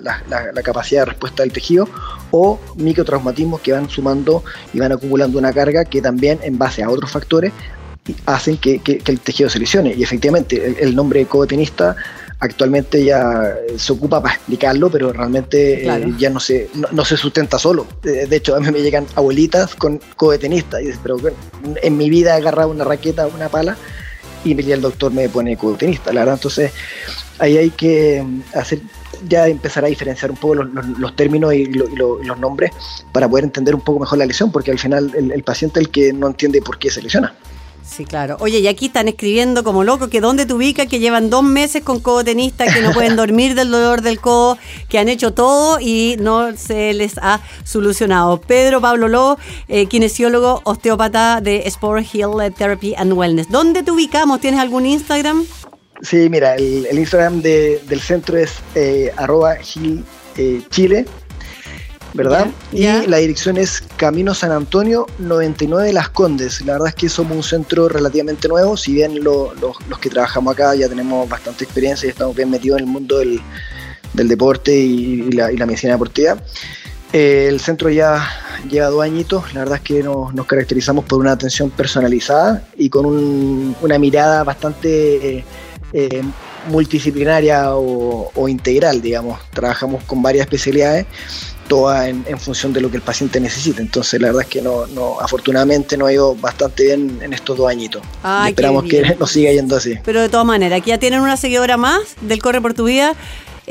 capacidad 0.64 1.02
de 1.02 1.06
respuesta 1.06 1.42
del 1.42 1.52
tejido 1.52 1.90
o 2.30 2.60
microtraumatismos 2.76 3.62
que 3.62 3.72
van 3.72 3.90
sumando 3.90 4.44
y 4.72 4.80
van 4.80 4.92
acumulando 4.92 5.40
una 5.40 5.52
carga 5.52 5.84
que 5.86 6.00
también 6.00 6.40
en 6.44 6.60
base 6.60 6.84
a 6.84 6.90
otros 6.92 7.10
factores 7.10 7.52
hacen 8.28 8.58
que, 8.58 8.80
el 8.86 9.20
tejido 9.20 9.50
se 9.50 9.58
lesione. 9.58 9.96
Y 9.96 10.04
efectivamente, 10.04 10.76
el, 10.80 10.96
nombre 10.96 11.22
de 11.22 11.26
actualmente 12.40 13.04
ya 13.04 13.58
se 13.78 13.94
ocupa 13.94 14.22
para 14.22 14.36
explicarlo, 14.36 14.90
pero 14.90 15.12
realmente 15.12 15.86
eh, 15.86 16.14
ya 16.18 16.30
no 16.30 16.40
se, 16.40 16.70
no, 16.92 17.06
se 17.06 17.18
sustenta 17.18 17.60
solo. 17.60 17.86
Eh, 18.04 18.28
de 18.30 18.36
hecho, 18.36 18.56
a 18.56 18.60
mí 18.60 18.72
me 18.72 18.82
llegan 18.82 19.06
abuelitas 19.16 19.76
con 19.76 20.00
codetenistas, 20.16 20.82
y 20.82 20.86
dicen, 20.86 21.02
pero 21.04 21.18
en 21.82 21.98
mi 21.98 22.10
vida 22.10 22.36
he 22.36 22.38
agarrado 22.38 22.70
una 22.70 22.86
raqueta, 22.86 23.28
una 23.28 23.50
pala, 23.50 23.78
y 24.46 24.72
el 24.72 24.82
doctor 24.82 25.12
me 25.12 25.28
pone 25.28 25.58
codetenista, 25.58 26.14
la 26.14 26.22
verdad. 26.22 26.36
Entonces, 26.36 26.72
ahí 27.40 27.58
hay 27.58 27.72
que 27.72 28.26
hacer 28.54 28.80
ya 29.28 29.48
empezar 29.48 29.84
a 29.84 29.90
diferenciar 29.90 30.32
un 30.32 30.38
poco 30.38 30.56
los, 30.56 31.16
términos 31.18 31.54
y, 31.54 31.66
los 31.66 32.40
nombres 32.40 32.72
para 33.12 33.28
poder 33.28 33.44
entender 33.44 33.76
un 33.76 33.82
poco 33.82 34.00
mejor 34.00 34.18
la 34.18 34.26
lesión, 34.26 34.50
porque 34.50 34.72
al 34.72 34.80
final 34.80 35.12
el, 35.14 35.34
el 35.34 35.44
paciente 35.44 35.82
es 35.82 35.88
el 35.88 35.92
que 35.92 36.14
no 36.14 36.28
entiende 36.28 36.62
por 36.62 36.80
qué 36.80 36.90
se 36.90 37.02
lesiona. 37.02 37.36
Sí, 37.90 38.06
claro. 38.06 38.38
Oye, 38.40 38.60
y 38.60 38.68
aquí 38.68 38.86
están 38.86 39.08
escribiendo 39.08 39.64
como 39.64 39.84
loco 39.84 40.10
que 40.10 40.22
dónde 40.22 40.46
te 40.46 40.54
ubicas, 40.54 40.88
que 40.88 41.00
llevan 41.00 41.30
dos 41.30 41.44
meses 41.44 41.82
con 41.82 42.00
codo 42.00 42.24
tenista, 42.24 42.72
que 42.72 42.82
no 42.82 42.92
pueden 42.94 43.16
dormir 43.16 43.56
del 43.56 43.72
dolor 43.72 44.02
del 44.02 44.20
codo, 44.20 44.58
que 44.88 45.00
han 45.00 45.10
hecho 45.10 45.34
todo 45.34 45.80
y 45.80 46.16
no 46.20 46.56
se 46.56 46.94
les 46.94 47.18
ha 47.18 47.42
solucionado. 47.64 48.40
Pedro 48.40 48.80
Pablo 48.80 49.08
Lobo, 49.08 49.40
eh, 49.68 49.88
kinesiólogo, 49.88 50.62
osteópata 50.66 51.42
de 51.42 51.64
Sport 51.66 52.06
Hill 52.14 52.54
Therapy 52.56 52.94
and 52.96 53.14
Wellness. 53.14 53.50
¿Dónde 53.50 53.82
te 53.82 53.92
ubicamos? 53.92 54.40
¿Tienes 54.40 54.60
algún 54.60 54.86
Instagram? 54.86 55.46
Sí, 56.02 56.30
mira, 56.30 56.56
el, 56.56 56.88
Instagram 56.98 57.42
del 57.42 58.00
centro 58.00 58.38
es 58.38 58.60
eh, 58.76 59.12
arroba 59.18 59.56
Gil, 59.56 60.06
eh, 60.38 60.62
Chile, 60.70 61.06
¿verdad? 62.14 62.48
Y 62.72 62.84
la 62.86 63.18
dirección 63.18 63.58
es 63.58 63.84
Camino 63.98 64.34
San 64.34 64.52
Antonio 64.52 65.06
99 65.20 65.94
Las 65.94 66.10
Condes. 66.10 66.62
La 66.62 66.74
verdad 66.74 66.90
es 66.90 66.96
que 66.96 67.10
somos 67.10 67.36
un 67.36 67.44
centro 67.44 67.90
relativamente 67.90 68.48
nuevo, 68.48 68.78
si 68.78 68.94
bien 68.94 69.24
los 69.24 70.00
que 70.02 70.10
trabajamos 70.10 70.54
acá 70.54 70.76
ya 70.76 70.88
tenemos 70.90 71.28
bastante 71.28 71.64
experiencia 71.64 72.08
y 72.08 72.10
estamos 72.10 72.36
bien 72.36 72.50
metidos 72.50 72.80
en 72.80 72.86
el 72.86 72.92
mundo 72.92 73.20
del, 73.20 73.42
deporte 74.14 74.76
y, 74.76 75.32
la, 75.32 75.66
medicina 75.66 75.94
deportiva. 75.94 76.38
Eh, 77.12 77.48
el 77.50 77.60
centro 77.60 77.90
ya 77.90 78.28
lleva 78.70 78.88
dos 78.88 79.04
añitos, 79.04 79.54
la 79.54 79.62
verdad 79.62 79.78
es 79.78 79.84
que 79.84 80.04
nos, 80.04 80.34
caracterizamos 80.46 81.06
por 81.06 81.20
una 81.20 81.32
atención 81.32 81.72
personalizada 81.72 82.68
y 82.78 82.90
con 82.90 83.06
una 83.82 83.98
mirada 83.98 84.44
bastante 84.44 85.44
eh, 85.94 86.24
multidisciplinaria 86.68 87.76
o, 87.76 88.48
integral, 88.48 89.02
digamos. 89.02 89.40
Trabajamos 89.52 90.04
con 90.04 90.22
varias 90.22 90.44
especialidades, 90.44 91.06
todas 91.68 92.08
en, 92.08 92.40
función 92.40 92.74
de 92.74 92.82
lo 92.82 92.90
que 92.90 92.98
el 92.98 93.04
paciente 93.04 93.40
necesita. 93.40 93.82
Entonces, 93.82 94.20
la 94.20 94.28
verdad 94.28 94.44
es 94.44 94.50
que 94.50 94.62
no, 94.62 94.88
no 94.88 95.20
afortunadamente 95.20 95.98
nos 95.98 96.10
ha 96.10 96.14
ido 96.14 96.36
bastante 96.36 96.84
bien 96.84 97.20
en 97.22 97.34
estos 97.34 97.58
dos 97.58 97.70
añitos. 97.70 98.02
esperamos 98.48 98.86
que 98.86 99.16
nos 99.20 99.32
siga 99.32 99.52
yendo 99.52 99.76
así. 99.76 99.96
Pero 100.04 100.22
de 100.22 100.30
todas 100.30 100.46
maneras, 100.46 100.80
aquí 100.80 100.90
ya 100.90 100.98
tienen 100.98 101.22
una 101.22 101.38
seguidora 101.38 101.78
más 101.78 102.16
del 102.22 102.42
Corre 102.42 102.62
por 102.62 102.74
tu 102.74 102.86
Vida. 102.86 103.16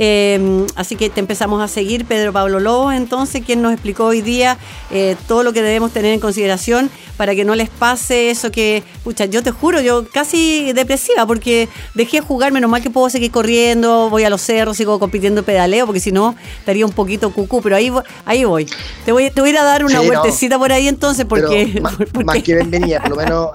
Em, 0.01 0.65
así 0.77 0.95
que 0.95 1.11
te 1.11 1.19
empezamos 1.19 1.61
a 1.61 1.67
seguir, 1.67 2.05
Pedro 2.05 2.33
Pablo 2.33 2.61
Lobo, 2.61 2.93
entonces, 2.93 3.43
quien 3.45 3.63
nos 3.63 3.73
explicó 3.73 4.05
hoy 4.05 4.23
día 4.23 4.57
eh, 4.93 5.17
todo 5.27 5.43
lo 5.43 5.53
que 5.53 5.61
debemos 5.61 5.91
tener 5.91 6.15
en 6.15 6.21
consideración 6.21 6.89
para 7.17 7.35
que 7.35 7.45
no 7.45 7.57
les 7.57 7.69
pase 7.69 8.31
eso 8.31 8.53
que, 8.53 8.85
pucha, 9.03 9.25
yo 9.25 9.43
te 9.43 9.51
juro, 9.51 9.81
yo 9.81 10.07
casi 10.09 10.73
depresiva 10.73 11.27
porque 11.27 11.69
dejé 11.95 12.19
de 12.19 12.21
jugar, 12.21 12.53
menos 12.53 12.71
mal 12.71 12.81
que 12.81 12.91
puedo 12.91 13.11
seguir 13.11 13.33
corriendo, 13.33 14.09
voy 14.09 14.23
a 14.23 14.31
los 14.31 14.41
cerros, 14.41 14.77
sigo 14.77 15.01
compitiendo 15.01 15.43
pedaleo, 15.43 15.85
porque 15.85 15.99
si 15.99 16.13
no 16.13 16.37
estaría 16.61 16.87
un 16.87 16.93
poquito 16.93 17.31
cucú, 17.31 17.61
pero 17.61 17.75
ahí, 17.75 17.93
ahí 18.25 18.45
voy. 18.45 18.69
Te 19.05 19.11
voy, 19.11 19.31
te 19.33 19.41
voy 19.41 19.51
a 19.51 19.53
ir 19.53 19.59
a 19.59 19.65
dar 19.65 19.85
una 19.85 20.01
vueltecita 20.01 20.61
por 20.61 20.71
ahí 20.71 20.87
entonces, 20.87 21.25
porque... 21.29 21.83
más, 22.25 22.41
que 22.45 22.55
bienvenida, 22.55 23.01
por 23.01 23.11
lo 23.11 23.17
menos 23.17 23.51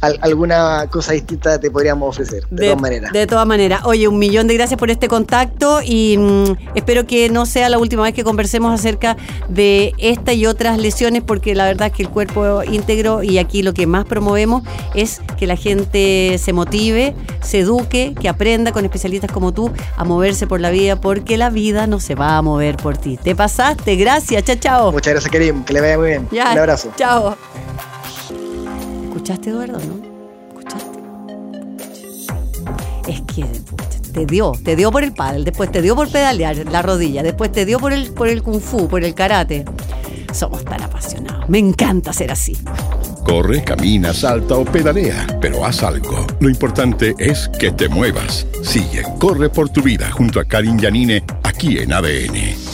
alguna 0.00 0.88
cosa 0.90 1.12
distinta 1.12 1.60
te 1.60 1.70
podríamos 1.70 2.08
ofrecer, 2.08 2.44
de, 2.50 2.64
todas 2.64 2.82
maneras. 2.82 3.12
De 3.12 3.26
todas 3.28 3.46
maneras. 3.46 3.82
Oye, 3.84 4.08
un 4.08 4.18
millón 4.18 4.48
de 4.48 4.54
gracias 4.54 4.76
por 4.76 4.90
este 4.90 5.06
contacto 5.06 5.51
y 5.84 6.16
mm, 6.18 6.74
espero 6.74 7.06
que 7.06 7.28
no 7.28 7.46
sea 7.46 7.68
la 7.68 7.78
última 7.78 8.02
vez 8.02 8.14
que 8.14 8.24
conversemos 8.24 8.72
acerca 8.72 9.16
de 9.48 9.92
esta 9.98 10.32
y 10.32 10.46
otras 10.46 10.78
lesiones, 10.78 11.22
porque 11.22 11.54
la 11.54 11.64
verdad 11.66 11.88
es 11.88 11.92
que 11.94 12.02
el 12.02 12.08
cuerpo 12.08 12.62
íntegro 12.64 13.22
y 13.22 13.38
aquí 13.38 13.62
lo 13.62 13.72
que 13.72 13.86
más 13.86 14.04
promovemos 14.04 14.62
es 14.94 15.20
que 15.38 15.46
la 15.46 15.56
gente 15.56 16.38
se 16.38 16.52
motive, 16.52 17.14
se 17.42 17.60
eduque, 17.60 18.14
que 18.20 18.28
aprenda 18.28 18.72
con 18.72 18.84
especialistas 18.84 19.30
como 19.30 19.52
tú 19.52 19.70
a 19.96 20.04
moverse 20.04 20.46
por 20.46 20.60
la 20.60 20.70
vida 20.70 21.00
porque 21.00 21.36
la 21.36 21.50
vida 21.50 21.86
no 21.86 22.00
se 22.00 22.14
va 22.14 22.36
a 22.36 22.42
mover 22.42 22.76
por 22.76 22.96
ti. 22.96 23.16
Te 23.16 23.36
pasaste, 23.36 23.96
gracias, 23.96 24.44
chao, 24.44 24.56
chao. 24.56 24.92
Muchas 24.92 25.12
gracias, 25.12 25.30
Kerim, 25.30 25.64
que 25.64 25.72
le 25.72 25.80
vaya 25.80 25.98
muy 25.98 26.08
bien. 26.08 26.28
Un 26.32 26.58
abrazo. 26.58 26.92
Chao. 26.96 27.36
¿Escuchaste, 29.04 29.50
Eduardo, 29.50 29.78
no? 29.78 30.02
¿Escuchaste? 30.58 30.98
Es 33.06 33.20
que 33.22 33.44
te 34.12 34.26
dio, 34.26 34.52
te 34.62 34.76
dio 34.76 34.92
por 34.92 35.02
el 35.02 35.12
paddle, 35.12 35.44
después 35.44 35.72
te 35.72 35.82
dio 35.82 35.96
por 35.96 36.08
pedalear 36.10 36.56
la 36.70 36.82
rodilla, 36.82 37.22
después 37.22 37.50
te 37.50 37.64
dio 37.64 37.78
por 37.78 37.92
el, 37.92 38.12
por 38.12 38.28
el 38.28 38.42
kung 38.42 38.60
fu, 38.60 38.88
por 38.88 39.02
el 39.02 39.14
karate. 39.14 39.64
Somos 40.32 40.64
tan 40.64 40.82
apasionados. 40.82 41.48
Me 41.48 41.58
encanta 41.58 42.12
ser 42.12 42.30
así. 42.30 42.56
Corre, 43.24 43.62
camina, 43.62 44.12
salta 44.12 44.56
o 44.56 44.64
pedalea, 44.64 45.26
pero 45.40 45.64
haz 45.64 45.82
algo. 45.82 46.26
Lo 46.40 46.48
importante 46.48 47.14
es 47.18 47.48
que 47.58 47.70
te 47.70 47.88
muevas. 47.88 48.46
Sigue, 48.62 49.02
corre 49.18 49.48
por 49.48 49.68
tu 49.68 49.82
vida 49.82 50.10
junto 50.10 50.40
a 50.40 50.44
Karin 50.44 50.78
Yanine 50.78 51.24
aquí 51.42 51.78
en 51.78 51.92
ADN. 51.92 52.71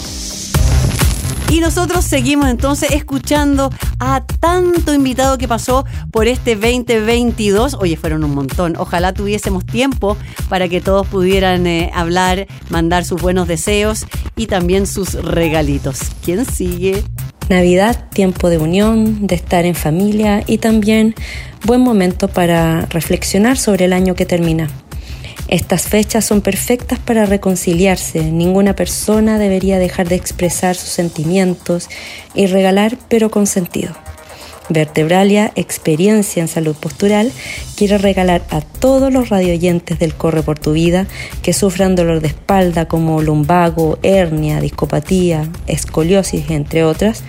Y 1.51 1.61
nosotros 1.61 2.05
seguimos 2.05 2.49
entonces 2.49 2.91
escuchando 2.91 3.71
a 3.99 4.25
tanto 4.27 4.93
invitado 4.93 5.39
que 5.39 5.49
pasó 5.49 5.87
por 6.11 6.29
este 6.29 6.57
2022. 6.57 7.75
Oye, 7.81 7.97
fueron 7.97 8.23
un 8.23 8.35
montón. 8.35 8.77
Ojalá 8.77 9.15
tuviésemos 9.15 9.65
tiempo 9.65 10.17
para 10.51 10.69
que 10.69 10.83
todos 10.83 11.07
pudieran 11.07 11.67
eh, 11.67 11.91
hablar, 11.95 12.47
mandar 12.69 13.07
sus 13.07 13.23
buenos 13.23 13.49
deseos 13.49 14.07
y 14.37 14.47
también 14.47 14.87
sus 14.87 15.15
regalitos. 15.15 16.01
¿Quién 16.23 16.45
sigue? 16.45 17.03
Navidad, 17.49 18.09
tiempo 18.11 18.51
de 18.51 18.59
unión, 18.59 19.27
de 19.27 19.35
estar 19.35 19.65
en 19.65 19.75
familia 19.75 20.45
y 20.47 20.59
también 20.59 21.15
buen 21.65 21.81
momento 21.81 22.29
para 22.29 22.83
reflexionar 22.91 23.57
sobre 23.57 23.87
el 23.87 23.95
año 23.95 24.15
que 24.15 24.27
termina. 24.27 24.69
Estas 25.49 25.89
fechas 25.89 26.27
son 26.27 26.43
perfectas 26.43 26.99
para 26.99 27.25
reconciliarse. 27.25 28.23
Ninguna 28.31 28.77
persona 28.77 29.39
debería 29.39 29.79
dejar 29.79 30.07
de 30.09 30.15
expresar 30.15 30.77
sus 30.77 30.91
sentimientos 30.91 31.89
y 32.35 32.47
regalar, 32.47 32.99
pero 33.09 33.31
con 33.31 33.47
sentido. 33.47 33.95
Vertebralia, 34.69 35.51
experiencia 35.57 36.43
en 36.43 36.49
salud 36.49 36.77
postural, 36.77 37.33
quiere 37.75 37.97
regalar 37.97 38.43
a 38.51 38.61
todos 38.61 39.11
los 39.11 39.31
radioyentes 39.31 39.99
del 39.99 40.15
Corre 40.15 40.43
por 40.43 40.59
tu 40.59 40.75
Vida 40.75 41.07
que 41.41 41.55
sufran 41.55 41.97
dolor 41.97 42.21
de 42.21 42.29
espalda 42.29 42.87
como 42.87 43.23
lumbago, 43.23 43.99
hernia, 44.03 44.61
discopatía, 44.61 45.49
escoliosis, 45.67 46.51
entre 46.51 46.85
otras, 46.85 47.25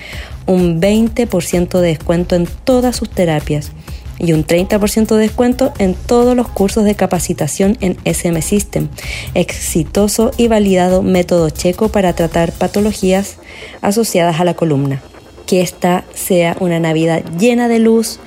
un 0.46 0.82
20% 0.82 1.80
de 1.80 1.88
descuento 1.88 2.36
en 2.36 2.46
todas 2.66 2.98
sus 2.98 3.10
terapias 3.10 3.72
y 4.20 4.34
un 4.34 4.46
30% 4.46 5.16
de 5.16 5.22
descuento 5.22 5.74
en 5.80 5.96
todos 5.96 6.36
los 6.36 6.48
cursos 6.48 6.84
de 6.84 6.96
capacitación 6.96 7.78
en 7.82 7.98
SM 8.06 8.42
System, 8.42 8.90
exitoso 9.34 10.32
y 10.38 10.48
validado 10.48 11.02
método 11.02 11.50
checo 11.50 11.90
para 11.90 12.14
tratar 12.14 12.52
patologías 12.52 13.38
asociadas 13.82 14.40
a 14.40 14.44
la 14.46 14.54
columna 14.54 15.02
que 15.50 15.62
esta 15.62 16.04
sea 16.14 16.56
una 16.60 16.80
Navidad 16.80 17.24
llena 17.40 17.68
de 17.68 17.80
luz, 17.80 18.20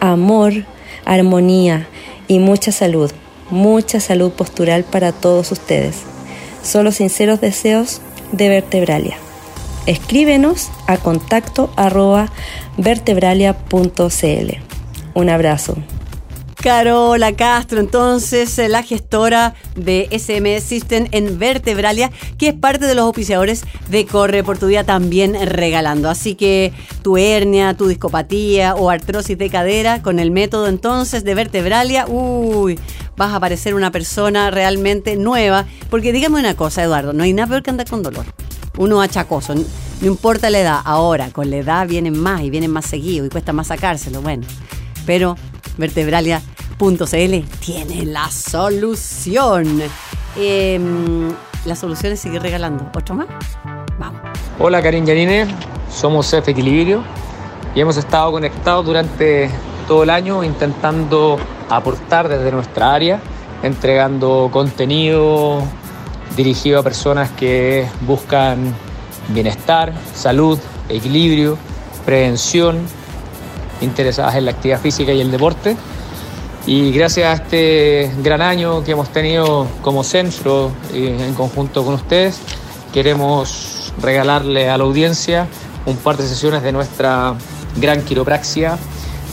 amor, 0.00 0.64
armonía 1.04 1.86
y 2.26 2.38
mucha 2.38 2.72
salud, 2.72 3.10
mucha 3.50 4.00
salud 4.00 4.32
postural 4.32 4.84
para 4.84 5.12
todos 5.12 5.52
ustedes. 5.52 5.96
Solo 6.62 6.90
sinceros 6.90 7.38
deseos 7.38 8.00
de 8.32 8.48
Vertebralia. 8.48 9.18
Escríbenos 9.84 10.70
a 10.86 10.96
contacto 10.96 11.70
arroba 11.76 12.32
vertebralia.cl. 12.78 14.69
Un 15.14 15.28
abrazo. 15.28 15.76
Carola 16.60 17.32
Castro, 17.32 17.80
entonces 17.80 18.58
eh, 18.58 18.68
la 18.68 18.82
gestora 18.82 19.54
de 19.76 20.08
SM 20.10 20.60
System 20.60 21.08
en 21.10 21.38
Vertebralia, 21.38 22.10
que 22.36 22.48
es 22.48 22.54
parte 22.54 22.86
de 22.86 22.94
los 22.94 23.04
auspiciadores 23.04 23.64
de 23.88 24.04
Corre 24.04 24.44
por 24.44 24.58
tu 24.58 24.66
Día 24.66 24.84
también 24.84 25.36
regalando. 25.46 26.10
Así 26.10 26.34
que 26.34 26.74
tu 27.00 27.16
hernia, 27.16 27.74
tu 27.74 27.86
discopatía 27.86 28.74
o 28.74 28.90
artrosis 28.90 29.38
de 29.38 29.48
cadera, 29.48 30.02
con 30.02 30.18
el 30.18 30.30
método 30.30 30.68
entonces 30.68 31.24
de 31.24 31.34
Vertebralia, 31.34 32.04
uy, 32.06 32.78
vas 33.16 33.32
a 33.32 33.40
parecer 33.40 33.74
una 33.74 33.90
persona 33.90 34.50
realmente 34.50 35.16
nueva. 35.16 35.64
Porque 35.88 36.12
dígame 36.12 36.40
una 36.40 36.56
cosa, 36.56 36.82
Eduardo, 36.82 37.14
no 37.14 37.22
hay 37.22 37.32
nada 37.32 37.48
peor 37.48 37.62
que 37.62 37.70
andar 37.70 37.88
con 37.88 38.02
dolor. 38.02 38.26
Uno 38.76 39.00
achacoso, 39.00 39.54
no 39.54 39.64
importa 40.02 40.50
la 40.50 40.60
edad. 40.60 40.80
Ahora, 40.84 41.30
con 41.30 41.48
la 41.48 41.56
edad 41.56 41.88
vienen 41.88 42.18
más 42.18 42.42
y 42.42 42.50
vienen 42.50 42.70
más 42.70 42.84
seguido 42.84 43.24
y 43.24 43.30
cuesta 43.30 43.54
más 43.54 43.68
sacárselo, 43.68 44.20
bueno. 44.20 44.46
Pero 45.10 45.34
vertebralia.cl 45.76 47.44
tiene 47.58 48.04
la 48.04 48.30
solución. 48.30 49.82
Em, 50.36 51.32
la 51.64 51.74
solución 51.74 52.12
es 52.12 52.20
seguir 52.20 52.40
regalando. 52.40 52.88
¿Otro 52.94 53.16
más? 53.16 53.26
Vamos. 53.98 54.20
Hola 54.60 54.80
Karin 54.80 55.04
Yanine, 55.04 55.48
somos 55.92 56.32
F 56.32 56.52
Equilibrio 56.52 57.02
y 57.74 57.80
hemos 57.80 57.96
estado 57.96 58.30
conectados 58.30 58.86
durante 58.86 59.50
todo 59.88 60.04
el 60.04 60.10
año 60.10 60.44
intentando 60.44 61.40
aportar 61.68 62.28
desde 62.28 62.52
nuestra 62.52 62.94
área, 62.94 63.20
entregando 63.64 64.48
contenido 64.52 65.60
dirigido 66.36 66.78
a 66.78 66.82
personas 66.84 67.32
que 67.32 67.84
buscan 68.02 68.76
bienestar, 69.30 69.92
salud, 70.14 70.56
equilibrio, 70.88 71.58
prevención 72.06 72.86
interesadas 73.80 74.36
en 74.36 74.44
la 74.44 74.52
actividad 74.52 74.80
física 74.80 75.12
y 75.12 75.20
el 75.20 75.30
deporte. 75.30 75.76
Y 76.66 76.92
gracias 76.92 77.26
a 77.26 77.42
este 77.42 78.12
gran 78.22 78.42
año 78.42 78.84
que 78.84 78.92
hemos 78.92 79.10
tenido 79.10 79.66
como 79.82 80.04
centro 80.04 80.70
eh, 80.92 81.16
en 81.26 81.34
conjunto 81.34 81.84
con 81.84 81.94
ustedes, 81.94 82.38
queremos 82.92 83.92
regalarle 84.00 84.68
a 84.68 84.76
la 84.76 84.84
audiencia 84.84 85.46
un 85.86 85.96
par 85.96 86.16
de 86.16 86.26
sesiones 86.26 86.62
de 86.62 86.72
nuestra 86.72 87.34
gran 87.76 88.02
quiropraxia, 88.02 88.78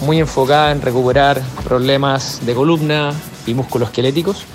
muy 0.02 0.20
enfocada 0.20 0.72
en 0.72 0.82
recuperar 0.82 1.41
problemas 1.64 2.45
de 2.45 2.54
columna 2.54 3.14
y 3.45 3.54
músculos 3.54 3.89
esqueléticos 3.89 4.45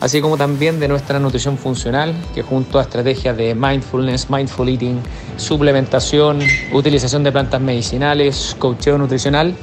así 0.00 0.20
como 0.20 0.36
también 0.36 0.80
de 0.80 0.88
nuestra 0.88 1.18
nutrición 1.18 1.58
funcional, 1.58 2.14
que 2.34 2.42
junto 2.42 2.78
a 2.78 2.82
estrategias 2.82 3.36
de 3.36 3.54
mindfulness, 3.54 4.30
mindful 4.30 4.68
eating, 4.68 5.00
suplementación, 5.36 6.40
utilización 6.72 7.22
de 7.22 7.32
plantas 7.32 7.60
medicinales, 7.60 8.56
coacheo 8.58 8.98
nutricional, 8.98 9.54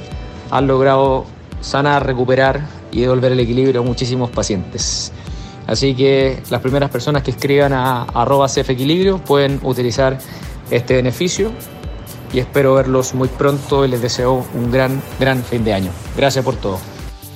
han 0.50 0.66
logrado 0.66 1.26
sanar, 1.60 2.06
recuperar 2.06 2.66
y 2.92 3.00
devolver 3.00 3.32
el 3.32 3.40
equilibrio 3.40 3.80
a 3.80 3.84
muchísimos 3.84 4.30
pacientes. 4.30 5.12
Así 5.66 5.94
que 5.94 6.40
las 6.48 6.62
primeras 6.62 6.90
personas 6.90 7.22
que 7.22 7.32
escriban 7.32 7.74
a 7.74 8.04
arroba 8.04 8.48
cfequilibrio 8.48 9.18
pueden 9.18 9.60
utilizar 9.62 10.18
este 10.70 10.96
beneficio 10.96 11.50
y 12.32 12.38
espero 12.38 12.74
verlos 12.74 13.14
muy 13.14 13.28
pronto 13.28 13.84
y 13.84 13.88
les 13.88 14.00
deseo 14.00 14.46
un 14.54 14.70
gran, 14.70 15.02
gran 15.18 15.42
fin 15.42 15.64
de 15.64 15.74
año. 15.74 15.90
Gracias 16.16 16.44
por 16.44 16.56
todo. 16.56 16.78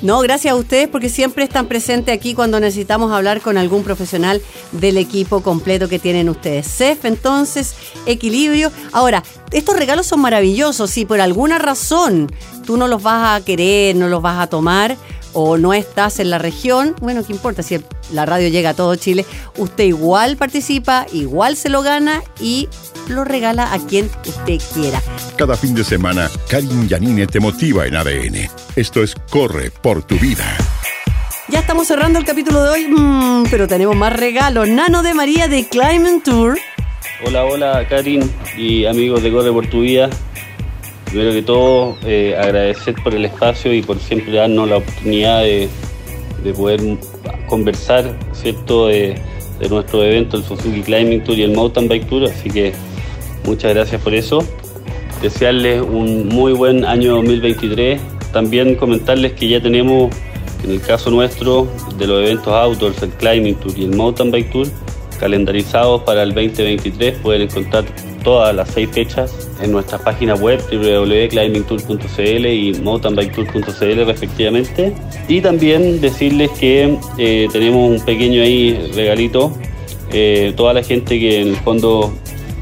No, 0.03 0.18
gracias 0.18 0.53
a 0.53 0.57
ustedes 0.57 0.88
porque 0.88 1.09
siempre 1.09 1.44
están 1.44 1.66
presentes 1.66 2.12
aquí 2.12 2.34
cuando 2.34 2.59
necesitamos 2.59 3.12
hablar 3.12 3.40
con 3.40 3.57
algún 3.57 3.84
profesional 3.84 4.42
del 4.72 4.96
equipo 4.96 5.42
completo 5.42 5.88
que 5.88 6.00
tienen 6.00 6.28
ustedes. 6.28 6.66
CEF, 6.66 7.05
entonces, 7.05 7.76
equilibrio. 8.05 8.72
Ahora, 8.90 9.22
estos 9.53 9.76
regalos 9.76 10.07
son 10.07 10.20
maravillosos. 10.20 10.90
Si 10.90 11.05
por 11.05 11.20
alguna 11.20 11.61
razón 11.61 12.32
tú 12.66 12.76
no 12.76 12.88
los 12.88 13.00
vas 13.00 13.40
a 13.40 13.44
querer, 13.44 13.94
no 13.94 14.09
los 14.09 14.20
vas 14.20 14.40
a 14.40 14.48
tomar, 14.48 14.96
o 15.33 15.59
no 15.59 15.72
estás 15.72 16.18
en 16.20 16.30
la 16.30 16.39
región, 16.39 16.95
bueno, 17.01 17.24
¿qué 17.24 17.33
importa? 17.33 17.62
Si 17.62 17.80
la 18.12 18.26
radio 18.26 18.49
llega 18.49 18.70
a 18.70 18.74
todo 18.74 18.95
Chile, 18.97 19.24
usted 19.57 19.85
igual 19.85 20.37
participa, 20.37 21.07
igual 21.12 21.57
se 21.57 21.68
lo 21.68 21.83
gana 21.83 22.22
y 22.41 22.68
lo 23.09 23.24
regala 23.24 23.72
a 23.72 23.78
quien 23.78 24.11
usted 24.26 24.61
quiera. 24.74 25.03
Cada 25.37 25.57
fin 25.57 25.74
de 25.74 25.85
semana, 25.85 26.30
Karin 26.49 26.89
Yanine 26.89 27.26
te 27.26 27.41
motiva 27.41 27.87
en 27.87 27.97
ADN. 27.97 28.49
Esto 28.76 29.03
es 29.03 29.14
Corre 29.30 29.70
por 29.70 30.03
tu 30.03 30.18
vida. 30.18 30.45
Ya 31.49 31.61
estamos 31.61 31.87
cerrando 31.87 32.18
el 32.18 32.24
capítulo 32.24 32.62
de 32.62 32.70
hoy, 32.70 32.89
mm, 32.89 33.45
pero 33.51 33.68
tenemos 33.68 33.97
más 33.97 34.12
regalos. 34.12 34.68
Nano 34.68 35.03
de 35.03 35.12
María 35.12 35.49
de 35.49 35.68
Climate 35.68 36.22
Tour. 36.24 36.59
Hola, 37.24 37.45
hola 37.45 37.87
Karin 37.89 38.30
y 38.57 38.87
amigos 38.87 39.22
de 39.22 39.30
Corre 39.30 39.53
por 39.53 39.66
tu 39.66 39.83
vida. 39.83 40.09
Primero 41.12 41.32
que 41.32 41.42
todo, 41.42 41.98
eh, 42.06 42.34
agradecer 42.40 42.94
por 43.04 43.14
el 43.14 43.26
espacio 43.26 43.74
y 43.74 43.82
por 43.82 43.98
siempre 43.98 44.32
darnos 44.32 44.66
la 44.66 44.78
oportunidad 44.78 45.42
de, 45.42 45.68
poder 46.56 46.80
conversar, 47.48 48.16
¿cierto?, 48.32 48.86
de, 48.86 49.20
nuestro 49.68 50.02
evento, 50.02 50.38
el 50.38 50.42
Suzuki 50.42 50.80
Climbing 50.80 51.22
Tour 51.22 51.38
y 51.38 51.42
el 51.42 51.52
Mountain 51.52 51.86
Bike 51.86 52.08
Tour. 52.08 52.24
Así 52.24 52.48
que 52.48 52.72
muchas 53.44 53.74
gracias 53.74 54.00
por 54.00 54.14
eso. 54.14 54.42
Desearles 55.20 55.82
un 55.82 56.28
muy 56.28 56.54
buen 56.54 56.86
año 56.86 57.16
2023. 57.16 58.00
También 58.32 58.74
comentarles 58.76 59.32
que 59.32 59.48
ya 59.48 59.60
tenemos, 59.60 60.10
en 60.64 60.70
el 60.70 60.80
caso 60.80 61.10
nuestro, 61.10 61.68
de 61.98 62.06
los 62.06 62.22
eventos 62.22 62.48
outdoors, 62.48 63.02
el 63.02 63.10
Climbing 63.10 63.56
Tour 63.56 63.78
y 63.78 63.84
el 63.84 63.94
Mountain 63.94 64.30
Bike 64.30 64.50
Tour, 64.50 64.66
calendarizados 65.20 66.04
para 66.04 66.22
el 66.22 66.30
2023. 66.30 67.18
Pueden 67.18 67.42
encontrar 67.42 67.84
todas 68.24 68.56
las 68.56 68.70
seis 68.70 68.88
fechas 68.90 69.51
en 69.62 69.72
nuestra 69.72 69.98
página 69.98 70.34
web 70.34 70.60
www.climbingtour.cl 70.70 72.46
y 72.46 72.74
mountainbiketour.cl 72.82 74.04
respectivamente. 74.04 74.92
Y 75.28 75.40
también 75.40 76.00
decirles 76.00 76.50
que 76.58 76.98
eh, 77.18 77.48
tenemos 77.52 77.90
un 77.90 78.04
pequeño 78.04 78.42
ahí 78.42 78.90
regalito. 78.94 79.52
Eh, 80.12 80.52
toda 80.56 80.74
la 80.74 80.82
gente 80.82 81.18
que 81.18 81.40
en 81.40 81.48
el 81.48 81.56
fondo 81.56 82.12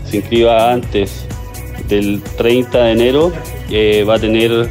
se 0.04 0.18
inscriba 0.18 0.72
antes 0.72 1.26
del 1.88 2.22
30 2.36 2.84
de 2.84 2.92
enero 2.92 3.32
eh, 3.70 4.04
va 4.08 4.14
a 4.14 4.18
tener 4.18 4.68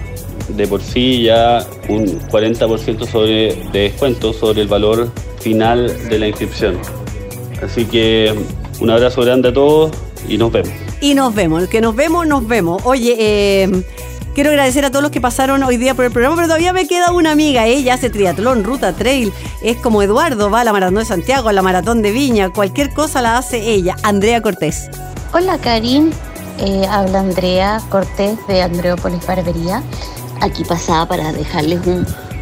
de 0.50 0.68
por 0.68 0.82
sí 0.82 1.24
ya 1.24 1.66
un 1.90 2.20
40% 2.30 3.06
sobre, 3.06 3.56
de 3.72 3.80
descuento 3.80 4.34
sobre 4.34 4.62
el 4.62 4.68
valor 4.68 5.12
final 5.40 6.10
de 6.10 6.20
la 6.20 6.28
inscripción. 6.28 6.78
Así 7.62 7.86
que 7.86 8.34
un 8.80 8.90
abrazo 8.90 9.22
grande 9.22 9.50
a 9.50 9.54
todos 9.54 9.92
y 10.28 10.38
nos 10.38 10.52
vemos. 10.52 10.89
Y 11.02 11.14
nos 11.14 11.34
vemos, 11.34 11.68
que 11.68 11.80
nos 11.80 11.96
vemos, 11.96 12.28
nos 12.28 12.46
vemos. 12.46 12.82
Oye, 12.84 13.16
eh, 13.18 13.84
quiero 14.36 14.50
agradecer 14.50 14.84
a 14.84 14.90
todos 14.90 15.02
los 15.02 15.12
que 15.12 15.22
pasaron 15.22 15.64
hoy 15.64 15.78
día 15.78 15.94
por 15.94 16.04
el 16.04 16.12
programa, 16.12 16.36
pero 16.36 16.48
todavía 16.48 16.74
me 16.74 16.88
queda 16.88 17.14
una 17.14 17.32
amiga. 17.32 17.68
Ella 17.68 17.94
hace 17.94 18.10
triatlón, 18.10 18.66
ruta, 18.66 18.94
trail. 18.94 19.32
Es 19.62 19.78
como 19.78 20.02
Eduardo, 20.02 20.50
va 20.50 20.62
a 20.62 20.64
la 20.66 20.74
maratón 20.74 20.96
de 20.96 21.06
Santiago, 21.06 21.48
a 21.48 21.54
la 21.54 21.62
maratón 21.62 22.02
de 22.02 22.12
Viña. 22.12 22.50
Cualquier 22.50 22.94
cosa 22.94 23.22
la 23.22 23.38
hace 23.38 23.60
ella, 23.60 23.96
Andrea 24.04 24.42
Cortés. 24.42 24.90
Hola, 25.34 25.58
Karin. 25.58 26.12
Eh, 26.58 26.86
habla 26.90 27.20
Andrea 27.20 27.82
Cortés 27.88 28.38
de 28.50 28.62
Andreópolis 28.62 29.26
Barbería. 29.26 29.82
Aquí 30.42 30.66
pasaba 30.66 31.08
para 31.08 31.32
dejarles 31.32 31.80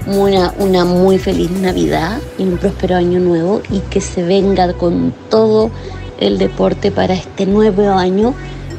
una, 0.08 0.52
una 0.58 0.84
muy 0.84 1.20
feliz 1.20 1.52
Navidad 1.52 2.20
y 2.40 2.44
un 2.44 2.58
próspero 2.58 2.96
año 2.96 3.20
nuevo 3.20 3.62
y 3.70 3.82
que 3.82 4.02
se 4.02 4.24
venga 4.24 4.74
con 4.74 5.14
todo 5.30 5.70
el 6.20 6.38
deporte 6.38 6.92
para 6.92 7.14
este 7.14 7.46
nuevo 7.46 7.92
año, 7.92 8.34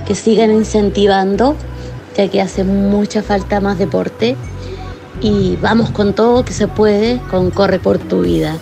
que 0.06 0.14
sigan 0.14 0.50
incentivando, 0.52 1.56
ya 2.16 2.28
que 2.28 2.40
hace 2.40 2.64
mucha 2.64 3.22
falta 3.22 3.60
más 3.60 3.78
deporte. 3.78 4.36
Y 5.20 5.56
vamos 5.56 5.90
con 5.90 6.14
todo 6.14 6.44
que 6.44 6.52
se 6.52 6.68
puede, 6.68 7.20
con 7.30 7.50
Corre 7.50 7.78
por 7.78 7.98
tu 7.98 8.22
vida. 8.22 8.56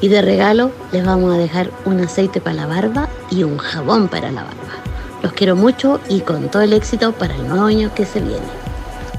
Y 0.00 0.08
de 0.08 0.22
regalo 0.22 0.70
les 0.92 1.04
vamos 1.04 1.34
a 1.34 1.38
dejar 1.38 1.70
un 1.84 2.00
aceite 2.00 2.40
para 2.40 2.56
la 2.56 2.66
barba 2.66 3.08
y 3.30 3.42
un 3.42 3.58
jabón 3.58 4.08
para 4.08 4.30
la 4.30 4.44
barba. 4.44 4.58
Los 5.22 5.32
quiero 5.32 5.56
mucho 5.56 6.00
y 6.08 6.20
con 6.20 6.48
todo 6.48 6.62
el 6.62 6.72
éxito 6.72 7.12
para 7.12 7.34
el 7.34 7.48
nuevo 7.48 7.64
año 7.64 7.92
que 7.94 8.06
se 8.06 8.20
viene. 8.20 8.67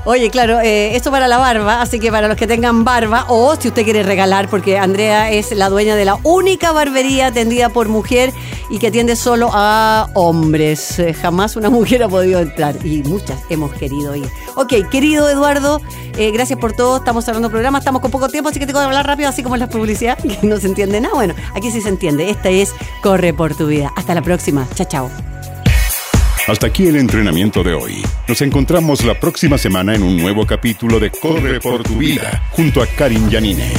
Oye, 0.06 0.30
claro, 0.30 0.60
eh, 0.62 0.96
esto 0.96 1.12
para 1.12 1.28
la 1.28 1.38
barba, 1.38 1.82
así 1.82 2.00
que 2.00 2.10
para 2.10 2.28
los 2.28 2.38
que 2.38 2.48
tengan 2.48 2.86
barba, 2.86 3.26
o 3.28 3.56
si 3.58 3.68
usted 3.68 3.84
quiere 3.84 4.02
regalar, 4.02 4.50
porque 4.50 4.78
Andrea 4.78 5.30
es 5.30 5.52
la 5.52 5.70
dueña 5.70 5.96
de 5.96 6.06
la 6.06 6.18
única 6.24 6.72
barbería 6.72 7.28
atendida 7.28 7.70
por 7.70 7.90
mujer 7.90 8.34
y 8.70 8.80
que 8.80 8.88
atiende 8.88 9.16
solo 9.16 9.50
a 9.54 10.10
hombres. 10.14 11.00
Eh, 11.00 11.14
jamás 11.14 11.58
una 11.58 11.70
mujer 11.80 12.02
ha 12.04 12.08
podido 12.08 12.40
entrar 12.40 12.76
y 12.86 13.04
muchas 13.04 13.40
hemos 13.50 13.74
querido 13.74 14.16
ir. 14.16 14.28
Ok, 14.56 14.90
querido 14.90 15.30
Eduardo, 15.30 15.82
eh, 16.18 16.32
gracias 16.32 16.58
por 16.58 16.74
todo. 16.74 16.98
Estamos 16.98 17.26
cerrando 17.26 17.50
programa, 17.50 17.80
estamos 17.80 18.02
con 18.02 18.10
poco 18.10 18.30
tiempo, 18.30 18.50
así 18.50 18.60
que 18.60 18.66
tengo 18.66 18.80
que 18.80 18.86
hablar 18.86 19.06
rápido, 19.06 19.28
así 19.28 19.44
como 19.44 19.56
en 19.56 19.62
la 19.62 19.70
publicidad, 19.70 20.18
que 20.24 20.48
no 20.48 20.58
se 20.58 20.68
entiende 20.68 21.02
nada. 21.02 21.14
Bueno, 21.14 21.36
aquí 21.54 21.72
sí 21.72 21.82
se 21.82 21.90
entiende. 21.90 22.30
Esta 22.30 22.50
es 22.50 22.74
Corre 23.04 23.34
por 23.34 23.54
tu 23.56 23.68
vida. 23.68 23.92
Hasta 23.96 24.16
la 24.16 24.22
próxima. 24.22 24.68
Chao, 24.76 24.88
chao. 24.88 25.39
Hasta 26.50 26.66
aquí 26.66 26.88
el 26.88 26.96
entrenamiento 26.96 27.64
de 27.64 27.76
hoy. 27.76 28.02
Nos 28.28 28.42
encontramos 28.42 29.06
la 29.06 29.20
próxima 29.20 29.60
semana 29.60 29.94
en 29.94 30.02
un 30.02 30.18
nuevo 30.18 30.48
capítulo 30.48 31.00
de 31.00 31.12
Corre 31.12 31.60
por 31.60 31.84
tu 31.84 31.98
vida 31.98 32.44
junto 32.50 32.82
a 32.82 32.88
Karin 32.88 33.30
Yanine. 33.30 33.72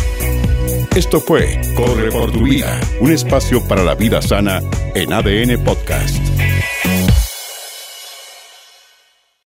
Esto 0.94 1.20
fue 1.20 1.60
Corre 1.74 2.12
por 2.12 2.30
tu 2.30 2.44
vida, 2.44 2.80
un 3.00 3.10
espacio 3.10 3.66
para 3.66 3.82
la 3.82 3.96
vida 3.96 4.22
sana 4.22 4.62
en 4.94 5.12
ADN 5.12 5.64
Podcast. 5.64 6.20